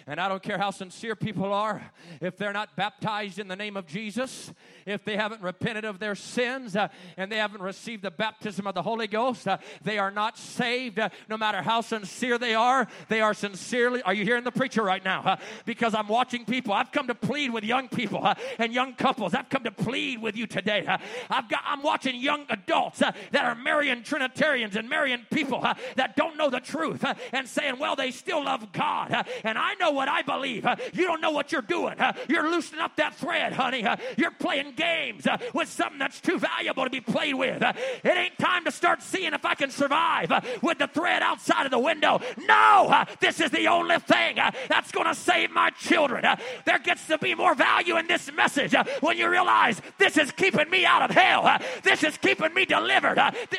And 0.07 0.21
I 0.21 0.29
don't 0.29 0.43
care 0.43 0.57
how 0.57 0.71
sincere 0.71 1.17
people 1.17 1.53
are, 1.53 1.91
if 2.21 2.37
they're 2.37 2.53
not 2.53 2.77
baptized 2.77 3.41
in 3.41 3.49
the 3.49 3.57
name 3.57 3.77
of 3.77 3.89
Jesus, 3.89 4.53
if 4.87 5.05
they 5.05 5.17
haven't 5.17 5.43
repented 5.43 5.85
of 5.85 5.99
their 5.99 6.15
sins, 6.15 6.77
uh, 6.77 6.89
and 7.17 7.31
they 7.31 7.39
haven't 7.39 7.61
received 7.61 8.05
the 8.05 8.11
baptism 8.13 8.69
of 8.69 8.75
the 8.75 8.83
Holy 8.83 9.09
Ghost, 9.09 9.49
uh, 9.49 9.59
they 9.83 9.99
are 9.99 10.13
not 10.13 10.39
saved. 10.39 11.01
Uh, 11.01 11.09
no 11.29 11.37
matter 11.37 11.61
how 11.61 11.81
sincere 11.81 12.39
they 12.39 12.55
are, 12.55 12.87
they 13.09 13.21
are 13.21 13.35
sincerely. 13.35 14.01
Are 14.03 14.15
you 14.15 14.23
hearing 14.25 14.45
the 14.45 14.53
preacher 14.53 14.85
right 14.85 15.05
now? 15.05 15.39
because 15.65 15.95
I'm 15.95 16.09
watching 16.09 16.45
people. 16.45 16.73
I've 16.73 16.93
come 16.93 17.09
to 17.09 17.17
plead 17.17 17.53
with 17.53 17.65
young 17.65 17.89
people 17.89 18.33
and 18.59 18.73
young 18.73 18.95
couples. 18.95 19.35
I've 19.35 19.49
come 19.49 19.65
to 19.65 19.73
plead 19.73 20.23
with 20.23 20.37
you 20.37 20.47
today. 20.47 20.87
I've 21.31 21.49
got. 21.49 21.61
I'm 21.65 21.83
watching 21.83 22.21
young 22.21 22.47
adults 22.49 23.01
that 23.01 23.15
are 23.35 23.57
marrying 23.57 24.05
Trinitarians 24.05 24.77
and 24.77 24.89
marrying 24.89 25.27
people 25.31 25.67
that 25.97 26.12
don't 26.17 26.37
know 26.37 26.51
the 26.51 26.61
truth 26.61 27.05
uh, 27.05 27.15
and 27.33 27.49
saying, 27.49 27.79
well, 27.79 27.97
they 27.97 28.11
still 28.11 28.45
love 28.45 28.73
God. 28.73 29.13
Uh, 29.13 29.23
and 29.45 29.59
I 29.59 29.75
know 29.75 29.91
what 29.91 30.09
I 30.09 30.23
believe. 30.23 30.67
Uh, 30.67 30.77
you 30.93 31.05
don't 31.05 31.21
know 31.21 31.31
what 31.31 31.53
you're 31.53 31.63
doing. 31.63 31.99
Uh, 32.01 32.13
you're 32.29 32.51
loosening 32.51 32.81
up 32.81 32.97
that 32.97 33.15
thread, 33.15 33.53
honey. 33.53 33.85
Uh, 33.85 33.97
you're 34.17 34.31
playing 34.31 34.73
games 34.75 35.27
uh, 35.27 35.39
with 35.55 35.69
something 35.69 35.99
that's 35.99 36.21
too 36.21 36.39
valuable 36.39 36.85
to 36.85 36.91
be 36.91 37.01
played 37.01 37.35
with. 37.35 37.63
It 37.63 38.17
ain't 38.17 38.39
time 38.39 38.65
to 38.65 38.71
start 38.71 39.03
seeing 39.03 39.35
if 39.35 39.45
I 39.45 39.55
can 39.55 39.71
survive 39.71 40.31
with 40.63 40.79
the 40.79 40.87
thread 40.87 41.23
outside 41.23 41.65
of 41.65 41.71
the 41.71 41.79
window. 41.79 42.21
No, 42.39 43.05
this 43.21 43.41
is 43.41 43.51
the 43.51 43.69
only 43.69 43.99
thing 43.99 44.37
that's 44.69 44.93
going 44.93 45.07
to 45.07 45.15
save 45.15 45.51
my 45.51 45.71
children. 45.71 46.25
There 46.65 46.79
gets 46.79 47.07
to 47.09 47.19
be 47.19 47.35
more 47.35 47.55
value 47.55 47.97
in 47.97 48.07
this 48.07 48.31
message 48.33 48.75
when 49.01 49.17
you 49.17 49.29
realize 49.29 49.81
this 49.99 50.17
is 50.17 50.31
keeping 50.33 50.69
me 50.71 50.85
out 50.85 51.03
of 51.03 51.11
hell. 51.11 51.59
This 51.83 52.03
is 52.03 52.17
keeping 52.19 52.53
me 52.55 52.65
delivered. 52.65 53.19
Uh, 53.19 53.31
thi- 53.31 53.59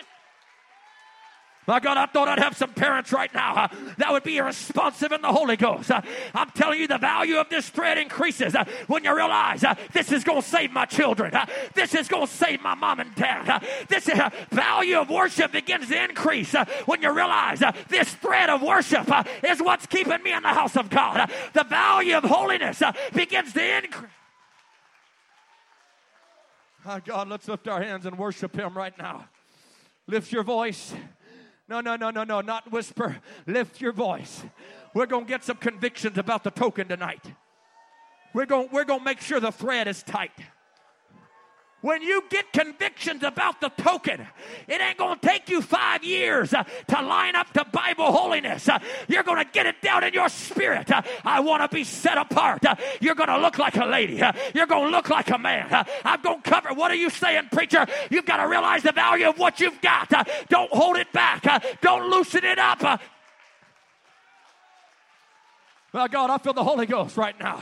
my 1.67 1.80
God, 1.80 1.97
I 1.97 2.06
thought 2.06 2.28
I'd 2.28 2.39
have 2.39 2.58
some 2.58 2.73
parents 2.73 3.12
right 3.12 3.34
now 3.34 3.56
uh, 3.56 3.67
that 3.97 4.12
would 4.12 4.23
be 4.23 4.39
responsive 4.41 5.12
in 5.12 5.21
the 5.21 5.32
Holy 5.32 5.56
Ghost. 5.56 5.91
Uh, 5.91 6.02
I'm 6.34 6.49
telling 6.52 6.80
you, 6.80 6.88
the 6.88 6.97
value 6.97 7.38
of 7.38 7.49
this 7.49 7.69
thread 7.69 7.97
increases 7.97 8.56
uh, 8.56 8.65
when 8.88 9.04
you 9.04 9.15
realize 9.15 9.63
this 9.93 10.12
is 10.12 10.23
going 10.23 10.41
to 10.41 10.47
save 10.47 10.71
my 10.71 10.86
children. 10.86 11.34
This 11.73 11.95
is 11.95 12.08
going 12.08 12.28
to 12.28 12.34
save 12.34 12.62
my 12.62 12.76
mom 12.76 12.99
and 12.99 13.13
dad. 13.15 13.65
This 13.88 14.10
value 14.52 14.97
of 14.97 15.10
worship 15.10 15.52
begins 15.52 15.88
to 15.88 16.04
increase 16.04 16.54
when 16.86 17.02
you 17.02 17.12
realize 17.12 17.63
this 17.88 18.13
thread 18.15 18.49
of 18.49 18.62
worship 18.62 19.10
is 19.43 19.62
what's 19.62 19.86
keeping 19.86 20.21
me 20.23 20.34
in 20.34 20.43
the 20.43 20.49
house 20.49 20.76
of 20.76 20.89
God. 20.89 21.32
The 21.54 21.63
value 21.63 22.17
of 22.17 22.23
holiness 22.23 22.82
begins 23.13 23.54
to 23.54 23.78
increase. 23.84 24.10
My 26.86 26.99
God, 26.99 27.30
let's 27.30 27.47
lift 27.47 27.67
our 27.69 27.82
hands 27.82 28.06
and 28.06 28.17
worship 28.17 28.56
Him 28.56 28.73
right 28.73 28.97
now. 28.97 29.30
Lift 30.08 30.34
your 30.34 30.43
voice. 30.43 30.93
No, 31.74 31.82
no, 31.82 31.96
no, 31.96 32.12
no, 32.12 32.24
no, 32.24 32.42
not 32.42 32.72
whisper. 32.72 33.18
Lift 33.48 33.82
your 33.82 33.94
voice. 33.94 34.44
We're 34.94 35.08
going 35.08 35.26
to 35.26 35.28
get 35.28 35.44
some 35.44 35.58
convictions 35.58 36.20
about 36.20 36.44
the 36.44 36.52
token 36.52 36.88
tonight. 36.88 37.26
We're 38.32 38.46
going 38.46 38.70
we're 38.72 38.84
going 38.84 39.00
to 39.00 39.06
make 39.06 39.22
sure 39.22 39.40
the 39.40 39.52
thread 39.52 39.88
is 39.88 40.04
tight. 40.04 40.30
When 41.84 42.02
you 42.02 42.24
get 42.30 42.54
convictions 42.54 43.24
about 43.24 43.60
the 43.60 43.67
token, 43.67 44.26
it 44.69 44.80
ain't 44.80 44.98
going 44.98 45.19
to 45.19 45.28
take 45.28 45.50
you 45.50 45.62
five 45.62 46.02
years 46.02 46.54
uh, 46.54 46.63
to 46.63 47.02
line 47.02 47.36
up 47.36 47.52
to 47.52 47.65
Bible 47.65 48.10
holiness. 48.10 48.69
Uh, 48.69 48.80
you're 49.10 49.24
going 49.24 49.43
to 49.43 49.52
get 49.52 49.65
it 49.65 49.82
down 49.82 50.06
in 50.06 50.13
your 50.13 50.30
spirit. 50.30 50.89
Uh, 50.89 51.02
I 51.26 51.41
want 51.41 51.62
to 51.62 51.76
be 51.76 51.84
set 51.84 52.17
apart. 52.17 52.63
You're 53.02 53.15
going 53.15 53.28
to 53.28 53.38
look 53.38 53.58
like 53.58 53.76
a 53.76 53.84
lady. 53.84 54.22
You're 54.56 54.65
going 54.65 54.86
to 54.86 54.91
look 54.91 55.10
like 55.10 55.30
a 55.30 55.38
man. 55.38 55.67
I'm 56.06 56.22
going 56.22 56.41
to 56.41 56.50
cover. 56.50 56.74
What 56.74 56.89
are 56.89 56.96
you 56.96 57.10
saying, 57.10 57.50
preacher? 57.52 57.86
You've 58.10 58.26
got 58.26 58.38
to 58.38 58.48
realize 58.48 58.84
the 58.84 58.93
value 58.93 59.28
of 59.28 59.38
what 59.38 59.60
you've 59.60 59.82
got. 59.82 60.10
Don't 60.48 60.72
hold 60.72 60.96
it 60.96 61.12
back. 61.12 61.43
Don't 61.82 62.10
loosen 62.10 62.46
it 62.46 62.60
up. 62.60 63.02
Well, 65.91 66.08
God, 66.08 66.30
I 66.30 66.38
feel 66.38 66.54
the 66.54 66.63
Holy 66.63 66.86
Ghost 66.86 67.17
right 67.17 67.38
now. 67.38 67.62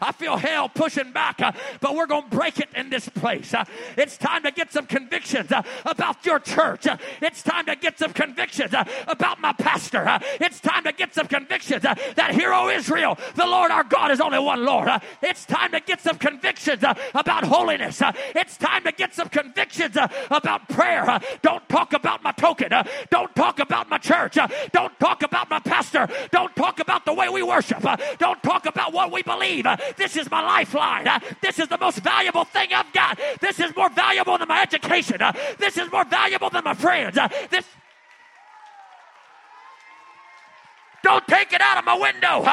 I 0.00 0.12
feel 0.12 0.36
hell 0.36 0.68
pushing 0.68 1.12
back, 1.12 1.40
uh, 1.40 1.52
but 1.80 1.94
we're 1.94 2.06
going 2.06 2.28
to 2.28 2.36
break 2.36 2.60
it 2.60 2.68
in 2.76 2.90
this 2.90 3.08
place. 3.08 3.52
Uh, 3.52 3.64
it's 3.96 4.16
time 4.16 4.42
to 4.44 4.50
get 4.50 4.72
some 4.72 4.86
convictions 4.86 5.50
uh, 5.50 5.62
about 5.84 6.24
your 6.24 6.38
church. 6.38 6.86
Uh, 6.86 6.96
it's 7.20 7.42
time 7.42 7.66
to 7.66 7.76
get 7.76 7.98
some 7.98 8.12
convictions 8.12 8.74
uh, 8.74 8.84
about 9.06 9.40
my 9.40 9.52
pastor. 9.52 10.06
Uh, 10.06 10.18
it's 10.40 10.60
time 10.60 10.84
to 10.84 10.92
get 10.92 11.14
some 11.14 11.26
convictions 11.26 11.82
that 11.82 12.30
hero 12.32 12.68
Israel, 12.68 13.18
the 13.34 13.46
Lord 13.46 13.70
our 13.70 13.84
God 13.84 14.10
is 14.10 14.20
only 14.20 14.38
one 14.38 14.64
Lord. 14.64 14.88
It's 15.22 15.44
time 15.44 15.72
to 15.72 15.80
get 15.80 16.00
some 16.00 16.18
convictions 16.18 16.82
about 17.14 17.44
holiness. 17.44 18.02
It's 18.34 18.56
time 18.56 18.84
to 18.84 18.92
get 18.92 19.14
some 19.14 19.28
convictions 19.28 19.96
about 20.30 20.68
prayer. 20.68 21.20
Don't 21.42 21.68
talk 21.68 21.92
about 21.92 22.22
my 22.22 22.32
token. 22.32 22.70
Don't 23.10 23.34
talk 23.34 23.58
about 23.58 23.88
my 23.88 23.98
church. 23.98 24.38
Don't 24.72 24.98
talk 25.00 25.22
about 25.22 25.50
my 25.50 25.60
pastor. 25.60 26.08
Don't 26.30 26.54
talk 26.54 26.80
about 26.80 27.04
the 27.04 27.12
way 27.12 27.28
we 27.28 27.42
worship. 27.42 27.84
Don't 28.18 28.42
talk 28.42 28.66
about 28.66 28.92
what 28.92 29.12
we 29.12 29.22
believe. 29.22 29.66
This 29.96 30.16
is 30.16 30.30
my 30.30 30.42
lifeline. 30.42 31.08
This 31.40 31.58
is 31.58 31.68
the 31.68 31.78
most 31.78 31.98
valuable 31.98 32.44
thing 32.44 32.72
I've 32.74 32.92
got. 32.92 33.18
This 33.40 33.60
is 33.60 33.74
more 33.76 33.90
valuable 33.90 34.38
than 34.38 34.48
my 34.48 34.62
education. 34.62 35.18
This 35.58 35.76
is 35.78 35.90
more 35.90 36.04
valuable 36.04 36.50
than 36.50 36.64
my 36.64 36.74
friends. 36.74 37.18
This. 37.50 37.64
Don't 41.02 41.26
take 41.26 41.52
it 41.52 41.60
out 41.60 41.78
of 41.78 41.84
my 41.84 41.96
window. 41.96 42.44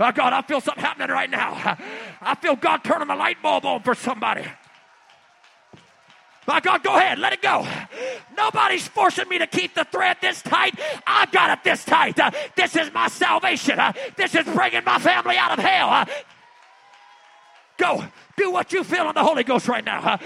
Oh 0.00 0.10
God, 0.10 0.32
I 0.32 0.42
feel 0.42 0.60
something 0.60 0.82
happening 0.82 1.08
right 1.08 1.30
now. 1.30 1.78
I 2.20 2.34
feel 2.34 2.56
God 2.56 2.82
turning 2.82 3.08
the 3.08 3.14
light 3.14 3.40
bulb 3.40 3.64
on 3.64 3.82
for 3.82 3.94
somebody. 3.94 4.44
My 6.46 6.60
God, 6.60 6.82
go 6.82 6.96
ahead, 6.96 7.18
let 7.18 7.32
it 7.32 7.40
go. 7.40 7.66
Nobody's 8.36 8.86
forcing 8.86 9.28
me 9.28 9.38
to 9.38 9.46
keep 9.46 9.74
the 9.74 9.84
thread 9.84 10.18
this 10.20 10.42
tight. 10.42 10.78
I've 11.06 11.32
got 11.32 11.50
it 11.50 11.64
this 11.64 11.84
tight. 11.84 12.18
Uh, 12.20 12.30
this 12.56 12.76
is 12.76 12.92
my 12.92 13.08
salvation. 13.08 13.78
Uh, 13.78 13.92
this 14.16 14.34
is 14.34 14.44
bringing 14.44 14.84
my 14.84 14.98
family 14.98 15.36
out 15.36 15.58
of 15.58 15.64
hell. 15.64 15.88
Uh, 15.88 16.04
go, 17.78 18.04
do 18.36 18.50
what 18.50 18.72
you 18.72 18.84
feel 18.84 19.08
in 19.08 19.14
the 19.14 19.24
Holy 19.24 19.44
Ghost 19.44 19.68
right 19.68 19.84
now. 19.84 20.00
Uh, 20.00 20.18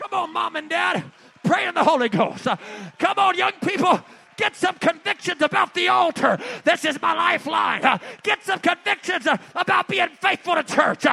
come 0.00 0.12
on, 0.12 0.32
mom 0.32 0.56
and 0.56 0.70
dad, 0.70 1.04
pray 1.44 1.66
in 1.66 1.74
the 1.74 1.84
Holy 1.84 2.08
Ghost. 2.08 2.46
Uh, 2.46 2.56
come 2.98 3.18
on, 3.18 3.36
young 3.36 3.52
people. 3.64 4.00
Get 4.42 4.56
some 4.56 4.74
convictions 4.74 5.40
about 5.40 5.72
the 5.72 5.86
altar. 5.86 6.36
This 6.64 6.84
is 6.84 7.00
my 7.00 7.14
lifeline. 7.14 8.00
Get 8.24 8.42
some 8.42 8.58
convictions 8.58 9.28
about 9.54 9.86
being 9.86 10.08
faithful 10.20 10.56
to 10.56 10.64
church. 10.64 11.06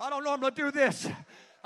I 0.00 0.10
don't 0.10 0.24
normally 0.24 0.50
do 0.50 0.70
this. 0.70 1.06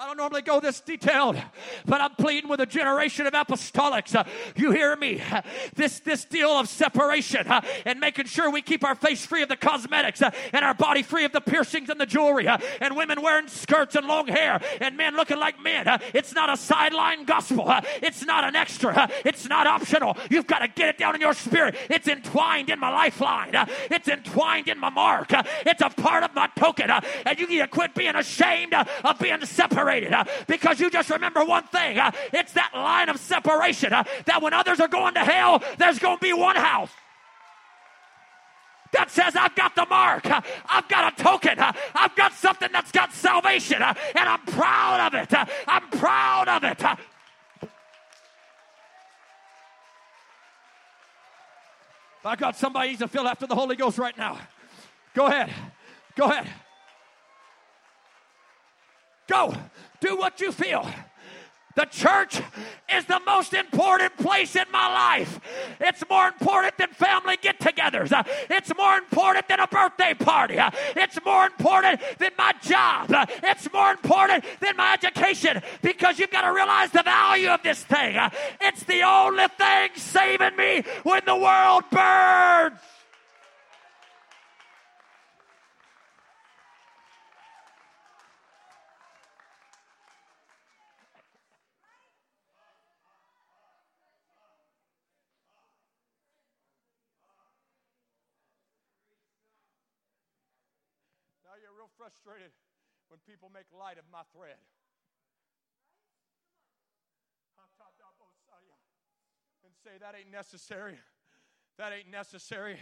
I 0.01 0.07
don't 0.07 0.17
normally 0.17 0.43
go 0.43 0.61
this 0.61 0.81
detailed, 0.81 1.37
but 1.85 2.01
I'm 2.01 2.15
pleading 2.15 2.49
with 2.49 2.61
a 2.61 2.67
generation 2.67 3.27
of 3.27 3.33
apostolics. 3.33 4.15
Uh, 4.15 4.23
you 4.55 4.71
hear 4.71 4.95
me? 4.95 5.21
Uh, 5.21 5.43
this 5.75 5.99
this 5.99 6.25
deal 6.25 6.51
of 6.51 6.69
separation 6.69 7.49
uh, 7.49 7.63
and 7.85 7.99
making 7.99 8.27
sure 8.27 8.49
we 8.49 8.63
keep 8.63 8.85
our 8.85 8.95
face 8.95 9.27
free 9.27 9.43
of 9.43 9.49
the 9.49 9.57
cosmetics 9.57 10.23
uh, 10.23 10.31
and 10.53 10.65
our 10.65 10.73
body 10.73 11.03
free 11.03 11.25
of 11.25 11.33
the 11.33 11.41
piercings 11.41 11.89
and 11.89 12.01
the 12.01 12.07
jewelry, 12.07 12.47
uh, 12.47 12.59
and 12.81 12.97
women 12.97 13.21
wearing 13.21 13.49
skirts 13.49 13.97
and 13.97 14.07
long 14.07 14.29
hair 14.29 14.61
and 14.81 14.97
men 14.97 15.17
looking 15.17 15.41
like 15.41 15.61
men. 15.61 15.89
Uh, 15.89 15.99
it's 16.15 16.33
not 16.33 16.49
a 16.49 16.57
sideline 16.57 17.25
gospel. 17.25 17.67
It's 18.01 18.25
not 18.25 18.45
an 18.45 18.55
extra. 18.55 19.11
It's 19.25 19.49
not 19.49 19.67
optional. 19.67 20.17
You've 20.31 20.47
got 20.47 20.61
to 20.61 20.69
get 20.69 20.91
it 20.91 20.99
down 20.99 21.17
in 21.17 21.21
your 21.21 21.35
spirit. 21.35 21.75
It's 21.91 22.07
entwined 22.07 22.71
in 22.71 22.79
my 22.79 22.91
lifeline. 22.91 23.51
It's 23.91 24.07
entwined 24.07 24.69
in 24.69 24.79
my 24.79 24.91
mark. 24.91 25.33
It's 25.67 25.83
a 25.83 25.91
part 25.91 26.23
of 26.23 26.33
my 26.37 26.49
token. 26.57 26.89
And 26.89 27.39
you 27.39 27.49
need 27.49 27.59
to 27.59 27.67
quit 27.67 27.97
being 27.97 28.15
ashamed 28.15 28.75
of 28.75 29.19
being 29.19 29.45
separated 29.45 29.88
uh, 29.89 30.25
because 30.47 30.81
you 30.81 30.91
just 30.91 31.11
remember 31.11 31.45
one 31.45 31.65
thing. 31.65 31.99
uh, 31.99 32.11
it's 32.33 32.53
that 32.53 32.71
line 32.75 33.09
of 33.09 33.19
separation 33.19 33.93
uh, 33.93 34.05
that 34.27 34.43
when 34.43 34.53
others 34.53 34.81
are 34.81 34.89
going 34.89 35.15
to 35.15 35.21
hell, 35.21 35.63
there's 35.79 35.99
going 35.99 36.19
to 36.19 36.23
be 36.23 36.33
one 36.33 36.57
house 36.57 36.91
that 38.93 39.11
says 39.11 39.37
I've 39.37 39.55
got 39.55 39.75
the 39.75 39.87
mark, 39.87 40.27
I've 40.27 40.89
got 40.89 41.13
a 41.13 41.23
token, 41.23 41.59
I've 41.59 42.17
got 42.17 42.33
something 42.33 42.69
that's 42.73 42.91
got 42.91 43.13
salvation, 43.13 43.83
and 43.83 43.97
I'm 44.17 44.41
proud 44.47 45.13
of 45.13 45.15
it. 45.15 45.49
I'm 45.67 45.89
proud 45.91 46.49
of 46.49 46.65
it. 46.65 46.83
My 52.25 52.37
God, 52.37 52.57
somebody 52.57 52.89
needs 52.89 53.01
to 53.01 53.09
feel 53.09 53.27
after 53.27 53.47
the 53.47 53.55
Holy 53.55 53.77
Ghost 53.77 53.99
right 53.99 54.17
now. 54.17 54.39
Go 55.15 55.27
ahead. 55.27 55.51
Go 56.17 56.25
ahead. 56.27 56.47
Go. 59.29 59.55
Do 60.01 60.17
what 60.17 60.41
you 60.41 60.53
feel. 60.53 60.89
The 61.75 61.85
church 61.85 62.41
is 62.93 63.05
the 63.05 63.21
most 63.25 63.55
important 63.55 64.17
place 64.17 64.57
in 64.57 64.65
my 64.73 64.89
life. 64.93 65.39
It's 65.81 66.03
more 66.11 66.27
important 66.27 66.77
than 66.77 66.89
family 66.89 67.37
get 67.41 67.61
togethers. 67.61 68.11
It's 68.51 68.73
more 68.77 68.97
important 68.97 69.47
than 69.47 69.61
a 69.61 69.69
birthday 69.69 70.13
party. 70.15 70.57
It's 70.97 71.25
more 71.25 71.47
important 71.47 72.01
than 72.19 72.33
my 72.37 72.53
job. 72.63 73.15
It's 73.45 73.73
more 73.73 73.93
important 73.93 74.45
than 74.59 74.77
my 74.77 74.95
education 74.95 75.63
because 75.81 76.19
you've 76.19 76.33
got 76.33 76.43
to 76.43 76.53
realize 76.53 76.91
the 76.91 77.05
value 77.05 77.51
of 77.51 77.63
this 77.63 77.85
thing. 77.85 78.19
It's 78.61 78.83
the 78.83 79.03
only 79.03 79.47
thing 79.57 79.91
saving 79.95 80.57
me 80.57 80.83
when 81.05 81.23
the 81.27 81.37
world 81.37 81.85
burns. 81.93 82.81
Frustrated 101.99 102.55
when 103.11 103.19
people 103.27 103.51
make 103.53 103.67
light 103.75 103.99
of 103.99 104.07
my 104.13 104.23
thread. 104.31 104.55
And 109.67 109.75
say, 109.83 109.99
that 110.01 110.15
ain't 110.17 110.31
necessary. 110.31 110.97
That 111.77 111.93
ain't 111.93 112.11
necessary. 112.11 112.79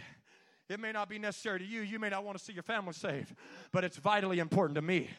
It 0.69 0.79
may 0.79 0.91
not 0.91 1.09
be 1.09 1.17
necessary 1.17 1.59
to 1.59 1.65
you. 1.65 1.81
You 1.81 1.97
may 1.97 2.09
not 2.09 2.23
want 2.23 2.37
to 2.37 2.43
see 2.43 2.53
your 2.53 2.63
family 2.63 2.93
saved, 2.93 3.33
but 3.71 3.83
it's 3.83 3.97
vitally 3.97 4.39
important 4.39 4.75
to 4.75 4.81
me. 4.81 5.09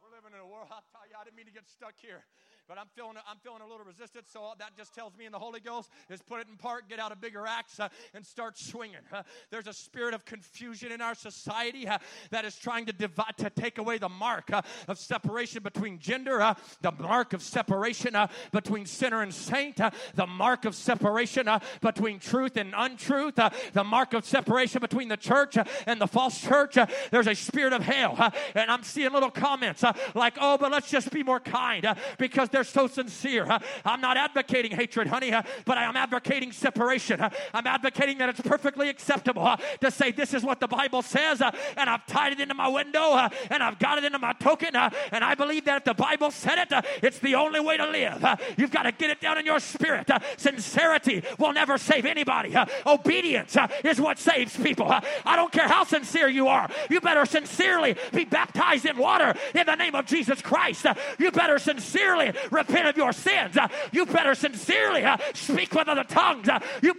We're 0.00 0.14
living 0.14 0.32
in 0.34 0.40
a 0.40 0.46
world, 0.46 0.68
I 0.70 0.80
tell 0.92 1.02
you, 1.08 1.16
I 1.20 1.24
didn't 1.24 1.36
mean 1.36 1.46
to 1.46 1.52
get 1.52 1.68
stuck 1.68 1.94
here 1.96 2.24
but 2.70 2.78
I'm 2.78 2.86
feeling 2.94 3.16
I'm 3.28 3.38
feeling 3.42 3.62
a 3.62 3.66
little 3.66 3.84
resistance. 3.84 4.28
So 4.32 4.52
that 4.60 4.76
just 4.76 4.94
tells 4.94 5.16
me 5.16 5.26
in 5.26 5.32
the 5.32 5.40
Holy 5.40 5.58
Ghost 5.58 5.90
is 6.08 6.22
put 6.22 6.38
it 6.38 6.46
in 6.48 6.56
park, 6.56 6.84
get 6.88 7.00
out 7.00 7.10
a 7.10 7.16
bigger 7.16 7.44
axe, 7.44 7.80
uh, 7.80 7.88
and 8.14 8.24
start 8.24 8.56
swinging. 8.56 9.00
Uh, 9.12 9.24
there's 9.50 9.66
a 9.66 9.72
spirit 9.72 10.14
of 10.14 10.24
confusion 10.24 10.92
in 10.92 11.00
our 11.00 11.16
society 11.16 11.88
uh, 11.88 11.98
that 12.30 12.44
is 12.44 12.54
trying 12.54 12.86
to 12.86 12.92
divide 12.92 13.36
to 13.38 13.50
take 13.50 13.78
away 13.78 13.98
the 13.98 14.08
mark 14.08 14.50
of 14.86 14.98
separation 15.00 15.64
between 15.64 15.98
gender, 15.98 16.54
the 16.80 16.92
mark 16.92 17.32
of 17.32 17.42
separation 17.42 18.16
between 18.52 18.86
sinner 18.86 19.22
and 19.22 19.34
saint, 19.34 19.80
the 20.14 20.26
mark 20.28 20.64
of 20.64 20.76
separation 20.76 21.48
between 21.80 22.20
truth 22.20 22.56
and 22.56 22.72
untruth, 22.76 23.34
the 23.72 23.84
mark 23.84 24.14
of 24.14 24.24
separation 24.24 24.80
between 24.80 25.08
the 25.08 25.16
church 25.16 25.56
and 25.88 26.00
the 26.00 26.06
false 26.06 26.40
church. 26.40 26.78
there's 27.10 27.26
a 27.26 27.34
spirit 27.34 27.72
of 27.72 27.82
hell, 27.82 28.32
and 28.54 28.70
I'm 28.70 28.84
seeing 28.84 29.10
little 29.10 29.28
comments 29.28 29.82
like, 30.14 30.36
"Oh, 30.40 30.56
but 30.56 30.70
let's 30.70 30.88
just 30.88 31.10
be 31.10 31.24
more 31.24 31.40
kind 31.40 31.96
because 32.16 32.48
there's 32.48 32.59
they're 32.60 32.64
so 32.64 32.86
sincere. 32.86 33.46
I'm 33.86 34.02
not 34.02 34.18
advocating 34.18 34.72
hatred, 34.72 35.06
honey, 35.06 35.32
but 35.64 35.78
I 35.78 35.84
am 35.84 35.96
advocating 35.96 36.52
separation. 36.52 37.18
I'm 37.54 37.66
advocating 37.66 38.18
that 38.18 38.28
it's 38.28 38.42
perfectly 38.42 38.90
acceptable 38.90 39.56
to 39.80 39.90
say 39.90 40.10
this 40.10 40.34
is 40.34 40.42
what 40.42 40.60
the 40.60 40.68
Bible 40.68 41.00
says, 41.00 41.40
and 41.40 41.88
I've 41.88 42.06
tied 42.06 42.34
it 42.34 42.40
into 42.40 42.52
my 42.52 42.68
window, 42.68 43.16
and 43.50 43.62
I've 43.62 43.78
got 43.78 43.96
it 43.96 44.04
into 44.04 44.18
my 44.18 44.34
token, 44.34 44.76
and 44.76 45.24
I 45.24 45.34
believe 45.34 45.64
that 45.64 45.78
if 45.78 45.84
the 45.84 45.94
Bible 45.94 46.30
said 46.30 46.58
it, 46.58 46.84
it's 47.02 47.18
the 47.20 47.34
only 47.34 47.60
way 47.60 47.78
to 47.78 47.88
live. 47.88 48.26
You've 48.58 48.70
got 48.70 48.82
to 48.82 48.92
get 48.92 49.08
it 49.08 49.22
down 49.22 49.38
in 49.38 49.46
your 49.46 49.58
spirit. 49.58 50.10
Sincerity 50.36 51.22
will 51.38 51.54
never 51.54 51.78
save 51.78 52.04
anybody. 52.04 52.54
Obedience 52.86 53.56
is 53.84 53.98
what 53.98 54.18
saves 54.18 54.54
people. 54.54 54.90
I 54.90 55.34
don't 55.34 55.50
care 55.50 55.66
how 55.66 55.84
sincere 55.84 56.28
you 56.28 56.48
are. 56.48 56.68
You 56.90 57.00
better 57.00 57.24
sincerely 57.24 57.96
be 58.12 58.26
baptized 58.26 58.84
in 58.84 58.98
water 58.98 59.34
in 59.54 59.64
the 59.64 59.76
name 59.76 59.94
of 59.94 60.04
Jesus 60.04 60.42
Christ. 60.42 60.84
You 61.18 61.30
better 61.30 61.58
sincerely 61.58 62.34
repent 62.50 62.88
of 62.88 62.96
your 62.96 63.12
sins. 63.12 63.56
Uh, 63.56 63.68
you 63.92 64.06
better 64.06 64.34
sincerely 64.34 65.04
uh, 65.04 65.16
speak 65.34 65.74
with 65.74 65.88
other 65.88 66.04
tongues. 66.04 66.48
Uh, 66.48 66.60
you 66.82 66.94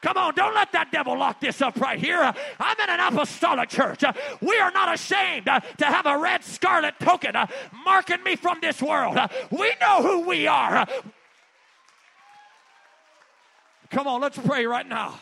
Come 0.00 0.16
on, 0.16 0.34
don't 0.34 0.54
let 0.54 0.70
that 0.72 0.92
devil 0.92 1.18
lock 1.18 1.40
this 1.40 1.60
up 1.60 1.80
right 1.80 1.98
here. 1.98 2.20
I'm 2.60 2.80
in 2.80 2.88
an 2.88 3.00
apostolic 3.00 3.68
church. 3.68 4.04
We 4.40 4.56
are 4.60 4.70
not 4.70 4.94
ashamed 4.94 5.46
to 5.46 5.84
have 5.84 6.06
a 6.06 6.16
red 6.16 6.44
scarlet 6.44 6.94
token 7.00 7.32
marking 7.84 8.22
me 8.22 8.36
from 8.36 8.58
this 8.60 8.80
world. 8.80 9.18
We 9.50 9.72
know 9.80 10.02
who 10.02 10.20
we 10.28 10.46
are. 10.46 10.86
Come 13.90 14.06
on, 14.06 14.20
let's 14.20 14.38
pray 14.38 14.66
right 14.66 14.86
now. 14.86 15.18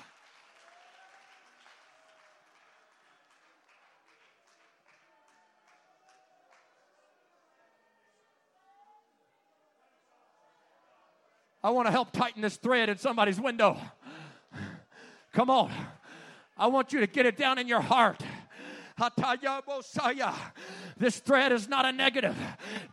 I 11.67 11.71
want 11.71 11.89
to 11.89 11.91
help 11.91 12.13
tighten 12.13 12.43
this 12.43 12.57
thread 12.57 12.89
in 12.89 12.97
somebody's 12.97 13.41
window. 13.41 13.77
Come 15.33 15.51
on. 15.51 15.73
I 16.57 16.69
want 16.69 16.93
you 16.93 17.01
to 17.01 17.09
get 17.09 17.27
it 17.27 17.37
down 17.37 17.59
in 17.59 17.67
your 17.67 17.81
heart. 17.81 18.23
This 20.97 21.19
thread 21.19 21.51
is 21.51 21.69
not 21.69 21.85
a 21.85 21.91
negative. 21.91 22.37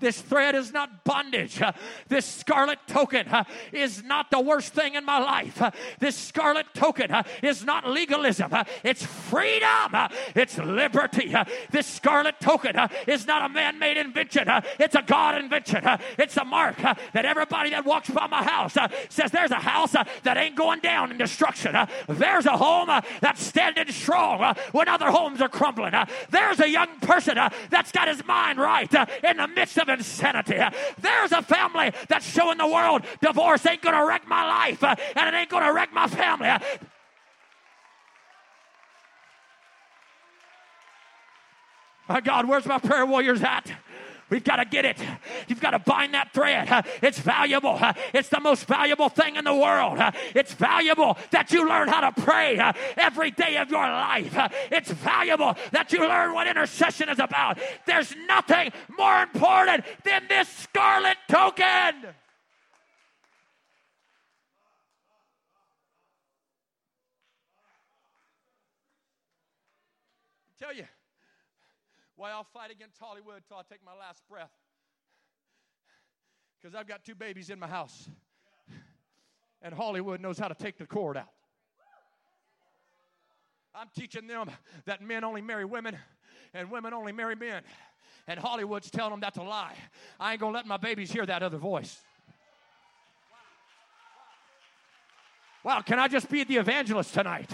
This 0.03 0.19
thread 0.19 0.53
is 0.53 0.73
not 0.73 1.05
bondage. 1.05 1.61
Uh, 1.61 1.71
this 2.09 2.25
scarlet 2.25 2.79
token 2.87 3.25
uh, 3.29 3.45
is 3.71 4.03
not 4.03 4.29
the 4.31 4.41
worst 4.41 4.73
thing 4.73 4.95
in 4.95 5.05
my 5.05 5.17
life. 5.17 5.61
Uh, 5.61 5.71
this 5.99 6.17
scarlet 6.17 6.65
token 6.73 7.09
is 7.41 7.63
not 7.63 7.87
legalism. 7.87 8.51
It's 8.83 9.05
freedom. 9.05 9.95
It's 10.35 10.57
liberty. 10.57 11.33
This 11.71 11.87
scarlet 11.87 12.35
token 12.41 12.75
is 13.07 13.25
not 13.25 13.49
a 13.49 13.53
man 13.53 13.79
made 13.79 13.95
invention. 13.95 14.49
It's 14.77 14.95
a 14.95 15.01
God 15.01 15.41
invention. 15.41 15.81
It's 16.19 16.35
a 16.35 16.43
mark 16.43 16.77
that 16.77 17.25
everybody 17.25 17.69
that 17.69 17.85
walks 17.85 18.09
by 18.09 18.27
my 18.27 18.43
house 18.43 18.75
says 19.07 19.31
there's 19.31 19.51
a 19.51 19.55
house 19.55 19.93
that 19.93 20.37
ain't 20.37 20.57
going 20.57 20.81
down 20.81 21.11
in 21.11 21.17
destruction. 21.17 21.77
There's 22.09 22.45
a 22.45 22.57
home 22.57 22.89
that's 23.21 23.41
standing 23.41 23.89
strong 23.91 24.53
when 24.73 24.89
other 24.89 25.11
homes 25.11 25.39
are 25.39 25.47
crumbling. 25.47 25.93
There's 26.29 26.59
a 26.59 26.69
young 26.69 26.99
person 26.99 27.35
that's 27.69 27.93
got 27.93 28.09
his 28.09 28.25
mind 28.25 28.59
right 28.59 28.93
uh, 28.93 29.05
in 29.23 29.37
the 29.37 29.47
midst 29.47 29.77
of 29.77 29.92
insanity. 29.93 30.59
There's 30.99 31.31
a 31.31 31.41
family 31.41 31.91
that's 32.07 32.29
showing 32.29 32.57
the 32.57 32.67
world 32.67 33.03
divorce 33.21 33.65
ain't 33.65 33.81
going 33.81 33.95
to 33.95 34.05
wreck 34.05 34.27
my 34.27 34.45
life 34.45 34.83
uh, 34.83 34.95
and 35.15 35.33
it 35.33 35.37
ain't 35.37 35.49
going 35.49 35.63
to 35.63 35.73
wreck 35.73 35.93
my 35.93 36.07
family. 36.07 36.49
My 42.09 42.19
God, 42.19 42.47
where's 42.47 42.65
my 42.65 42.79
prayer 42.79 43.05
warriors 43.05 43.41
at? 43.41 43.71
We've 44.29 44.43
got 44.43 44.55
to 44.55 44.65
get 44.65 44.85
it. 44.85 44.97
You've 45.47 45.61
got 45.61 45.71
to 45.71 45.79
bind 45.79 46.13
that 46.13 46.33
thread. 46.33 46.85
It's 47.01 47.19
valuable. 47.19 47.79
It's 48.13 48.29
the 48.29 48.39
most 48.39 48.65
valuable 48.65 49.09
thing 49.09 49.35
in 49.35 49.45
the 49.45 49.53
world. 49.53 49.99
It's 50.33 50.53
valuable 50.53 51.17
that 51.31 51.51
you 51.51 51.67
learn 51.67 51.87
how 51.87 52.09
to 52.09 52.21
pray 52.21 52.59
every 52.97 53.31
day 53.31 53.57
of 53.57 53.69
your 53.69 53.81
life. 53.81 54.35
It's 54.71 54.91
valuable 54.91 55.55
that 55.71 55.93
you 55.93 55.99
learn 55.99 56.33
what 56.33 56.47
intercession 56.47 57.09
is 57.09 57.19
about. 57.19 57.59
There's 57.85 58.13
nothing 58.27 58.71
more 58.97 59.21
important 59.21 59.85
than 60.03 60.27
this 60.27 60.49
scarlet 60.49 61.17
token. 61.27 61.65
I 61.65 61.93
tell 70.59 70.73
you, 70.73 70.85
why, 72.15 72.31
I'll 72.31 72.43
fight 72.43 72.71
against 72.71 72.97
Hollywood 72.99 73.43
till 73.47 73.57
I 73.57 73.61
take 73.69 73.83
my 73.83 73.95
last 73.97 74.21
breath. 74.29 74.51
Because 76.61 76.75
I've 76.75 76.87
got 76.87 77.03
two 77.03 77.15
babies 77.15 77.49
in 77.49 77.59
my 77.59 77.67
house. 77.67 78.07
And 79.61 79.73
Hollywood 79.73 80.21
knows 80.21 80.37
how 80.37 80.47
to 80.47 80.55
take 80.55 80.77
the 80.77 80.85
cord 80.85 81.17
out. 81.17 81.29
I'm 83.75 83.87
teaching 83.97 84.27
them 84.27 84.51
that 84.85 85.01
men 85.01 85.23
only 85.23 85.41
marry 85.41 85.65
women 85.65 85.97
and 86.53 86.69
women 86.69 86.93
only 86.93 87.11
marry 87.11 87.35
men. 87.35 87.63
And 88.27 88.39
Hollywood's 88.39 88.91
telling 88.91 89.11
them 89.11 89.19
that's 89.19 89.37
a 89.37 89.43
lie. 89.43 89.75
I 90.19 90.33
ain't 90.33 90.41
gonna 90.41 90.53
let 90.53 90.67
my 90.67 90.77
babies 90.77 91.11
hear 91.11 91.25
that 91.25 91.43
other 91.43 91.57
voice. 91.57 91.99
Wow, 95.63 95.81
can 95.81 95.97
I 95.97 96.07
just 96.07 96.29
be 96.29 96.43
the 96.43 96.57
evangelist 96.57 97.13
tonight? 97.13 97.53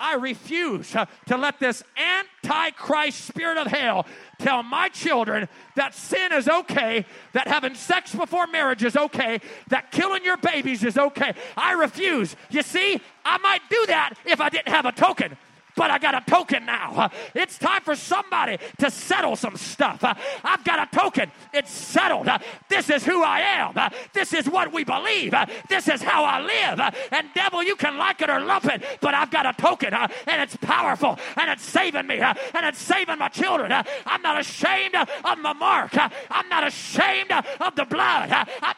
I 0.00 0.14
refuse 0.14 0.90
to 0.90 1.36
let 1.36 1.58
this 1.58 1.82
antichrist 1.96 3.24
spirit 3.24 3.58
of 3.58 3.66
hell 3.66 4.06
tell 4.38 4.62
my 4.62 4.88
children 4.88 5.48
that 5.76 5.94
sin 5.94 6.32
is 6.32 6.48
okay, 6.48 7.04
that 7.32 7.48
having 7.48 7.74
sex 7.74 8.14
before 8.14 8.46
marriage 8.46 8.84
is 8.84 8.96
okay, 8.96 9.40
that 9.68 9.90
killing 9.90 10.24
your 10.24 10.36
babies 10.36 10.84
is 10.84 10.96
okay. 10.96 11.32
I 11.56 11.72
refuse. 11.72 12.36
You 12.50 12.62
see, 12.62 13.00
I 13.24 13.38
might 13.38 13.62
do 13.68 13.84
that 13.86 14.14
if 14.24 14.40
I 14.40 14.48
didn't 14.48 14.68
have 14.68 14.86
a 14.86 14.92
token 14.92 15.36
but 15.78 15.92
I 15.92 15.98
got 15.98 16.14
a 16.16 16.30
token 16.30 16.66
now. 16.66 17.08
It's 17.34 17.56
time 17.56 17.82
for 17.82 17.94
somebody 17.94 18.58
to 18.78 18.90
settle 18.90 19.36
some 19.36 19.56
stuff. 19.56 20.00
I've 20.02 20.64
got 20.64 20.92
a 20.92 20.96
token. 20.96 21.30
It's 21.54 21.70
settled. 21.70 22.28
This 22.68 22.90
is 22.90 23.04
who 23.04 23.22
I 23.22 23.40
am. 23.40 23.92
This 24.12 24.34
is 24.34 24.48
what 24.48 24.72
we 24.72 24.82
believe. 24.82 25.32
This 25.68 25.88
is 25.88 26.02
how 26.02 26.24
I 26.24 26.40
live. 26.40 26.94
And 27.12 27.28
devil, 27.32 27.62
you 27.62 27.76
can 27.76 27.96
like 27.96 28.20
it 28.20 28.28
or 28.28 28.40
love 28.40 28.66
it, 28.66 28.82
but 29.00 29.14
I've 29.14 29.30
got 29.30 29.46
a 29.46 29.52
token 29.52 29.94
and 29.94 30.42
it's 30.42 30.56
powerful 30.56 31.16
and 31.36 31.48
it's 31.48 31.64
saving 31.64 32.08
me 32.08 32.18
and 32.18 32.36
it's 32.54 32.80
saving 32.80 33.18
my 33.18 33.28
children. 33.28 33.70
I'm 33.72 34.22
not 34.22 34.40
ashamed 34.40 34.96
of 34.96 35.38
my 35.38 35.52
mark. 35.52 35.92
I'm 35.96 36.48
not 36.48 36.66
ashamed 36.66 37.30
of 37.30 37.76
the 37.76 37.84
blood. 37.84 38.30
I, 38.32 38.74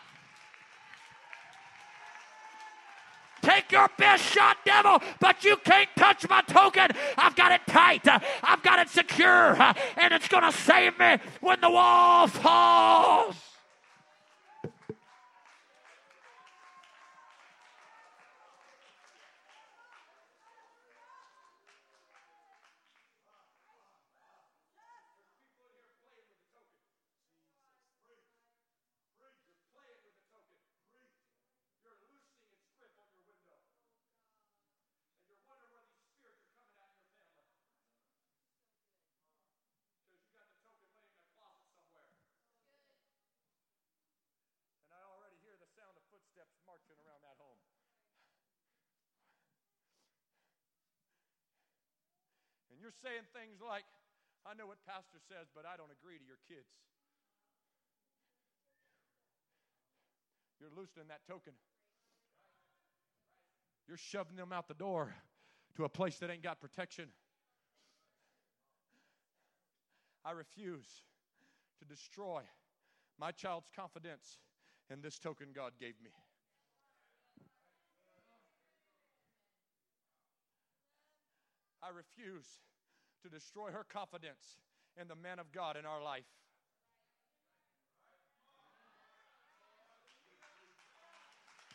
Take 3.42 3.72
your 3.72 3.88
best 3.98 4.24
shot, 4.24 4.58
devil, 4.64 5.02
but 5.18 5.44
you 5.44 5.56
can't 5.58 5.88
touch 5.96 6.28
my 6.28 6.42
token. 6.42 6.88
I've 7.16 7.36
got 7.36 7.52
it 7.52 7.60
tight, 7.66 8.06
I've 8.42 8.62
got 8.62 8.78
it 8.78 8.88
secure, 8.88 9.56
and 9.96 10.12
it's 10.12 10.28
going 10.28 10.44
to 10.44 10.52
save 10.52 10.98
me 10.98 11.18
when 11.40 11.60
the 11.60 11.70
wall 11.70 12.26
falls. 12.26 13.49
And 52.80 52.88
you're 52.88 53.04
saying 53.04 53.28
things 53.36 53.60
like, 53.60 53.84
I 54.48 54.56
know 54.56 54.66
what 54.66 54.78
Pastor 54.88 55.20
says, 55.28 55.52
but 55.54 55.68
I 55.68 55.76
don't 55.76 55.92
agree 55.92 56.16
to 56.16 56.24
your 56.24 56.40
kids. 56.48 56.72
You're 60.58 60.72
loosening 60.74 61.04
that 61.08 61.20
token. 61.28 61.52
You're 63.86 63.98
shoving 63.98 64.36
them 64.36 64.50
out 64.50 64.66
the 64.66 64.72
door 64.72 65.12
to 65.76 65.84
a 65.84 65.90
place 65.90 66.16
that 66.20 66.30
ain't 66.30 66.42
got 66.42 66.58
protection. 66.58 67.10
I 70.24 70.30
refuse 70.30 71.04
to 71.80 71.84
destroy 71.84 72.40
my 73.18 73.30
child's 73.30 73.68
confidence 73.76 74.38
in 74.88 75.02
this 75.02 75.18
token 75.18 75.48
God 75.54 75.72
gave 75.78 76.00
me. 76.02 76.12
I 81.82 81.88
refuse 81.94 82.46
to 83.22 83.28
destroy 83.28 83.70
her 83.70 83.84
confidence 83.90 84.58
in 85.00 85.08
the 85.08 85.14
man 85.14 85.38
of 85.38 85.52
God 85.52 85.76
in 85.76 85.84
our 85.84 86.02
life. 86.02 86.24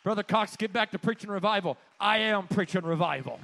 Brother 0.02 0.22
Cox, 0.22 0.56
get 0.56 0.72
back 0.72 0.92
to 0.92 0.98
preaching 0.98 1.30
revival. 1.30 1.76
I 1.98 2.18
am 2.18 2.46
preaching 2.46 2.82
revival. 2.82 3.40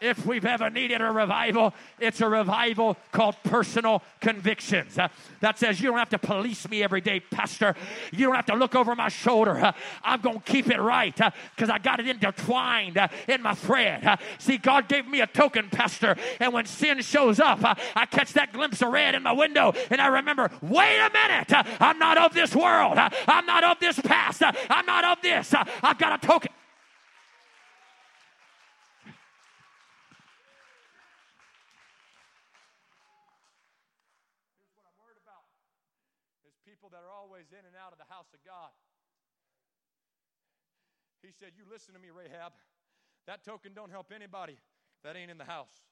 If 0.00 0.24
we've 0.26 0.44
ever 0.44 0.70
needed 0.70 1.00
a 1.00 1.10
revival, 1.10 1.74
it's 1.98 2.20
a 2.20 2.28
revival 2.28 2.96
called 3.12 3.36
personal 3.44 4.02
convictions. 4.20 4.98
Uh, 4.98 5.08
that 5.40 5.58
says 5.58 5.80
you 5.80 5.88
don't 5.88 5.98
have 5.98 6.10
to 6.10 6.18
police 6.18 6.68
me 6.68 6.82
every 6.82 7.00
day, 7.00 7.20
Pastor. 7.20 7.74
You 8.12 8.26
don't 8.26 8.36
have 8.36 8.46
to 8.46 8.54
look 8.54 8.74
over 8.74 8.94
my 8.94 9.08
shoulder. 9.08 9.58
Uh, 9.58 9.72
I'm 10.02 10.20
going 10.20 10.40
to 10.40 10.52
keep 10.52 10.68
it 10.68 10.80
right 10.80 11.14
because 11.14 11.68
uh, 11.68 11.74
I 11.74 11.78
got 11.78 12.00
it 12.00 12.08
intertwined 12.08 12.96
uh, 12.96 13.08
in 13.26 13.42
my 13.42 13.54
thread. 13.54 14.04
Uh, 14.04 14.16
see, 14.38 14.56
God 14.58 14.88
gave 14.88 15.06
me 15.06 15.20
a 15.20 15.26
token, 15.26 15.68
Pastor, 15.70 16.16
and 16.40 16.52
when 16.52 16.66
sin 16.66 17.00
shows 17.02 17.40
up, 17.40 17.64
uh, 17.64 17.74
I 17.94 18.06
catch 18.06 18.32
that 18.34 18.52
glimpse 18.52 18.82
of 18.82 18.92
red 18.92 19.14
in 19.14 19.22
my 19.22 19.32
window 19.32 19.72
and 19.90 20.00
I 20.00 20.06
remember, 20.08 20.50
wait 20.62 20.98
a 20.98 21.10
minute, 21.12 21.52
I'm 21.80 21.98
not 21.98 22.18
of 22.18 22.34
this 22.34 22.54
world. 22.54 22.98
I'm 22.98 23.46
not 23.46 23.64
of 23.64 23.80
this 23.80 23.98
past. 24.00 24.42
I'm 24.42 24.86
not 24.86 25.04
of 25.04 25.22
this. 25.22 25.54
I've 25.54 25.98
got 25.98 26.22
a 26.22 26.26
token. 26.26 26.52
Always 37.48 37.58
in 37.58 37.66
and 37.66 37.76
out 37.76 37.92
of 37.92 37.98
the 37.98 38.12
house 38.12 38.28
of 38.32 38.40
God. 38.44 38.70
He 41.22 41.32
said, 41.32 41.52
You 41.56 41.64
listen 41.70 41.94
to 41.94 42.00
me, 42.00 42.08
Rahab. 42.10 42.52
That 43.26 43.44
token 43.44 43.72
don't 43.74 43.90
help 43.90 44.12
anybody 44.14 44.56
that 45.04 45.16
ain't 45.16 45.30
in 45.30 45.38
the 45.38 45.44
house. 45.44 45.84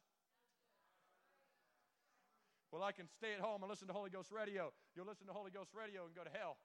Well, 2.73 2.83
I 2.83 2.93
can 2.93 3.09
stay 3.09 3.33
at 3.35 3.41
home 3.41 3.63
and 3.63 3.71
listen 3.71 3.89
to 3.89 3.95
Holy 3.95 4.11
Ghost 4.11 4.33
radio. 4.33 4.73
You'll 4.95 5.07
listen 5.07 5.27
to 5.27 5.33
Holy 5.33 5.51
Ghost 5.51 5.71
radio 5.75 6.05
and 6.05 6.15
go 6.15 6.25
to 6.25 6.31
hell. 6.37 6.57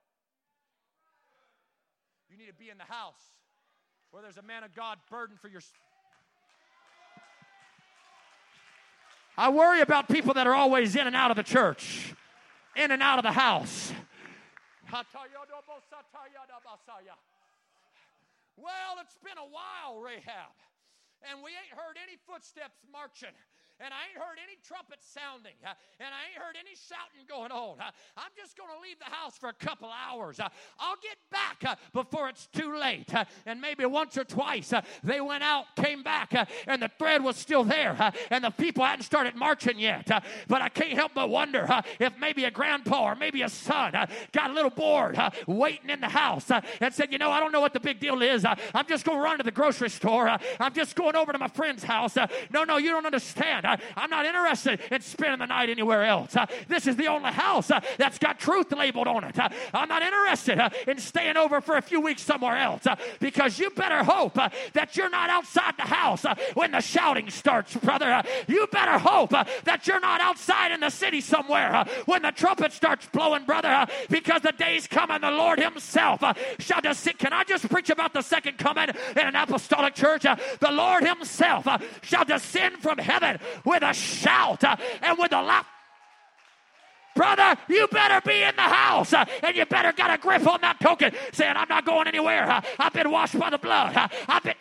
You 2.29 2.37
need 2.37 2.47
to 2.47 2.53
be 2.53 2.69
in 2.69 2.77
the 2.77 2.85
house 2.85 3.19
where 4.11 4.23
there's 4.23 4.37
a 4.37 4.41
man 4.41 4.63
of 4.63 4.73
God 4.73 4.97
burdened 5.09 5.39
for 5.39 5.47
your. 5.47 5.61
I 9.37 9.49
worry 9.49 9.81
about 9.81 10.07
people 10.09 10.33
that 10.35 10.47
are 10.47 10.55
always 10.55 10.95
in 10.95 11.07
and 11.07 11.15
out 11.15 11.31
of 11.31 11.37
the 11.37 11.43
church, 11.43 12.13
in 12.75 12.91
and 12.91 13.01
out 13.01 13.19
of 13.19 13.23
the 13.23 13.31
house. 13.31 13.91
Well, 18.57 18.99
it's 18.99 19.15
been 19.23 19.39
a 19.39 19.47
while, 19.47 20.03
Rahab, 20.03 20.51
and 21.23 21.39
we 21.39 21.55
ain't 21.55 21.71
heard 21.71 21.95
any 21.95 22.19
footsteps 22.27 22.83
marching 22.91 23.33
and 23.84 23.93
I 23.93 24.09
ain't 24.09 24.17
heard 24.17 24.38
any 24.38 24.57
trumpets 24.65 25.07
sounding, 25.09 25.57
and 25.63 26.09
I 26.09 26.29
ain't 26.29 26.38
heard 26.38 26.55
any 26.55 26.75
shouting 26.77 27.25
going 27.27 27.51
on. 27.51 27.77
I'm 28.15 28.32
just 28.38 28.55
going 28.55 28.69
to 28.69 28.79
leave 28.79 28.99
the 28.99 29.09
house 29.13 29.38
for 29.38 29.49
a 29.49 29.53
couple 29.53 29.89
hours. 29.89 30.39
I'll 30.39 31.01
get 31.01 31.17
back 31.32 31.79
before 31.91 32.29
it's 32.29 32.47
too 32.47 32.77
late. 32.77 33.11
And 33.45 33.59
maybe 33.59 33.86
once 33.86 34.17
or 34.17 34.23
twice 34.23 34.73
they 35.03 35.19
went 35.19 35.43
out, 35.43 35.65
came 35.75 36.03
back, 36.03 36.34
and 36.67 36.82
the 36.82 36.91
thread 36.99 37.23
was 37.23 37.38
still 37.38 37.63
there, 37.63 38.11
and 38.29 38.43
the 38.43 38.51
people 38.51 38.86
hadn't 38.86 39.03
started 39.03 39.36
marching 39.36 39.79
yet. 39.79 40.07
But 40.47 40.61
I 40.61 40.69
can't 40.69 40.93
help 40.93 41.13
but 41.15 41.29
wonder 41.29 41.67
if 41.99 42.17
maybe 42.19 42.45
a 42.45 42.51
grandpa 42.51 43.11
or 43.11 43.15
maybe 43.15 43.41
a 43.41 43.49
son 43.49 43.93
got 44.32 44.51
a 44.51 44.53
little 44.53 44.69
bored 44.69 45.17
waiting 45.47 45.89
in 45.89 46.01
the 46.01 46.09
house 46.09 46.51
and 46.51 46.93
said, 46.93 47.11
You 47.11 47.17
know, 47.17 47.32
I 47.32 47.39
don't 47.39 47.51
know 47.51 47.61
what 47.61 47.73
the 47.73 47.79
big 47.79 47.99
deal 47.99 48.21
is. 48.21 48.45
I'm 48.45 48.88
just 48.88 49.05
going 49.05 49.17
to 49.17 49.23
run 49.23 49.38
to 49.38 49.43
the 49.43 49.51
grocery 49.51 49.89
store. 49.89 50.29
I'm 50.59 50.73
just 50.73 50.95
going 50.95 51.15
over 51.15 51.32
to 51.32 51.39
my 51.39 51.47
friend's 51.47 51.84
house. 51.84 52.15
No, 52.51 52.63
no, 52.63 52.77
you 52.77 52.89
don't 52.89 53.05
understand. 53.05 53.65
I'm 53.95 54.09
not 54.09 54.26
interested 54.26 54.80
in 54.91 55.01
spending 55.01 55.39
the 55.39 55.45
night 55.45 55.69
anywhere 55.69 56.03
else. 56.03 56.36
Uh, 56.36 56.45
this 56.67 56.88
is 56.88 56.95
the 56.95 57.07
only 57.07 57.32
house 57.32 57.72
uh, 57.72 57.80
that's 57.97 58.17
got 58.17 58.39
truth 58.39 58.72
labeled 58.72 59.07
on 59.07 59.24
it. 59.24 59.38
Uh, 59.38 59.49
I'm 59.74 59.89
not 59.89 60.01
interested 60.01 60.59
uh, 60.59 60.69
in 60.88 60.97
staying 60.97 61.38
over 61.38 61.61
for 61.61 61.78
a 61.78 61.82
few 61.82 62.01
weeks 62.01 62.22
somewhere 62.22 62.57
else 62.57 62.86
uh, 62.88 62.95
because 63.19 63.59
you 63.59 63.69
better 63.72 64.03
hope 64.03 64.38
uh, 64.38 64.49
that 64.74 64.95
you're 64.95 65.09
not 65.09 65.30
outside 65.30 65.76
the 65.78 65.84
house 65.84 66.26
when 66.53 66.72
the 66.72 66.82
shouting 66.82 67.30
starts, 67.30 67.76
brother. 67.76 68.24
You 68.47 68.67
better 68.72 68.97
hope 68.97 69.32
that 69.32 69.88
you're 69.88 69.99
not 69.99 70.22
outside 70.22 70.72
in 70.72 70.80
the 70.80 70.89
city 70.89 71.22
somewhere 71.22 71.86
when 72.05 72.22
the 72.22 72.32
trumpet 72.32 72.74
starts 72.74 73.07
blowing, 73.07 73.45
brother, 73.45 73.88
because 74.09 74.41
the 74.41 74.53
day's 74.57 74.88
coming, 74.88 75.22
the 75.22 75.32
Lord 75.32 75.59
Himself 75.59 76.22
shall 76.59 76.82
descend. 76.82 77.19
Can 77.19 77.34
I 77.34 77.43
just 77.43 77.69
preach 77.69 77.89
about 77.89 78.13
the 78.13 78.22
second 78.22 78.57
coming 78.57 78.89
in 78.89 79.28
an 79.28 79.36
apostolic 79.36 79.95
church? 79.95 80.24
The 80.24 80.72
Lord 80.72 81.03
Himself 81.03 81.67
shall 82.01 82.26
descend 82.26 82.78
from 82.78 82.97
heaven 82.97 83.39
with 83.66 83.84
a 83.84 83.93
shout 83.93 84.64
uh, 84.64 84.76
and 85.01 85.18
with 85.18 85.32
a 85.34 85.41
laugh. 85.41 85.68
Brother, 87.16 87.57
you 87.68 87.88
better 87.88 88.22
be 88.26 88.41
in 88.41 88.55
the 88.55 88.62
house 88.62 89.14
uh, 89.14 89.26
and 89.43 89.55
you 89.55 89.66
better 89.66 89.91
got 89.91 90.14
a 90.14 90.18
grip 90.18 90.47
on 90.47 90.62
that 90.62 90.80
token 90.80 91.12
saying, 91.34 91.53
I'm 91.57 91.68
not 91.68 91.86
going 91.86 92.07
anywhere. 92.07 92.49
Uh, 92.49 92.62
I've 92.80 92.93
been 92.93 93.12
washed 93.12 93.38
by 93.38 93.49
the 93.49 93.57
blood. 93.57 93.95
I've 94.28 94.43
been. 94.43 94.53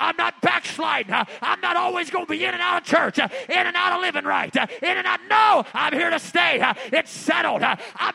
I'm 0.00 0.16
not 0.16 0.40
backsliding. 0.40 1.12
I'm 1.12 1.60
not 1.60 1.76
always 1.76 2.08
going 2.08 2.24
to 2.24 2.30
be 2.30 2.44
in 2.44 2.54
and 2.54 2.62
out 2.62 2.82
of 2.82 2.86
church, 2.86 3.18
in 3.18 3.28
and 3.50 3.74
out 3.74 3.94
of 3.94 4.00
living 4.00 4.24
right, 4.24 4.54
in 4.54 4.96
and 4.96 5.04
out. 5.06 5.18
No, 5.28 5.64
I'm 5.74 5.92
here 5.92 6.08
to 6.10 6.20
stay. 6.20 6.62
It's 6.92 7.10
settled. 7.10 7.62
I'm... 7.64 8.14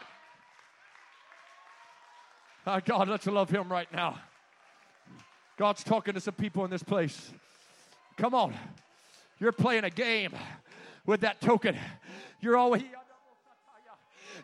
God, 2.85 3.09
let's 3.09 3.27
love 3.27 3.49
Him 3.49 3.69
right 3.69 3.91
now. 3.91 4.17
God's 5.57 5.83
talking 5.83 6.13
to 6.13 6.21
some 6.21 6.35
people 6.35 6.63
in 6.63 6.71
this 6.71 6.83
place. 6.83 7.33
Come 8.15 8.33
on. 8.33 8.55
You're 9.43 9.51
playing 9.51 9.83
a 9.83 9.89
game 9.89 10.31
with 11.05 11.19
that 11.19 11.41
token. 11.41 11.75
You're 12.39 12.55
always 12.55 12.81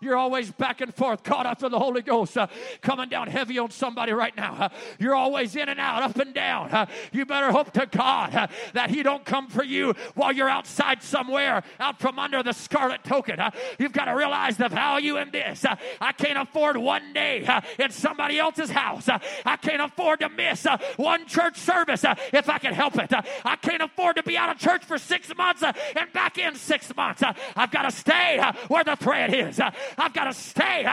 you're 0.01 0.17
always 0.17 0.51
back 0.51 0.81
and 0.81 0.93
forth, 0.93 1.23
caught 1.23 1.45
up 1.45 1.63
in 1.63 1.71
the 1.71 1.79
Holy 1.79 2.01
Ghost, 2.01 2.37
uh, 2.37 2.47
coming 2.81 3.09
down 3.09 3.27
heavy 3.27 3.57
on 3.57 3.71
somebody 3.71 4.11
right 4.11 4.35
now. 4.35 4.55
Uh, 4.59 4.69
you're 4.99 5.15
always 5.15 5.55
in 5.55 5.69
and 5.69 5.79
out, 5.79 6.03
up 6.03 6.17
and 6.17 6.33
down. 6.33 6.71
Uh, 6.71 6.85
you 7.11 7.25
better 7.25 7.51
hope 7.51 7.71
to 7.71 7.85
God 7.85 8.35
uh, 8.35 8.47
that 8.73 8.89
He 8.89 9.03
don't 9.03 9.25
come 9.25 9.47
for 9.47 9.63
you 9.63 9.93
while 10.15 10.31
you're 10.31 10.49
outside 10.49 11.01
somewhere, 11.01 11.63
out 11.79 11.99
from 11.99 12.19
under 12.19 12.43
the 12.43 12.53
scarlet 12.53 13.03
token. 13.03 13.39
Uh, 13.39 13.51
you've 13.77 13.93
got 13.93 14.05
to 14.05 14.15
realize 14.15 14.57
the 14.57 14.69
value 14.69 15.17
in 15.17 15.31
this. 15.31 15.65
Uh, 15.65 15.75
I 16.01 16.11
can't 16.11 16.37
afford 16.37 16.77
one 16.77 17.13
day 17.13 17.47
in 17.77 17.91
somebody 17.91 18.39
else's 18.39 18.69
house. 18.69 19.09
I 19.45 19.57
can't 19.57 19.81
afford 19.81 20.19
to 20.21 20.29
miss 20.29 20.65
one 20.97 21.25
church 21.25 21.57
service 21.57 22.03
if 22.33 22.49
I 22.49 22.57
can 22.57 22.73
help 22.73 22.97
it. 22.97 23.11
I 23.45 23.55
can't 23.55 23.81
afford 23.81 24.17
to 24.17 24.23
be 24.23 24.37
out 24.37 24.49
of 24.49 24.57
church 24.57 24.83
for 24.85 24.97
six 24.97 25.35
months 25.35 25.63
and 25.63 26.13
back 26.13 26.37
in 26.37 26.55
six 26.55 26.95
months. 26.95 27.23
I've 27.55 27.71
got 27.71 27.83
to 27.83 27.91
stay 27.91 28.41
where 28.67 28.83
the 28.83 28.95
thread 28.95 29.33
is. 29.33 29.59
I've 29.97 30.13
got 30.13 30.25
to 30.25 30.33
stay. 30.33 30.87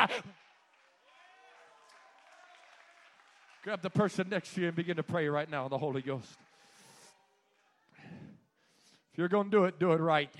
Grab 3.62 3.82
the 3.82 3.91
person 3.91 4.28
next 4.28 4.55
to 4.55 4.61
you 4.61 4.68
and 4.68 4.76
begin 4.76 4.97
to 4.97 5.03
pray 5.03 5.28
right 5.28 5.51
now 5.51 5.64
in 5.64 5.70
the 5.70 5.78
Holy 5.78 6.03
Ghost. 6.03 6.37
If 9.12 9.18
you're 9.18 9.28
going 9.28 9.47
to 9.47 9.51
do 9.51 9.64
it, 9.64 9.78
do 9.78 9.93
it 9.93 10.01
right. 10.01 10.30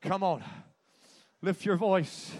Come 0.00 0.22
on. 0.22 0.42
Lift 1.42 1.64
your 1.64 1.76
voice. 1.76 2.32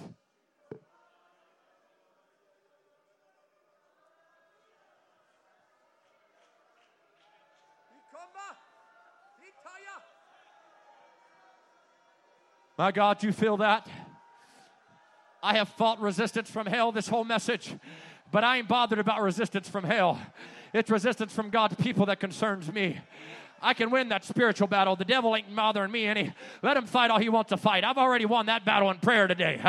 My 12.79 12.93
God, 12.93 13.23
you 13.23 13.33
feel 13.33 13.57
that? 13.59 13.89
I 15.47 15.55
have 15.59 15.69
fought 15.69 16.01
resistance 16.01 16.51
from 16.51 16.67
hell 16.67 16.91
this 16.91 17.07
whole 17.07 17.23
message, 17.23 17.73
but 18.33 18.43
I 18.43 18.57
ain't 18.57 18.67
bothered 18.67 18.99
about 18.99 19.23
resistance 19.23 19.69
from 19.69 19.85
hell. 19.85 20.21
It's 20.73 20.91
resistance 20.91 21.33
from 21.33 21.51
God's 21.51 21.77
people 21.77 22.07
that 22.07 22.19
concerns 22.19 22.73
me. 22.73 22.99
I 23.63 23.73
can 23.73 23.91
win 23.93 24.09
that 24.09 24.25
spiritual 24.25 24.67
battle. 24.67 24.97
The 24.97 25.05
devil 25.05 25.37
ain't 25.37 25.55
bothering 25.55 25.93
me 25.93 26.05
any. 26.05 26.33
Let 26.63 26.77
him 26.77 26.85
fight 26.85 27.13
all 27.13 27.21
he 27.21 27.29
wants 27.29 27.51
to 27.51 27.57
fight. 27.57 27.85
I've 27.85 27.97
already 27.97 28.27
won 28.27 28.47
that 28.47 28.65
battle 28.65 28.91
in 28.91 28.99
prayer 28.99 29.29
today. 29.29 29.61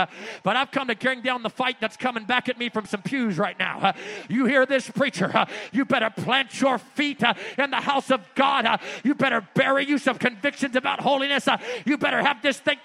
But 0.41 0.55
I've 0.55 0.71
come 0.71 0.87
to 0.87 0.95
bring 0.95 1.21
down 1.21 1.43
the 1.43 1.49
fight 1.51 1.77
that's 1.79 1.95
coming 1.95 2.25
back 2.25 2.49
at 2.49 2.57
me 2.57 2.69
from 2.69 2.87
some 2.87 3.03
pews 3.03 3.37
right 3.37 3.57
now. 3.59 3.93
You 4.29 4.45
hear 4.45 4.65
this 4.65 4.89
preacher? 4.89 5.45
You 5.71 5.85
better 5.85 6.09
plant 6.09 6.59
your 6.59 6.79
feet 6.79 7.21
in 7.55 7.69
the 7.69 7.81
house 7.81 8.09
of 8.09 8.21
God. 8.33 8.81
You 9.03 9.13
better 9.13 9.47
bury 9.53 9.85
you 9.85 9.99
some 9.99 10.17
convictions 10.17 10.75
about 10.75 11.01
holiness. 11.01 11.47
You 11.85 11.99
better 11.99 12.23
have 12.23 12.41
this 12.41 12.57
thing 12.57 12.77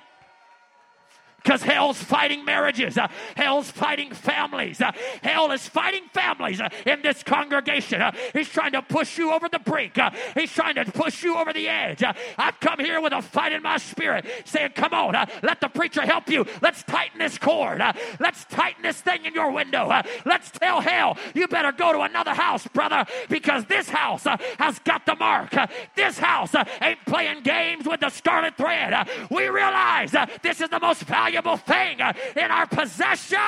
because 1.42 1.62
hell's 1.62 1.98
fighting 1.98 2.44
marriages. 2.44 2.96
Uh, 2.96 3.08
hell's 3.36 3.70
fighting 3.70 4.12
families. 4.12 4.80
Uh, 4.80 4.92
hell 5.22 5.50
is 5.50 5.66
fighting 5.66 6.04
families 6.12 6.60
uh, 6.60 6.68
in 6.86 7.02
this 7.02 7.22
congregation. 7.22 8.00
Uh, 8.00 8.12
he's 8.32 8.48
trying 8.48 8.72
to 8.72 8.82
push 8.82 9.18
you 9.18 9.32
over 9.32 9.48
the 9.48 9.58
brink. 9.58 9.98
Uh, 9.98 10.10
he's 10.34 10.52
trying 10.52 10.74
to 10.74 10.84
push 10.84 11.22
you 11.22 11.36
over 11.36 11.52
the 11.52 11.68
edge. 11.68 12.02
Uh, 12.02 12.12
I've 12.38 12.58
come 12.60 12.78
here 12.78 13.00
with 13.00 13.12
a 13.12 13.22
fight 13.22 13.52
in 13.52 13.62
my 13.62 13.78
spirit 13.78 14.26
saying, 14.44 14.70
Come 14.74 14.94
on, 14.94 15.14
let 15.42 15.60
the 15.60 15.68
preacher 15.68 16.02
help 16.02 16.28
you. 16.28 16.46
Let's 16.60 16.82
tighten 16.84 17.18
this 17.18 17.38
cord. 17.38 17.82
let's 18.20 18.44
tighten 18.46 18.82
this 18.82 19.00
thing 19.00 19.24
in 19.24 19.34
your 19.34 19.50
window. 19.50 19.88
let's 20.24 20.50
tell 20.50 20.80
hell, 20.80 21.16
you 21.34 21.48
better 21.48 21.72
go 21.72 21.92
to 21.92 22.00
another 22.00 22.34
house, 22.34 22.66
brother, 22.68 23.04
because 23.28 23.64
this 23.66 23.88
house 23.88 24.24
has 24.58 24.78
got 24.80 25.06
the 25.06 25.16
mark. 25.16 25.54
this 25.96 26.18
house 26.18 26.54
ain't 26.80 27.04
playing 27.06 27.42
games 27.42 27.86
with 27.86 28.00
the 28.00 28.10
scarlet 28.10 28.56
thread. 28.56 29.08
we 29.30 29.48
realize 29.48 30.14
this 30.42 30.60
is 30.60 30.68
the 30.68 30.80
most 30.80 31.02
valuable 31.02 31.31
valuable 31.32 31.56
thing 31.56 32.00
uh, 32.00 32.12
in 32.36 32.50
our 32.50 32.66
possession. 32.66 33.38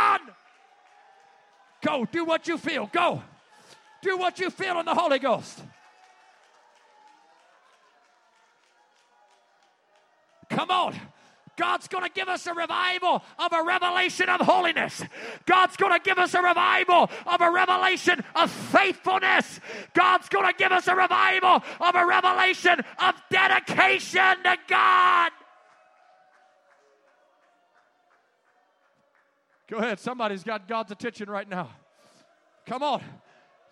Go, 1.85 2.07
do 2.11 2.25
what 2.25 2.49
you 2.49 2.57
feel. 2.57 2.89
Go. 2.93 3.23
Do 4.03 4.17
what 4.19 4.39
you 4.39 4.51
feel 4.51 4.81
in 4.81 4.87
the 4.87 4.95
Holy 4.95 5.19
Ghost. 5.19 5.63
Come 10.49 10.71
on. 10.71 10.95
God's 11.57 11.87
going 11.87 12.03
to 12.03 12.11
give 12.11 12.29
us 12.29 12.49
a 12.49 12.55
revival 12.55 13.23
of 13.39 13.53
a 13.53 13.63
revelation 13.63 14.29
of 14.29 14.41
holiness. 14.41 15.03
God's 15.47 15.77
going 15.77 15.93
to 15.93 16.01
give 16.03 16.19
us 16.19 16.35
a 16.35 16.43
revival 16.43 17.09
of 17.27 17.41
a 17.41 17.51
revelation 17.51 18.25
of 18.35 18.51
faithfulness. 18.51 19.61
God's 19.95 20.29
going 20.29 20.47
to 20.47 20.55
give 20.59 20.73
us 20.73 20.89
a 20.89 20.97
revival 20.97 21.63
of 21.81 21.95
a 21.95 22.07
revelation 22.07 22.81
of 22.99 23.15
dedication 23.31 24.43
to 24.43 24.57
God. 24.69 25.31
Go 29.69 29.79
ahead. 29.79 29.99
Somebody's 29.99 30.45
got 30.45 30.69
God's 30.69 30.93
attention 30.93 31.31
right 31.31 31.49
now. 31.49 31.71
Come 32.67 32.83
on. 32.83 33.03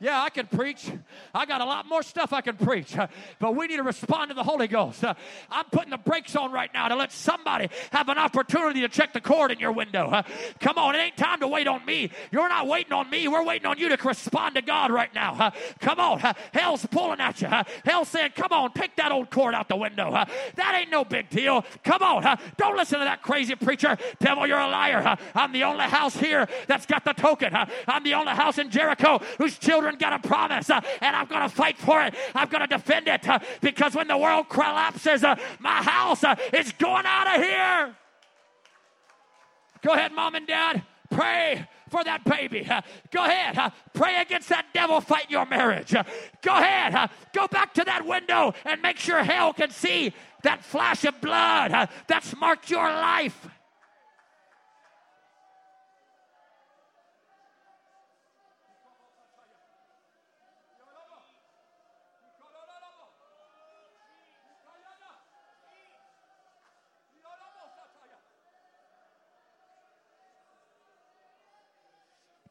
Yeah, 0.03 0.20
I 0.20 0.30
can 0.30 0.48
preach. 0.48 0.90
I 1.32 1.46
got 1.46 1.61
a 1.61 1.64
lot 1.64 1.86
more 1.86 2.03
stuff 2.03 2.32
I 2.32 2.40
can 2.40 2.57
preach. 2.57 2.98
Uh, 2.98 3.07
but 3.38 3.55
we 3.55 3.68
need 3.68 3.76
to 3.76 3.84
respond 3.84 4.30
to 4.30 4.34
the 4.34 4.42
Holy 4.42 4.66
Ghost. 4.66 5.05
Uh, 5.05 5.14
I'm 5.48 5.64
putting 5.66 5.90
the 5.90 5.96
brakes 5.96 6.34
on 6.34 6.50
right 6.50 6.70
now 6.74 6.88
to 6.88 6.96
let 6.96 7.12
somebody 7.12 7.68
have 7.92 8.09
an 8.09 8.18
opportunity 8.18 8.80
to 8.80 8.88
check 8.88 9.12
the 9.12 9.20
cord 9.20 9.53
in 9.53 9.61
your 9.61 9.70
window. 9.70 10.09
Uh. 10.11 10.24
Come 10.59 10.76
on, 10.76 10.96
it 10.96 10.98
ain't 10.98 11.16
time 11.16 11.38
to 11.38 11.46
wait 11.46 11.68
on 11.68 11.86
me. 11.86 12.11
You're 12.32 12.48
not 12.48 12.66
waiting 12.66 12.92
on 12.92 13.09
me. 13.11 13.28
We're 13.28 13.44
waiting 13.44 13.66
on 13.66 13.78
you 13.78 13.94
to 13.94 14.09
respond 14.09 14.57
to 14.57 14.62
God 14.62 14.90
right 14.90 15.14
now. 15.14 15.53
Come 15.78 16.00
on. 16.00 16.18
Hell's 16.53 16.84
pulling 16.86 17.20
at 17.20 17.40
you. 17.40 17.48
Hell's 17.84 18.09
saying, 18.09 18.32
come 18.34 18.50
on, 18.50 18.72
take 18.72 18.96
that 18.96 19.12
old 19.12 19.30
cord 19.30 19.55
out 19.55 19.68
the 19.68 19.76
window. 19.76 20.11
That 20.11 20.74
ain't 20.80 20.90
no 20.90 21.05
big 21.05 21.30
deal. 21.30 21.64
Come 21.84 22.03
on. 22.03 22.38
Don't 22.57 22.76
listen 22.76 22.98
to 22.98 23.05
that 23.05 23.22
crazy 23.22 23.55
preacher. 23.55 23.96
Devil, 24.18 24.48
you're 24.48 24.59
a 24.59 24.68
liar. 24.68 25.16
I'm 25.32 25.53
the 25.53 25.62
only 25.62 25.84
house 25.84 26.16
here 26.16 26.48
that's 26.66 26.86
got 26.86 27.05
the 27.05 27.12
token. 27.12 27.55
I'm 27.86 28.03
the 28.03 28.14
only 28.14 28.32
house 28.32 28.59
in 28.59 28.68
Jericho 28.68 29.20
whose 29.38 29.57
children 29.59 29.91
got 29.97 30.12
a 30.12 30.28
promise, 30.28 30.70
uh, 30.70 30.80
and 31.01 31.16
I'm 31.16 31.26
going 31.26 31.43
to 31.43 31.49
fight 31.49 31.78
for 31.78 32.03
it. 32.03 32.14
I'm 32.34 32.49
going 32.49 32.62
to 32.62 32.66
defend 32.66 33.09
it 33.09 33.28
uh, 33.28 33.38
because 33.61 33.95
when 33.95 34.09
the 34.09 34.18
world 34.18 34.49
collapses, 34.49 35.24
uh, 35.24 35.36
my 35.59 35.82
house 35.82 36.24
is 36.53 36.72
going 36.72 37.05
out 37.07 37.36
of 37.36 37.43
here. 37.43 37.97
Go 39.82 39.93
ahead, 39.93 40.12
mom 40.12 40.34
and 40.34 40.47
dad. 40.47 40.82
Pray 41.11 41.66
for 41.90 42.03
that 42.05 42.24
baby. 42.24 42.66
Go 43.11 43.24
ahead. 43.24 43.72
Pray 43.93 44.20
against 44.22 44.49
that 44.49 44.66
devil 44.72 45.01
fighting 45.01 45.30
your 45.30 45.45
marriage. 45.45 45.93
Go 45.93 46.57
ahead. 46.57 47.11
Go 47.34 47.47
back 47.49 47.74
to 47.74 47.84
that 47.84 48.07
window 48.07 48.55
and 48.64 48.80
make 48.80 48.97
sure 48.97 49.22
hell 49.22 49.53
can 49.53 49.70
see 49.70 50.14
that 50.43 50.64
flash 50.64 51.05
of 51.05 51.20
blood 51.20 51.88
that's 52.07 52.34
marked 52.36 52.70
your 52.70 52.88
life. 52.88 53.47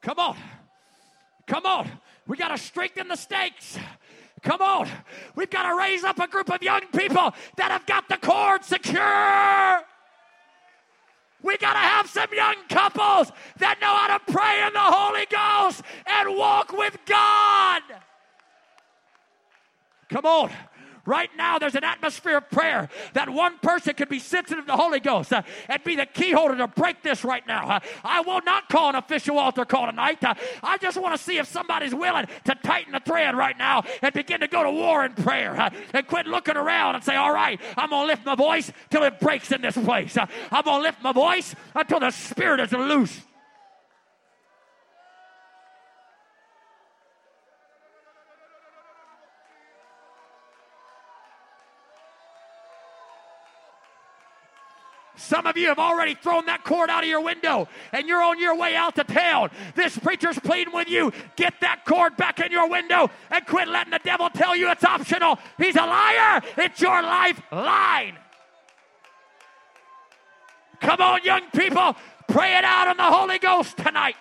Come 0.02 0.20
on. 0.20 0.38
Come 1.48 1.66
on. 1.66 1.90
We 2.28 2.38
got 2.38 2.50
to 2.50 2.58
strengthen 2.58 3.08
the 3.08 3.16
stakes. 3.16 3.78
Come 4.42 4.62
on. 4.62 4.88
We've 5.36 5.50
got 5.50 5.70
to 5.70 5.78
raise 5.78 6.04
up 6.04 6.20
a 6.20 6.28
group 6.28 6.52
of 6.52 6.64
young 6.64 6.82
people 6.88 7.34
that 7.58 7.72
have 7.72 7.86
got 7.86 8.10
the 8.10 8.18
cord 8.18 8.64
secure. 8.64 9.82
We 11.44 11.58
got 11.58 11.74
to 11.74 11.80
have 11.80 12.08
some 12.08 12.30
young 12.34 12.56
couples 12.70 13.32
that 13.58 13.80
know 13.82 13.96
how 13.96 14.18
to 14.18 14.32
pray 14.32 14.66
in 14.66 14.74
the 14.74 14.80
Holy 14.80 15.26
Ghost 15.26 15.82
and 16.06 16.38
walk 16.38 16.72
with 16.72 16.98
God. 17.06 17.82
Come 20.10 20.26
on. 20.26 20.52
Right 21.06 21.30
now, 21.36 21.58
there's 21.58 21.76
an 21.76 21.84
atmosphere 21.84 22.38
of 22.38 22.50
prayer 22.50 22.90
that 23.14 23.30
one 23.30 23.58
person 23.60 23.96
could 23.96 24.10
be 24.10 24.20
sensitive 24.20 24.66
to 24.66 24.68
the 24.68 24.78
Holy 24.78 25.00
Ghost 25.00 25.34
uh, 25.34 25.42
and 25.68 25.84
be 25.84 25.96
the 25.96 26.06
key 26.06 26.32
holder 26.32 26.56
to 26.58 26.68
break 26.68 27.02
this 27.02 27.24
right 27.24 27.46
now. 27.48 27.68
Uh, 27.70 27.80
I 28.04 28.22
will 28.22 28.42
not 28.42 28.70
call 28.70 28.90
an 28.90 28.96
official 28.96 29.40
altar 29.40 29.66
call 29.66 29.88
tonight. 29.88 30.24
Uh, 30.24 30.36
I 30.62 30.78
just 30.78 31.02
want 31.02 31.16
to 31.16 31.22
see 31.22 31.38
if 31.38 31.48
somebody's 31.48 31.96
willing 31.96 32.28
to 32.46 32.56
tighten 32.56 32.94
the 32.94 33.00
thread 33.00 33.36
right 33.36 33.58
now 33.58 33.84
and 34.02 34.14
begin 34.14 34.42
to 34.42 34.48
go 34.48 34.64
to 34.64 34.72
war 34.72 35.04
in 35.04 35.14
prayer 35.14 35.60
uh, 35.60 35.70
and 35.94 36.08
quit 36.08 36.28
looking 36.28 36.56
around 36.56 36.96
and 36.96 37.04
say, 37.04 37.16
All 37.16 37.34
right, 37.34 37.60
I'm 37.76 37.90
going 37.90 38.04
to 38.04 38.08
lift 38.08 38.26
my 38.26 38.36
voice 38.36 38.72
till 38.90 39.04
it 39.04 39.20
breaks 39.20 39.52
in 39.52 39.62
this 39.62 39.78
place. 39.78 40.16
Uh, 40.16 40.28
I'm 40.52 40.64
going 40.64 40.80
to 40.80 40.84
lift 40.84 41.02
my 41.02 41.14
voice 41.14 41.56
until 41.74 42.00
the 42.00 42.12
Spirit 42.12 42.60
is 42.60 42.72
loose. 42.72 43.22
Some 55.42 55.48
of 55.48 55.58
you 55.58 55.70
have 55.70 55.80
already 55.80 56.14
thrown 56.14 56.46
that 56.46 56.64
cord 56.64 56.92
out 56.92 57.02
of 57.02 57.10
your 57.10 57.22
window 57.22 57.68
and 57.94 58.08
you're 58.08 58.22
on 58.22 58.40
your 58.40 58.56
way 58.56 58.76
out 58.76 58.94
to 58.94 59.04
town. 59.04 59.50
This 59.74 59.98
preacher's 59.98 60.38
pleading 60.38 60.72
with 60.72 60.88
you 60.88 61.12
get 61.36 61.56
that 61.62 61.84
cord 61.84 62.16
back 62.16 62.40
in 62.40 62.52
your 62.52 62.70
window 62.70 63.10
and 63.32 63.44
quit 63.48 63.68
letting 63.68 63.90
the 63.90 64.00
devil 64.04 64.30
tell 64.30 64.56
you 64.56 64.70
it's 64.70 64.84
optional. 64.84 65.40
He's 65.58 65.76
a 65.76 65.80
liar. 65.80 66.44
It's 66.58 66.80
your 66.80 67.02
lifeline. 67.02 68.18
Come 70.80 71.02
on, 71.02 71.24
young 71.24 71.50
people, 71.56 71.96
pray 72.28 72.56
it 72.60 72.64
out 72.64 72.92
in 72.92 72.98
the 72.98 73.04
Holy 73.04 73.40
Ghost 73.40 73.78
tonight. 73.78 74.18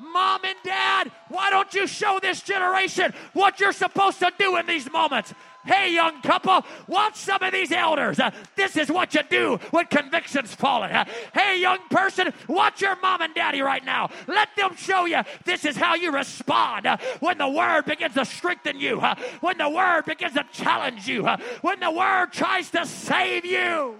Mom 0.00 0.44
and 0.44 0.56
dad, 0.64 1.12
why 1.28 1.50
don't 1.50 1.72
you 1.72 1.86
show 1.86 2.18
this 2.20 2.42
generation 2.42 3.14
what 3.32 3.60
you're 3.60 3.72
supposed 3.72 4.18
to 4.18 4.32
do 4.40 4.56
in 4.56 4.66
these 4.66 4.90
moments? 4.90 5.32
Hey, 5.64 5.94
young 5.94 6.20
couple, 6.22 6.64
watch 6.88 7.16
some 7.16 7.42
of 7.42 7.52
these 7.52 7.70
elders. 7.70 8.18
Uh, 8.18 8.30
this 8.56 8.76
is 8.76 8.90
what 8.90 9.14
you 9.14 9.22
do 9.30 9.58
when 9.70 9.86
convictions 9.86 10.54
falling. 10.54 10.90
Uh, 10.90 11.04
hey, 11.32 11.60
young 11.60 11.78
person, 11.90 12.32
watch 12.48 12.82
your 12.82 13.00
mom 13.00 13.22
and 13.22 13.34
daddy 13.34 13.60
right 13.60 13.84
now. 13.84 14.10
Let 14.26 14.48
them 14.56 14.74
show 14.76 15.04
you 15.04 15.20
this 15.44 15.64
is 15.64 15.76
how 15.76 15.94
you 15.94 16.10
respond 16.10 16.86
uh, 16.86 16.96
when 17.20 17.38
the 17.38 17.48
word 17.48 17.84
begins 17.84 18.14
to 18.14 18.24
strengthen 18.24 18.80
you, 18.80 19.00
when 19.40 19.58
the 19.58 19.68
word 19.68 20.04
begins 20.06 20.34
to 20.34 20.44
challenge 20.52 21.06
you, 21.06 21.26
when 21.60 21.80
the 21.80 21.90
word 21.90 22.32
tries 22.32 22.70
to 22.70 22.84
save 22.86 23.44
you. 23.44 23.96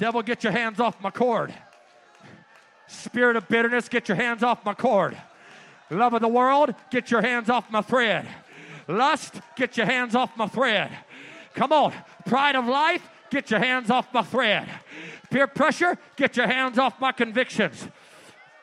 Devil, 0.00 0.22
get 0.22 0.42
your 0.42 0.52
hands 0.54 0.80
off 0.80 0.98
my 1.02 1.10
cord. 1.10 1.52
Spirit 2.86 3.36
of 3.36 3.46
bitterness, 3.48 3.86
get 3.86 4.08
your 4.08 4.16
hands 4.16 4.42
off 4.42 4.64
my 4.64 4.72
cord. 4.72 5.14
Love 5.90 6.14
of 6.14 6.22
the 6.22 6.28
world, 6.28 6.74
get 6.90 7.10
your 7.10 7.20
hands 7.20 7.50
off 7.50 7.70
my 7.70 7.82
thread. 7.82 8.26
Lust, 8.88 9.34
get 9.56 9.76
your 9.76 9.84
hands 9.84 10.14
off 10.14 10.34
my 10.38 10.46
thread. 10.46 10.90
Come 11.52 11.70
on. 11.70 11.92
Pride 12.24 12.56
of 12.56 12.66
life, 12.66 13.06
get 13.28 13.50
your 13.50 13.60
hands 13.60 13.90
off 13.90 14.12
my 14.14 14.22
thread. 14.22 14.66
Peer 15.28 15.46
pressure, 15.46 15.98
get 16.16 16.34
your 16.34 16.46
hands 16.46 16.78
off 16.78 16.98
my 16.98 17.12
convictions. 17.12 17.86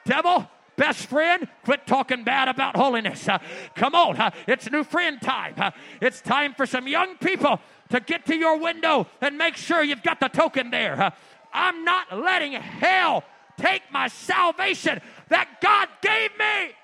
Devil, 0.07 0.49
best 0.75 1.05
friend, 1.05 1.47
quit 1.63 1.85
talking 1.85 2.23
bad 2.23 2.47
about 2.47 2.75
holiness. 2.75 3.29
Uh, 3.29 3.37
come 3.75 3.93
on, 3.93 4.17
uh, 4.17 4.31
it's 4.47 4.71
new 4.71 4.83
friend 4.83 5.21
time. 5.21 5.53
Uh, 5.55 5.69
it's 6.01 6.19
time 6.19 6.55
for 6.55 6.65
some 6.65 6.87
young 6.87 7.15
people 7.17 7.61
to 7.89 7.99
get 7.99 8.25
to 8.27 8.35
your 8.35 8.57
window 8.57 9.07
and 9.21 9.37
make 9.37 9.55
sure 9.55 9.83
you've 9.83 10.03
got 10.03 10.19
the 10.19 10.27
token 10.27 10.71
there. 10.71 11.13
I'm 11.53 11.83
not 11.83 12.19
letting 12.19 12.53
hell 12.53 13.23
take 13.57 13.81
my 13.91 14.07
salvation 14.07 15.01
that 15.29 15.61
God 15.61 15.87
gave 16.01 16.31
me. 16.37 16.75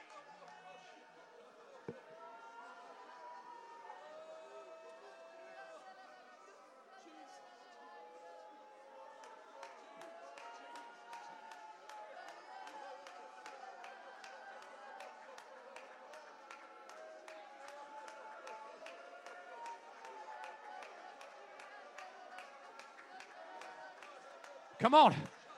Come 24.83 24.95
on. 24.95 25.15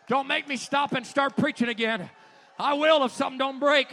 Don't 0.07 0.27
make 0.27 0.47
me 0.47 0.55
stop 0.55 0.93
and 0.93 1.03
start 1.03 1.35
preaching 1.35 1.67
again. 1.67 2.11
I 2.59 2.75
will 2.75 3.03
if 3.05 3.11
something 3.11 3.39
don't 3.39 3.59
break. 3.59 3.87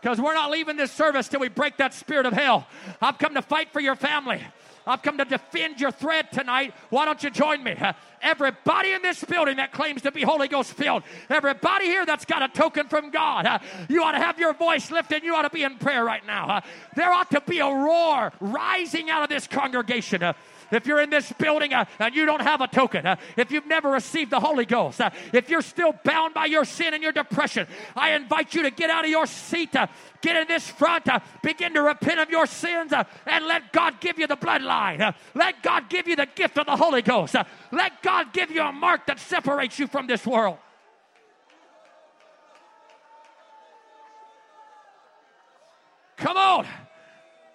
Because 0.00 0.18
we're 0.18 0.32
not 0.32 0.50
leaving 0.50 0.78
this 0.78 0.90
service 0.90 1.28
till 1.28 1.40
we 1.40 1.50
break 1.50 1.76
that 1.76 1.92
spirit 1.92 2.24
of 2.24 2.32
hell. 2.32 2.66
I've 3.02 3.18
come 3.18 3.34
to 3.34 3.42
fight 3.42 3.74
for 3.74 3.80
your 3.80 3.94
family. 3.94 4.40
I've 4.86 5.02
come 5.02 5.18
to 5.18 5.26
defend 5.26 5.82
your 5.82 5.90
thread 5.90 6.32
tonight. 6.32 6.72
Why 6.88 7.04
don't 7.04 7.22
you 7.22 7.28
join 7.28 7.62
me? 7.62 7.76
everybody 8.22 8.92
in 8.92 9.02
this 9.02 9.22
building 9.24 9.56
that 9.56 9.72
claims 9.72 10.02
to 10.02 10.12
be 10.12 10.22
Holy 10.22 10.48
Ghost 10.48 10.72
filled, 10.74 11.02
everybody 11.28 11.86
here 11.86 12.04
that's 12.04 12.24
got 12.24 12.42
a 12.42 12.48
token 12.48 12.88
from 12.88 13.10
God, 13.10 13.62
you 13.88 14.02
ought 14.02 14.12
to 14.12 14.18
have 14.18 14.38
your 14.38 14.52
voice 14.52 14.90
lifted. 14.90 15.22
You 15.22 15.34
ought 15.34 15.42
to 15.42 15.50
be 15.50 15.62
in 15.62 15.78
prayer 15.78 16.04
right 16.04 16.24
now. 16.26 16.62
there 16.96 17.10
ought 17.12 17.30
to 17.30 17.40
be 17.42 17.58
a 17.58 17.66
roar 17.66 18.32
rising 18.40 19.10
out 19.10 19.22
of 19.22 19.28
this 19.28 19.46
congregation 19.46 20.22
if 20.70 20.86
you're 20.86 21.00
in 21.00 21.10
this 21.10 21.32
building 21.32 21.74
uh, 21.74 21.84
and 21.98 22.14
you 22.14 22.26
don't 22.26 22.42
have 22.42 22.60
a 22.60 22.68
token, 22.68 23.06
uh, 23.06 23.16
if 23.36 23.50
you've 23.50 23.66
never 23.66 23.90
received 23.90 24.30
the 24.30 24.40
Holy 24.40 24.64
Ghost, 24.64 25.00
uh, 25.00 25.10
if 25.32 25.48
you're 25.48 25.62
still 25.62 25.92
bound 26.04 26.34
by 26.34 26.46
your 26.46 26.64
sin 26.64 26.94
and 26.94 27.02
your 27.02 27.12
depression, 27.12 27.66
I 27.96 28.12
invite 28.12 28.54
you 28.54 28.62
to 28.62 28.70
get 28.70 28.90
out 28.90 29.04
of 29.04 29.10
your 29.10 29.26
seat, 29.26 29.74
uh, 29.76 29.86
get 30.20 30.36
in 30.36 30.48
this 30.48 30.68
front, 30.68 31.08
uh, 31.08 31.20
begin 31.42 31.74
to 31.74 31.82
repent 31.82 32.20
of 32.20 32.30
your 32.30 32.46
sins, 32.46 32.92
uh, 32.92 33.04
and 33.26 33.46
let 33.46 33.72
God 33.72 34.00
give 34.00 34.18
you 34.18 34.26
the 34.26 34.36
bloodline. 34.36 35.14
let 35.34 35.62
God 35.62 35.88
give 35.88 36.08
you 36.08 36.16
the 36.16 36.28
gift 36.34 36.58
of 36.58 36.66
the 36.66 36.76
Holy 36.76 37.02
Ghost. 37.02 37.34
let 37.70 38.02
God 38.02 38.32
give 38.32 38.50
you 38.50 38.62
a 38.62 38.72
mark 38.72 39.06
that 39.06 39.18
separates 39.18 39.78
you 39.78 39.86
from 39.86 40.06
this 40.06 40.26
world. 40.26 40.58
Come 46.20 46.36
on. 46.36 46.66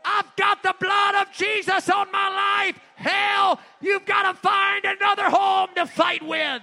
I've 0.06 0.36
got 0.36 0.62
the 0.62 0.76
blood 0.80 1.16
of 1.16 1.34
Jesus 1.34 1.90
on 1.90 2.12
my 2.12 2.30
life. 2.30 2.80
Hell, 2.96 3.60
you've 3.82 4.06
got 4.06 4.32
to 4.32 4.38
find 4.38 4.86
another 4.86 5.30
home 5.30 5.70
to 5.76 5.86
fight 5.88 6.24
with. 6.24 6.62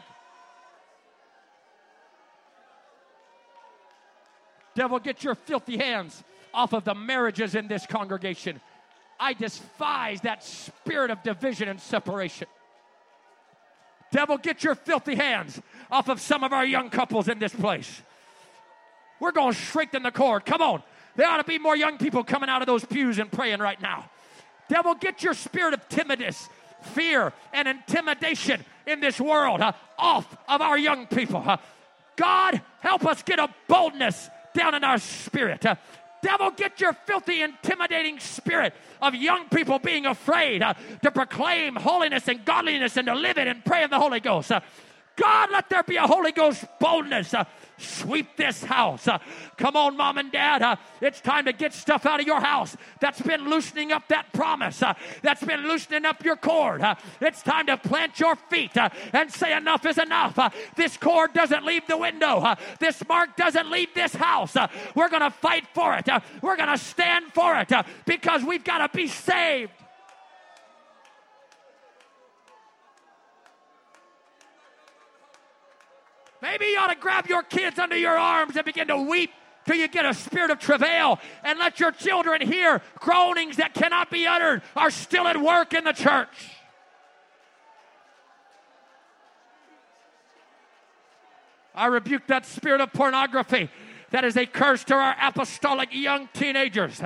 Devil, 4.75 5.01
get 5.01 5.25
your 5.25 5.35
filthy 5.35 5.77
hands 5.77 6.23
off 6.55 6.73
of 6.73 6.85
the 6.85 6.95
marriages 6.95 7.55
in 7.55 7.69
this 7.69 7.85
congregation. 7.87 8.61
I 9.19 9.35
despise 9.35 10.21
that 10.23 10.45
spirit 10.45 11.11
of 11.11 11.23
division 11.23 11.69
and 11.69 11.81
separation. 11.81 12.49
Devil, 14.11 14.39
get 14.39 14.63
your 14.63 14.75
filthy 14.75 15.15
hands 15.15 15.61
off 15.91 16.09
of 16.09 16.21
some 16.21 16.45
of 16.45 16.53
our 16.53 16.65
young 16.65 16.91
couples 16.91 17.29
in 17.29 17.39
this 17.39 17.55
place. 17.55 18.03
We're 19.21 19.33
going 19.33 19.55
to 19.55 19.59
strengthen 19.59 20.03
the 20.03 20.11
cord. 20.11 20.45
Come 20.45 20.61
on. 20.61 20.83
There 21.17 21.29
ought 21.29 21.39
to 21.39 21.45
be 21.45 21.59
more 21.59 21.77
young 21.77 21.99
people 21.99 22.25
coming 22.25 22.49
out 22.49 22.63
of 22.63 22.67
those 22.67 22.85
pews 22.85 23.19
and 23.19 23.31
praying 23.31 23.61
right 23.61 23.81
now. 23.81 24.11
Devil, 24.69 24.95
get 24.95 25.23
your 25.23 25.35
spirit 25.35 25.75
of 25.75 25.89
timidness, 25.89 26.49
fear, 26.95 27.33
and 27.53 27.69
intimidation 27.69 28.65
in 28.87 29.01
this 29.01 29.21
world 29.21 29.61
uh, 29.61 29.73
off 29.99 30.37
of 30.49 30.61
our 30.61 30.79
young 30.79 31.07
people. 31.07 31.43
Uh, 31.45 31.59
God, 32.17 32.61
help 32.81 33.05
us 33.07 33.23
get 33.23 33.39
a 33.39 33.49
boldness 33.69 34.31
down 34.55 34.75
in 34.75 34.85
our 34.85 34.99
spirit. 34.99 35.65
Uh, 35.65 35.77
devil, 36.23 36.51
get 36.51 36.81
your 36.81 36.93
filthy, 36.93 37.43
intimidating 37.43 38.19
spirit 38.19 38.75
of 39.01 39.15
young 39.15 39.49
people 39.49 39.79
being 39.79 40.07
afraid 40.07 40.63
uh, 40.63 40.75
to 41.03 41.11
proclaim 41.11 41.77
holiness 41.77 42.29
and 42.29 42.45
godliness 42.45 42.97
and 42.97 43.07
to 43.07 43.15
live 43.15 43.39
it 43.39 43.49
and 43.49 43.65
pray 43.65 43.83
in 43.83 43.91
the 43.91 43.99
Holy 43.99 44.21
Ghost. 44.21 44.53
Uh, 44.53 44.61
God, 45.17 45.51
let 45.53 45.69
there 45.69 45.83
be 45.83 45.97
a 45.97 46.07
Holy 46.07 46.33
Ghost 46.33 46.65
boldness. 46.81 47.35
Uh, 47.35 47.45
sweep 47.79 48.37
this 48.37 48.63
house. 48.63 49.09
Uh, 49.09 49.19
come 49.57 49.77
on, 49.77 49.97
mom 49.97 50.19
and 50.19 50.31
dad. 50.33 50.63
Uh, 50.63 50.77
it's 51.01 51.21
time 51.21 51.45
to 51.45 51.53
get 51.53 51.73
stuff 51.73 52.07
out 52.07 52.21
of 52.21 52.27
your 52.27 52.41
house 52.41 52.77
that's 53.01 53.21
been 53.21 53.49
loosening 53.49 53.93
up 53.93 54.07
that 54.09 54.33
promise, 54.33 54.83
uh, 54.83 54.95
that's 55.23 55.43
been 55.43 55.67
loosening 55.67 56.05
up 56.05 56.25
your 56.25 56.37
cord. 56.37 56.81
Uh, 56.81 56.95
it's 57.21 57.43
time 57.43 57.67
to 57.67 57.77
plant 57.77 58.19
your 58.21 58.37
feet 58.37 58.77
uh, 58.77 58.89
and 59.13 59.31
say, 59.33 59.57
Enough 59.57 59.87
is 59.87 59.99
enough. 59.99 60.39
Uh, 60.39 60.51
this 60.77 60.97
cord 60.97 61.33
doesn't 61.35 61.65
leave 61.65 61.87
the 61.87 61.97
window, 61.97 62.55
this 62.81 63.03
mark 63.09 63.37
doesn't 63.37 63.71
leave 63.71 63.93
this 63.95 64.15
house. 64.15 64.57
we're 64.95 65.09
going 65.09 65.23
to 65.23 65.31
fight 65.31 65.67
for 65.75 65.95
it, 65.95 66.09
we're 66.41 66.57
going 66.57 66.69
to 66.69 66.79
stand 66.79 67.33
for 67.33 67.57
it 67.59 67.71
because 68.07 68.43
we've 68.43 68.65
got 68.65 68.79
to 68.79 68.97
be 68.97 69.07
saved. 69.07 69.73
Maybe 76.43 76.67
you 76.67 76.79
ought 76.79 76.89
to 76.89 76.97
grab 76.97 77.29
your 77.29 77.45
kids 77.45 77.79
under 77.79 77.97
your 77.97 78.19
arms 78.19 78.57
and 78.57 78.65
begin 78.65 78.89
to 78.89 78.99
weep 78.99 79.31
till 79.65 79.77
you 79.77 79.87
get 79.87 80.05
a 80.05 80.13
spirit 80.13 80.51
of 80.51 80.59
travail 80.59 81.21
and 81.45 81.57
let 81.61 81.79
your 81.79 81.93
children 81.93 82.41
hear 82.41 82.83
groanings 82.99 83.57
that 83.59 83.75
cannot 83.75 84.11
be 84.11 84.27
uttered 84.27 84.61
are 84.75 84.91
still 84.91 85.29
at 85.29 85.41
work 85.41 85.73
in 85.73 85.85
the 85.85 85.93
church. 85.93 86.51
I 91.75 91.87
rebuke 91.87 92.27
that 92.27 92.45
spirit 92.45 92.81
of 92.81 92.93
pornography 92.93 93.71
that 94.13 94.25
is 94.25 94.37
a 94.37 94.47
curse 94.47 94.85
to 94.85 94.95
our 94.95 95.17
apostolic 95.21 95.89
young 95.93 96.29
teenagers. 96.33 97.03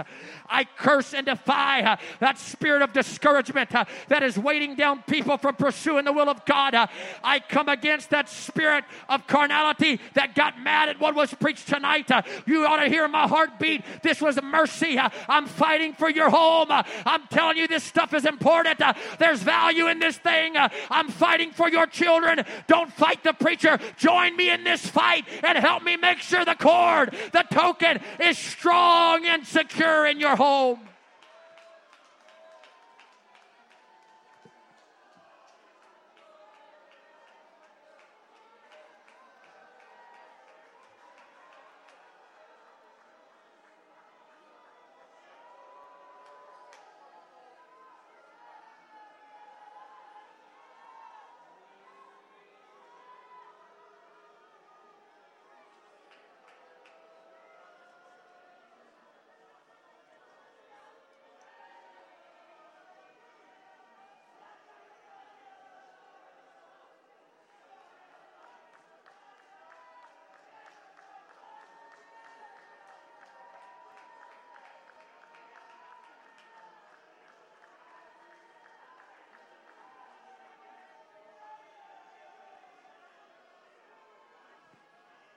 I 0.49 0.65
curse 0.65 1.15
and 1.15 1.27
defy 1.27 1.83
uh, 1.83 1.97
that 2.21 2.39
spirit 2.39 2.83
of 2.83 2.93
discouragement 2.93 3.75
uh, 3.75 3.85
that 4.09 4.23
is 4.23 4.39
weighting 4.39 4.77
down 4.77 5.03
people 5.03 5.39
from 5.39 5.57
pursuing 5.57 6.05
the 6.05 6.13
will 6.13 6.29
of 6.29 6.45
God. 6.45 6.75
Uh, 6.75 6.87
I 7.23 7.41
come 7.41 7.69
against 7.69 8.11
that 8.11 8.29
spirit 8.29 8.85
of 9.09 9.27
carnality 9.27 10.01
that 10.15 10.35
got 10.35 10.61
mad 10.61 10.89
at 10.89 11.01
what 11.01 11.15
was 11.15 11.33
preached 11.35 11.69
tonight. 11.69 12.11
You 12.47 12.67
ought 12.67 12.83
to 12.83 12.89
hear 12.89 13.09
my 13.09 13.27
heartbeat. 13.27 13.83
This 14.03 14.21
was 14.21 14.41
mercy. 14.43 14.99
I'm 15.29 15.47
fighting 15.47 15.95
for 15.95 16.11
your 16.11 16.31
home. 16.31 16.69
I'm 16.71 17.27
telling 17.29 17.57
you, 17.57 17.67
this 17.69 17.85
stuff 17.85 18.15
is 18.15 18.25
important. 18.25 18.81
there's 19.19 19.43
value 19.43 19.89
in 19.89 19.99
this 19.99 20.17
thing. 20.19 20.55
I'm 20.91 21.09
fighting 21.09 21.51
for 21.51 21.69
your 21.69 21.87
children. 21.87 22.45
Don't 22.67 22.93
fight 22.93 23.23
the 23.23 23.33
preacher. 23.33 23.79
Join 23.97 24.37
me 24.37 24.51
in 24.51 24.65
this 24.65 24.87
fight 24.87 25.25
and 25.43 25.59
help 25.59 25.83
me 25.83 25.97
make 25.97 26.19
sure 26.19 26.45
the 26.45 26.55
cord, 26.97 27.15
the 27.33 27.45
token, 27.51 28.01
is 28.21 28.39
strong 28.39 29.27
and 29.27 29.47
secure 29.47 30.07
in 30.07 30.21
your 30.21 30.37
home. 30.37 30.81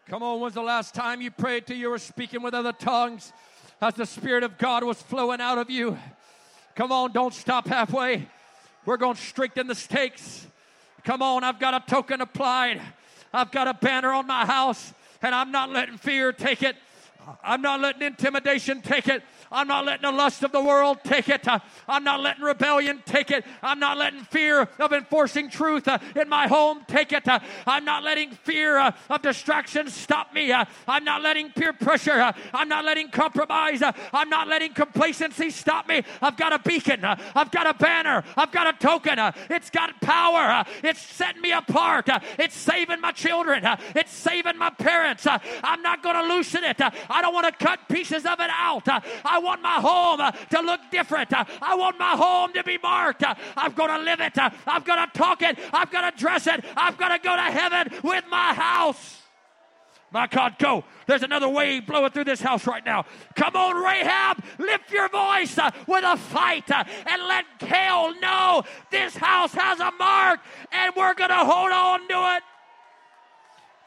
Come 0.09 0.23
on, 0.23 0.39
when's 0.39 0.55
the 0.55 0.61
last 0.61 0.93
time 0.93 1.21
you 1.21 1.31
prayed 1.31 1.67
till 1.67 1.77
you 1.77 1.89
were 1.89 1.99
speaking 1.99 2.41
with 2.41 2.53
other 2.53 2.73
tongues? 2.73 3.31
as 3.81 3.93
the 3.93 4.05
Spirit 4.05 4.43
of 4.43 4.57
God 4.57 4.83
was 4.83 5.01
flowing 5.01 5.39
out 5.39 5.57
of 5.57 5.69
you. 5.69 5.97
Come 6.75 6.91
on, 6.91 7.11
don't 7.11 7.33
stop 7.33 7.67
halfway. 7.67 8.27
We're 8.85 8.97
going 8.97 9.15
to 9.15 9.21
strengthen 9.21 9.67
the 9.67 9.75
stakes. 9.75 10.47
Come 11.03 11.21
on, 11.21 11.43
I've 11.43 11.59
got 11.59 11.73
a 11.73 11.89
token 11.89 12.21
applied. 12.21 12.81
I've 13.33 13.51
got 13.51 13.67
a 13.67 13.73
banner 13.73 14.11
on 14.11 14.27
my 14.27 14.45
house, 14.45 14.93
and 15.21 15.33
I'm 15.33 15.51
not 15.51 15.69
letting 15.69 15.97
fear 15.97 16.33
take 16.33 16.63
it. 16.63 16.75
I'm 17.43 17.61
not 17.61 17.79
letting 17.79 18.01
intimidation 18.01 18.81
take 18.81 19.07
it. 19.07 19.23
I'm 19.51 19.67
not 19.67 19.85
letting 19.85 20.03
the 20.03 20.11
lust 20.11 20.43
of 20.43 20.51
the 20.51 20.61
world 20.61 20.99
take 21.03 21.29
it. 21.29 21.47
Uh, 21.47 21.59
I'm 21.87 22.03
not 22.03 22.21
letting 22.21 22.43
rebellion 22.43 23.01
take 23.05 23.31
it. 23.31 23.45
I'm 23.61 23.79
not 23.79 23.97
letting 23.97 24.23
fear 24.25 24.67
of 24.79 24.93
enforcing 24.93 25.49
truth 25.49 25.87
uh, 25.87 25.97
in 26.15 26.29
my 26.29 26.47
home 26.47 26.83
take 26.87 27.11
it. 27.11 27.27
Uh, 27.27 27.39
I'm 27.65 27.85
not 27.85 28.03
letting 28.03 28.31
fear 28.31 28.77
uh, 28.77 28.91
of 29.09 29.21
distraction 29.21 29.89
stop 29.89 30.33
me. 30.33 30.51
Uh, 30.51 30.65
I'm 30.87 31.03
not 31.03 31.21
letting 31.21 31.51
peer 31.51 31.73
pressure. 31.73 32.19
Uh, 32.19 32.33
I'm 32.53 32.69
not 32.69 32.85
letting 32.85 33.09
compromise. 33.09 33.81
I'm 34.13 34.29
not 34.29 34.47
letting 34.47 34.73
complacency 34.73 35.49
stop 35.49 35.87
me. 35.87 36.03
I've 36.21 36.37
got 36.37 36.53
a 36.53 36.59
beacon. 36.59 37.03
I've 37.03 37.51
got 37.51 37.67
a 37.67 37.73
banner. 37.73 38.23
I've 38.37 38.51
got 38.51 38.67
a 38.67 38.77
token. 38.77 39.17
It's 39.49 39.69
got 39.69 39.99
power. 40.01 40.63
It's 40.83 41.01
setting 41.01 41.41
me 41.41 41.51
apart. 41.51 42.09
It's 42.37 42.55
saving 42.55 43.01
my 43.01 43.11
children. 43.11 43.63
It's 43.95 44.11
saving 44.11 44.57
my 44.57 44.69
parents. 44.69 45.25
I'm 45.27 45.81
not 45.81 46.03
going 46.03 46.15
to 46.15 46.33
loosen 46.33 46.63
it. 46.63 46.79
I 46.81 47.21
don't 47.21 47.33
want 47.33 47.47
to 47.47 47.65
cut 47.65 47.79
pieces 47.89 48.25
of 48.25 48.39
it 48.39 48.49
out. 48.51 48.87
I 48.87 49.38
I 49.39 49.41
want 49.41 49.61
my 49.61 49.75
home 49.75 50.19
uh, 50.19 50.31
to 50.31 50.59
look 50.59 50.81
different. 50.91 51.31
Uh, 51.31 51.45
I 51.61 51.73
want 51.75 51.97
my 51.97 52.11
home 52.11 52.51
to 52.53 52.63
be 52.63 52.77
marked. 52.77 53.23
I'm 53.55 53.71
going 53.71 53.89
to 53.89 53.99
live 53.99 54.19
it. 54.19 54.37
I'm 54.37 54.83
going 54.83 54.99
to 54.99 55.09
talk 55.17 55.41
it. 55.41 55.57
I'm 55.71 55.87
going 55.89 56.11
to 56.11 56.17
dress 56.17 56.45
it. 56.45 56.65
I'm 56.75 56.95
going 56.95 57.11
to 57.11 57.19
go 57.19 57.33
to 57.37 57.41
heaven 57.41 57.87
with 58.03 58.25
my 58.29 58.53
house. 58.53 59.21
My 60.11 60.27
God, 60.27 60.55
go. 60.59 60.83
There's 61.07 61.23
another 61.23 61.47
wave 61.47 61.87
blowing 61.87 62.11
through 62.11 62.25
this 62.25 62.41
house 62.41 62.67
right 62.67 62.83
now. 62.83 63.05
Come 63.35 63.55
on, 63.55 63.81
Rahab, 63.81 64.43
lift 64.57 64.91
your 64.91 65.07
voice 65.07 65.57
uh, 65.57 65.71
with 65.87 66.03
a 66.03 66.17
fight 66.17 66.69
and 66.69 67.23
let 67.27 67.45
hell 67.61 68.13
know 68.19 68.63
this 68.91 69.15
house 69.15 69.53
has 69.53 69.79
a 69.79 69.91
mark 69.91 70.41
and 70.71 70.93
we're 70.97 71.13
going 71.13 71.29
to 71.29 71.35
hold 71.37 71.71
on 71.71 72.07
to 72.09 72.35
it. 72.35 72.43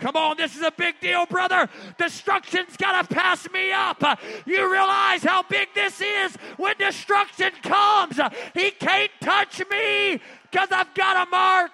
Come 0.03 0.17
on, 0.17 0.37
this 0.37 0.57
is 0.57 0.63
a 0.63 0.73
big 0.73 0.99
deal, 0.99 1.27
brother. 1.27 1.69
Destruction's 1.97 2.77
got 2.77 3.09
to 3.09 3.15
pass 3.15 3.49
me 3.53 3.71
up. 3.71 4.03
You 4.45 4.69
realize 4.69 5.23
how 5.23 5.45
big 5.45 5.69
this 5.77 6.01
is 6.01 6.35
when 6.57 6.77
destruction 6.77 7.53
comes. 7.63 8.19
He 8.53 8.73
can't 8.73 9.13
touch 9.21 9.63
me 9.71 10.21
because 10.51 10.73
I've 10.73 10.93
got 10.95 11.29
a 11.29 11.31
mark. 11.31 11.71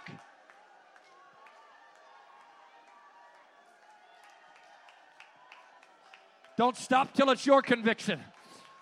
Don't 6.58 6.76
stop 6.76 7.14
till 7.14 7.30
it's 7.30 7.46
your 7.46 7.62
conviction. 7.62 8.20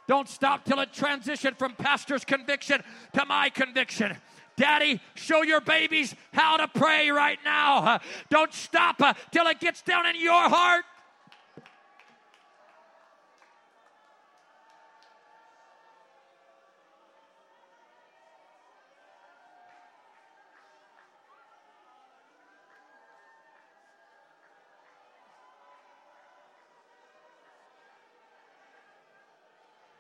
Don't 0.09 0.29
stop 0.29 0.65
till 0.65 0.81
it 0.81 0.93
transitioned 0.93 1.57
from 1.57 1.75
pastor's 1.75 2.25
conviction 2.25 2.83
to 3.13 3.25
my 3.27 3.49
conviction. 3.51 4.17
Daddy, 4.57 5.01
show 5.15 5.43
your 5.43 5.61
babies 5.61 6.15
how 6.33 6.57
to 6.57 6.67
pray 6.67 7.11
right 7.11 7.39
now. 7.45 7.79
Uh, 7.79 7.99
don't 8.31 8.53
stop 8.55 9.01
uh, 9.03 9.13
till 9.31 9.47
it 9.47 9.61
gets 9.61 9.83
down 9.83 10.07
in 10.07 10.19
your 10.19 10.33
heart. 10.33 10.85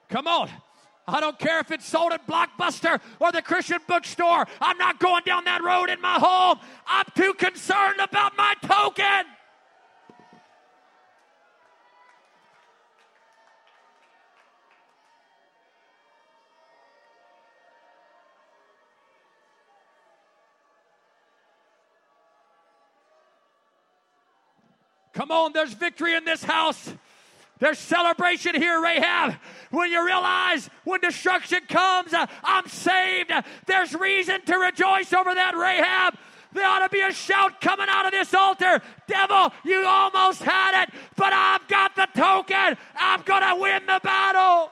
Come 0.08 0.28
on. 0.28 0.48
I 1.08 1.20
don't 1.20 1.38
care 1.38 1.60
if 1.60 1.70
it's 1.70 1.86
sold 1.86 2.12
at 2.12 2.26
Blockbuster 2.26 3.00
or 3.20 3.30
the 3.30 3.40
Christian 3.40 3.78
bookstore. 3.86 4.46
I'm 4.60 4.76
not 4.76 4.98
going 4.98 5.22
down 5.24 5.44
that 5.44 5.62
road 5.62 5.88
in 5.88 6.00
my 6.00 6.14
home. 6.14 6.58
I'm 6.86 7.06
too 7.14 7.32
concerned 7.34 8.00
about 8.00 8.36
my 8.36 8.54
token. 8.62 9.26
Come 25.12 25.30
on, 25.30 25.52
there's 25.54 25.72
victory 25.72 26.14
in 26.14 26.26
this 26.26 26.44
house. 26.44 26.92
There's 27.58 27.78
celebration 27.78 28.54
here, 28.54 28.82
Rahab. 28.82 29.34
When 29.70 29.90
you 29.90 30.04
realize 30.04 30.68
when 30.84 31.00
destruction 31.00 31.60
comes, 31.68 32.12
uh, 32.12 32.26
I'm 32.44 32.68
saved. 32.68 33.32
There's 33.66 33.94
reason 33.94 34.42
to 34.42 34.58
rejoice 34.58 35.12
over 35.12 35.34
that, 35.34 35.56
Rahab. 35.56 36.18
There 36.52 36.66
ought 36.66 36.80
to 36.80 36.88
be 36.88 37.00
a 37.00 37.12
shout 37.12 37.60
coming 37.60 37.86
out 37.88 38.06
of 38.06 38.12
this 38.12 38.32
altar. 38.34 38.80
Devil, 39.06 39.52
you 39.64 39.84
almost 39.86 40.42
had 40.42 40.82
it, 40.82 40.90
but 41.16 41.32
I've 41.32 41.66
got 41.68 41.96
the 41.96 42.08
token. 42.14 42.76
I'm 42.98 43.22
going 43.22 43.42
to 43.42 43.60
win 43.60 43.86
the 43.86 44.00
battle. 44.02 44.70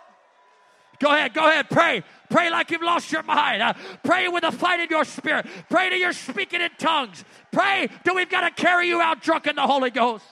Go 0.99 1.11
ahead, 1.11 1.35
go 1.35 1.49
ahead, 1.49 1.69
pray. 1.69 2.03
Pray 2.31 2.51
like 2.51 2.71
you've 2.71 2.83
lost 2.83 3.13
your 3.13 3.23
mind. 3.23 3.63
Uh, 3.63 3.75
pray 4.03 4.29
with 4.29 4.45
a 4.45 4.53
fight 4.53 4.81
in 4.81 4.89
your 4.89 5.05
spirit. 5.05 5.47
Pray 5.69 5.91
till 5.91 5.99
you're 5.99 6.13
speaking 6.13 6.61
in 6.61 6.71
tongues. 6.79 7.25
Pray 7.53 7.89
till 8.05 8.15
we've 8.15 8.31
got 8.31 8.43
to 8.43 8.51
carry 8.51 8.89
you 8.89 9.01
out 9.01 9.23
drunk 9.23 9.47
in 9.47 9.57
the 9.57 9.67
Holy 9.67 9.91
Ghost. 9.91 10.25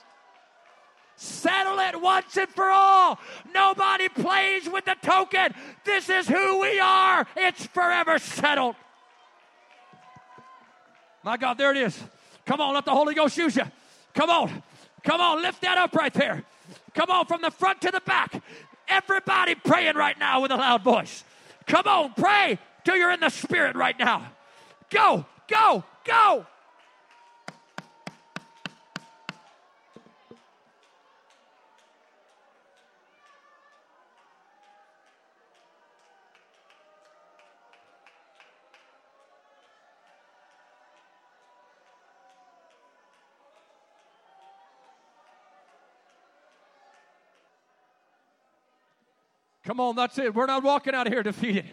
Settle 1.15 1.79
it 1.79 1.99
once 2.01 2.35
and 2.37 2.49
for 2.49 2.69
all. 2.69 3.19
Nobody 3.53 4.09
plays 4.09 4.69
with 4.69 4.85
the 4.85 4.95
token. 5.01 5.53
This 5.85 6.09
is 6.09 6.27
who 6.27 6.59
we 6.59 6.79
are. 6.79 7.25
It's 7.37 7.65
forever 7.67 8.17
settled. 8.19 8.75
My 11.23 11.37
God, 11.37 11.57
there 11.57 11.71
it 11.71 11.77
is. 11.77 11.97
Come 12.45 12.59
on, 12.59 12.73
let 12.73 12.85
the 12.85 12.91
Holy 12.91 13.13
Ghost 13.13 13.37
use 13.37 13.55
you. 13.55 13.63
Come 14.13 14.29
on. 14.29 14.63
Come 15.03 15.21
on, 15.21 15.41
lift 15.41 15.61
that 15.61 15.77
up 15.77 15.93
right 15.95 16.13
there. 16.13 16.43
Come 16.93 17.09
on, 17.09 17.25
from 17.25 17.41
the 17.41 17.51
front 17.51 17.81
to 17.81 17.91
the 17.91 18.01
back. 18.01 18.41
Everybody 18.87 19.55
praying 19.55 19.95
right 19.95 20.17
now 20.19 20.41
with 20.41 20.51
a 20.51 20.55
loud 20.55 20.83
voice. 20.83 21.23
Come 21.65 21.87
on, 21.87 22.13
pray 22.13 22.59
till 22.83 22.95
you're 22.95 23.11
in 23.11 23.19
the 23.19 23.29
spirit 23.29 23.75
right 23.75 23.97
now. 23.97 24.31
Go, 24.89 25.25
go, 25.47 25.83
go. 26.05 26.45
Come 49.65 49.79
on, 49.79 49.95
that's 49.95 50.17
it. 50.17 50.33
We're 50.35 50.45
not 50.45 50.63
walking 50.63 50.93
out 50.93 51.07
of 51.07 51.13
here 51.13 51.23
defeated. 51.23 51.65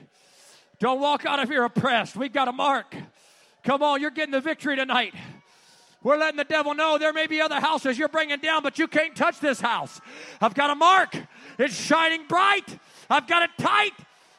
Don't 0.79 1.01
walk 1.01 1.27
out 1.27 1.41
of 1.41 1.49
here 1.49 1.65
oppressed. 1.65 2.17
We've 2.17 2.33
got 2.33 2.49
a 2.49 2.53
mark. 2.53 2.95
Come 3.65 3.83
on, 3.83 4.01
you're 4.01 4.11
getting 4.11 4.33
the 4.33 4.41
victory 4.41 4.77
tonight. 4.77 5.15
We're 6.03 6.17
letting 6.17 6.39
the 6.39 6.45
devil 6.45 6.73
know 6.73 6.97
there 6.97 7.13
may 7.13 7.27
be 7.27 7.41
other 7.41 7.61
houses 7.61 7.99
you're 7.99 8.09
bringing 8.09 8.39
down, 8.39 8.63
but 8.63 8.79
you 8.79 8.87
can't 8.87 9.15
touch 9.15 9.39
this 9.41 9.61
house. 9.61 10.01
I've 10.41 10.55
got 10.55 10.71
a 10.71 10.75
mark. 10.75 11.15
It's 11.59 11.75
shining 11.75 12.27
bright. 12.27 12.79
I've 13.11 13.27
got 13.27 13.43
it 13.43 13.51
tight. 13.59 13.93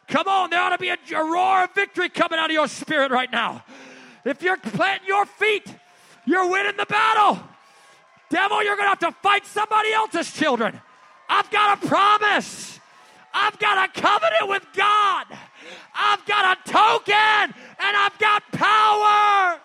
Come 0.08 0.28
on, 0.28 0.50
there 0.50 0.60
ought 0.60 0.70
to 0.70 0.78
be 0.78 0.90
a, 0.90 0.98
a 1.16 1.24
roar 1.24 1.66
of 1.66 1.76
victory 1.76 2.10
coming 2.10 2.40
out 2.40 2.50
of 2.50 2.54
your 2.54 2.68
spirit 2.68 3.12
right 3.12 3.32
now. 3.32 3.64
If 4.26 4.42
you're 4.42 4.58
planting 4.58 5.08
your 5.08 5.26
feet, 5.26 5.66
you're 6.26 6.50
winning 6.50 6.78
the 6.78 6.86
battle. 6.86 7.40
Devil, 8.30 8.64
you're 8.64 8.76
going 8.76 8.86
to 8.86 8.90
have 8.90 9.00
to 9.00 9.12
fight 9.22 9.46
somebody 9.46 9.94
else's 9.94 10.32
children. 10.32 10.80
I've 11.30 11.52
got 11.52 11.84
a 11.84 11.88
promise. 11.88 12.71
I've 13.34 13.58
got 13.60 13.90
a 13.90 14.02
covenant 14.02 14.48
with 14.48 14.66
God. 14.74 15.26
I've 15.96 16.26
got 16.26 16.58
a 16.58 16.70
token 16.70 17.16
and 17.16 17.98
I've 17.98 18.18
got 18.20 18.44
power. 18.52 19.60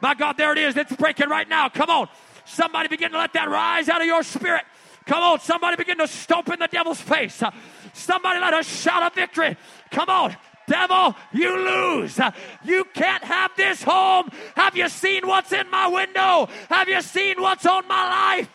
My 0.00 0.14
God, 0.14 0.36
there 0.36 0.52
it 0.52 0.58
is. 0.58 0.76
It's 0.76 0.94
breaking 0.96 1.28
right 1.28 1.48
now. 1.48 1.68
Come 1.68 1.90
on. 1.90 2.08
Somebody 2.44 2.88
begin 2.88 3.12
to 3.12 3.18
let 3.18 3.32
that 3.34 3.48
rise 3.48 3.88
out 3.88 4.00
of 4.00 4.06
your 4.06 4.22
spirit. 4.22 4.64
Come 5.06 5.22
on. 5.22 5.40
Somebody 5.40 5.76
begin 5.76 5.98
to 5.98 6.08
stomp 6.08 6.48
in 6.50 6.58
the 6.58 6.68
devil's 6.68 7.00
face. 7.00 7.42
Somebody 7.92 8.40
let 8.40 8.54
us 8.54 8.66
shout 8.66 9.02
a 9.02 9.14
victory. 9.14 9.56
Come 9.90 10.08
on. 10.08 10.36
Devil, 10.66 11.14
you 11.32 11.56
lose. 11.56 12.18
You 12.64 12.84
can't 12.94 13.22
have 13.22 13.50
this 13.56 13.82
home. 13.82 14.30
Have 14.56 14.76
you 14.76 14.88
seen 14.88 15.26
what's 15.26 15.52
in 15.52 15.70
my 15.70 15.88
window? 15.88 16.48
Have 16.70 16.88
you 16.88 17.02
seen 17.02 17.40
what's 17.40 17.66
on 17.66 17.86
my 17.86 18.36
life? 18.36 18.50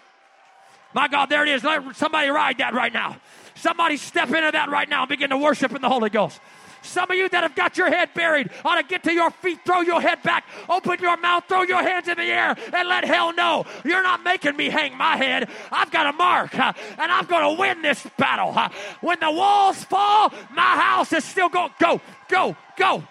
My 0.93 1.07
God, 1.07 1.27
there 1.29 1.43
it 1.43 1.49
is. 1.49 1.63
Let 1.63 1.95
somebody 1.95 2.29
ride 2.29 2.57
that 2.57 2.73
right 2.73 2.91
now. 2.91 3.17
Somebody 3.59 3.97
step 3.97 4.29
into 4.29 4.51
that 4.53 4.69
right 4.69 4.87
now 4.87 5.01
and 5.01 5.09
begin 5.09 5.31
to 5.31 5.37
worship 5.37 5.73
in 5.75 5.81
the 5.81 5.89
Holy 5.89 6.09
Ghost. 6.09 6.39
Some 6.81 7.11
of 7.11 7.17
you 7.17 7.27
that 7.27 7.43
have 7.43 7.55
got 7.55 7.77
your 7.77 7.89
head 7.89 8.13
buried 8.13 8.49
ought 8.63 8.75
to 8.75 8.83
get 8.83 9.03
to 9.03 9.11
your 9.11 9.31
feet, 9.31 9.59
throw 9.65 9.81
your 9.81 9.99
head 9.99 10.23
back, 10.23 10.45
open 10.69 10.97
your 11.01 11.17
mouth, 11.17 11.43
throw 11.49 11.63
your 11.63 11.83
hands 11.83 12.07
in 12.07 12.15
the 12.15 12.23
air, 12.23 12.55
and 12.73 12.87
let 12.87 13.03
hell 13.03 13.33
know 13.33 13.65
you're 13.83 14.01
not 14.01 14.23
making 14.23 14.55
me 14.55 14.69
hang 14.69 14.95
my 14.97 15.17
head. 15.17 15.49
I've 15.73 15.91
got 15.91 16.07
a 16.07 16.13
mark, 16.13 16.57
uh, 16.57 16.71
and 16.97 17.11
I'm 17.11 17.25
going 17.25 17.53
to 17.53 17.59
win 17.59 17.81
this 17.81 18.07
battle. 18.17 18.57
Uh, 18.57 18.69
when 19.01 19.19
the 19.19 19.29
walls 19.29 19.83
fall, 19.83 20.31
my 20.51 20.61
house 20.61 21.11
is 21.11 21.25
still 21.25 21.49
going. 21.49 21.73
Go, 21.79 21.99
go, 22.29 22.55
go. 22.77 23.03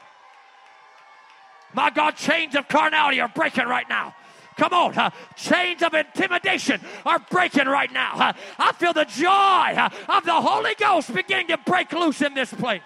My 1.74 1.90
God, 1.90 2.16
chains 2.16 2.54
of 2.54 2.68
carnality 2.68 3.20
are 3.20 3.28
breaking 3.28 3.66
right 3.66 3.86
now. 3.86 4.14
Come 4.58 4.72
on, 4.72 5.12
chains 5.36 5.82
of 5.84 5.94
intimidation 5.94 6.80
are 7.06 7.20
breaking 7.30 7.66
right 7.66 7.92
now. 7.92 8.34
I 8.58 8.72
feel 8.72 8.92
the 8.92 9.04
joy 9.04 9.88
of 10.08 10.24
the 10.24 10.34
Holy 10.34 10.74
Ghost 10.74 11.14
beginning 11.14 11.46
to 11.48 11.58
break 11.58 11.92
loose 11.92 12.20
in 12.22 12.34
this 12.34 12.52
place. 12.52 12.82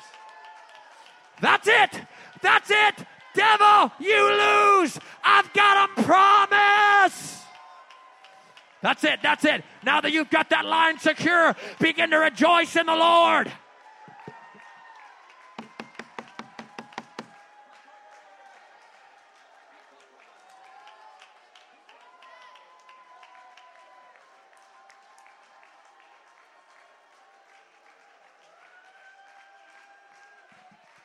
That's 1.40 1.66
it. 1.66 2.02
That's 2.42 2.70
it. 2.70 3.06
Devil, 3.34 3.90
you 3.98 4.82
lose. 4.82 4.98
I've 5.24 5.50
got 5.54 5.88
a 5.88 6.02
promise. 6.02 7.42
That's 8.82 9.02
it. 9.04 9.20
That's 9.22 9.44
it. 9.44 9.64
Now 9.82 10.02
that 10.02 10.12
you've 10.12 10.28
got 10.28 10.50
that 10.50 10.66
line 10.66 10.98
secure, 10.98 11.56
begin 11.78 12.10
to 12.10 12.18
rejoice 12.18 12.76
in 12.76 12.84
the 12.84 12.94
Lord. 12.94 13.50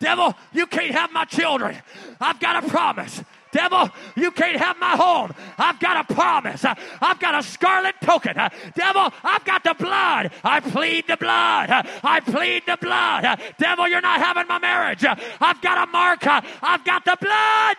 Devil, 0.08 0.36
you 0.53 0.68
can't 0.68 0.91
have 0.91 1.12
my 1.12 1.26
children. 1.26 1.76
I've 2.22 2.39
got 2.39 2.64
a 2.64 2.70
promise. 2.70 3.22
Devil, 3.51 3.89
you 4.16 4.32
can't 4.32 4.58
have 4.58 4.80
my 4.80 4.95
home. 4.95 5.34
I've 5.58 5.82
got 5.82 6.10
a 6.10 6.14
promise. 6.14 6.64
I've 6.64 7.20
got 7.20 7.38
a 7.38 7.43
scarlet 7.43 7.95
token. 8.01 8.36
Devil, 8.74 9.12
I've 9.22 9.43
got 9.43 9.66
the 9.66 9.74
blood. 9.74 10.32
I 10.45 10.62
plead 10.62 11.08
the 11.08 11.18
blood. 11.18 11.70
I 12.05 12.22
plead 12.22 12.64
the 12.66 12.78
blood. 12.78 13.38
Devil, 13.58 13.89
you're 13.89 13.99
not 13.99 14.22
having 14.22 14.47
my 14.47 14.60
marriage. 14.60 15.03
I've 15.03 15.62
got 15.62 15.89
a 15.89 15.91
mark. 15.91 16.26
I've 16.26 16.86
got 16.86 17.03
the 17.03 17.18
blood. 17.20 17.76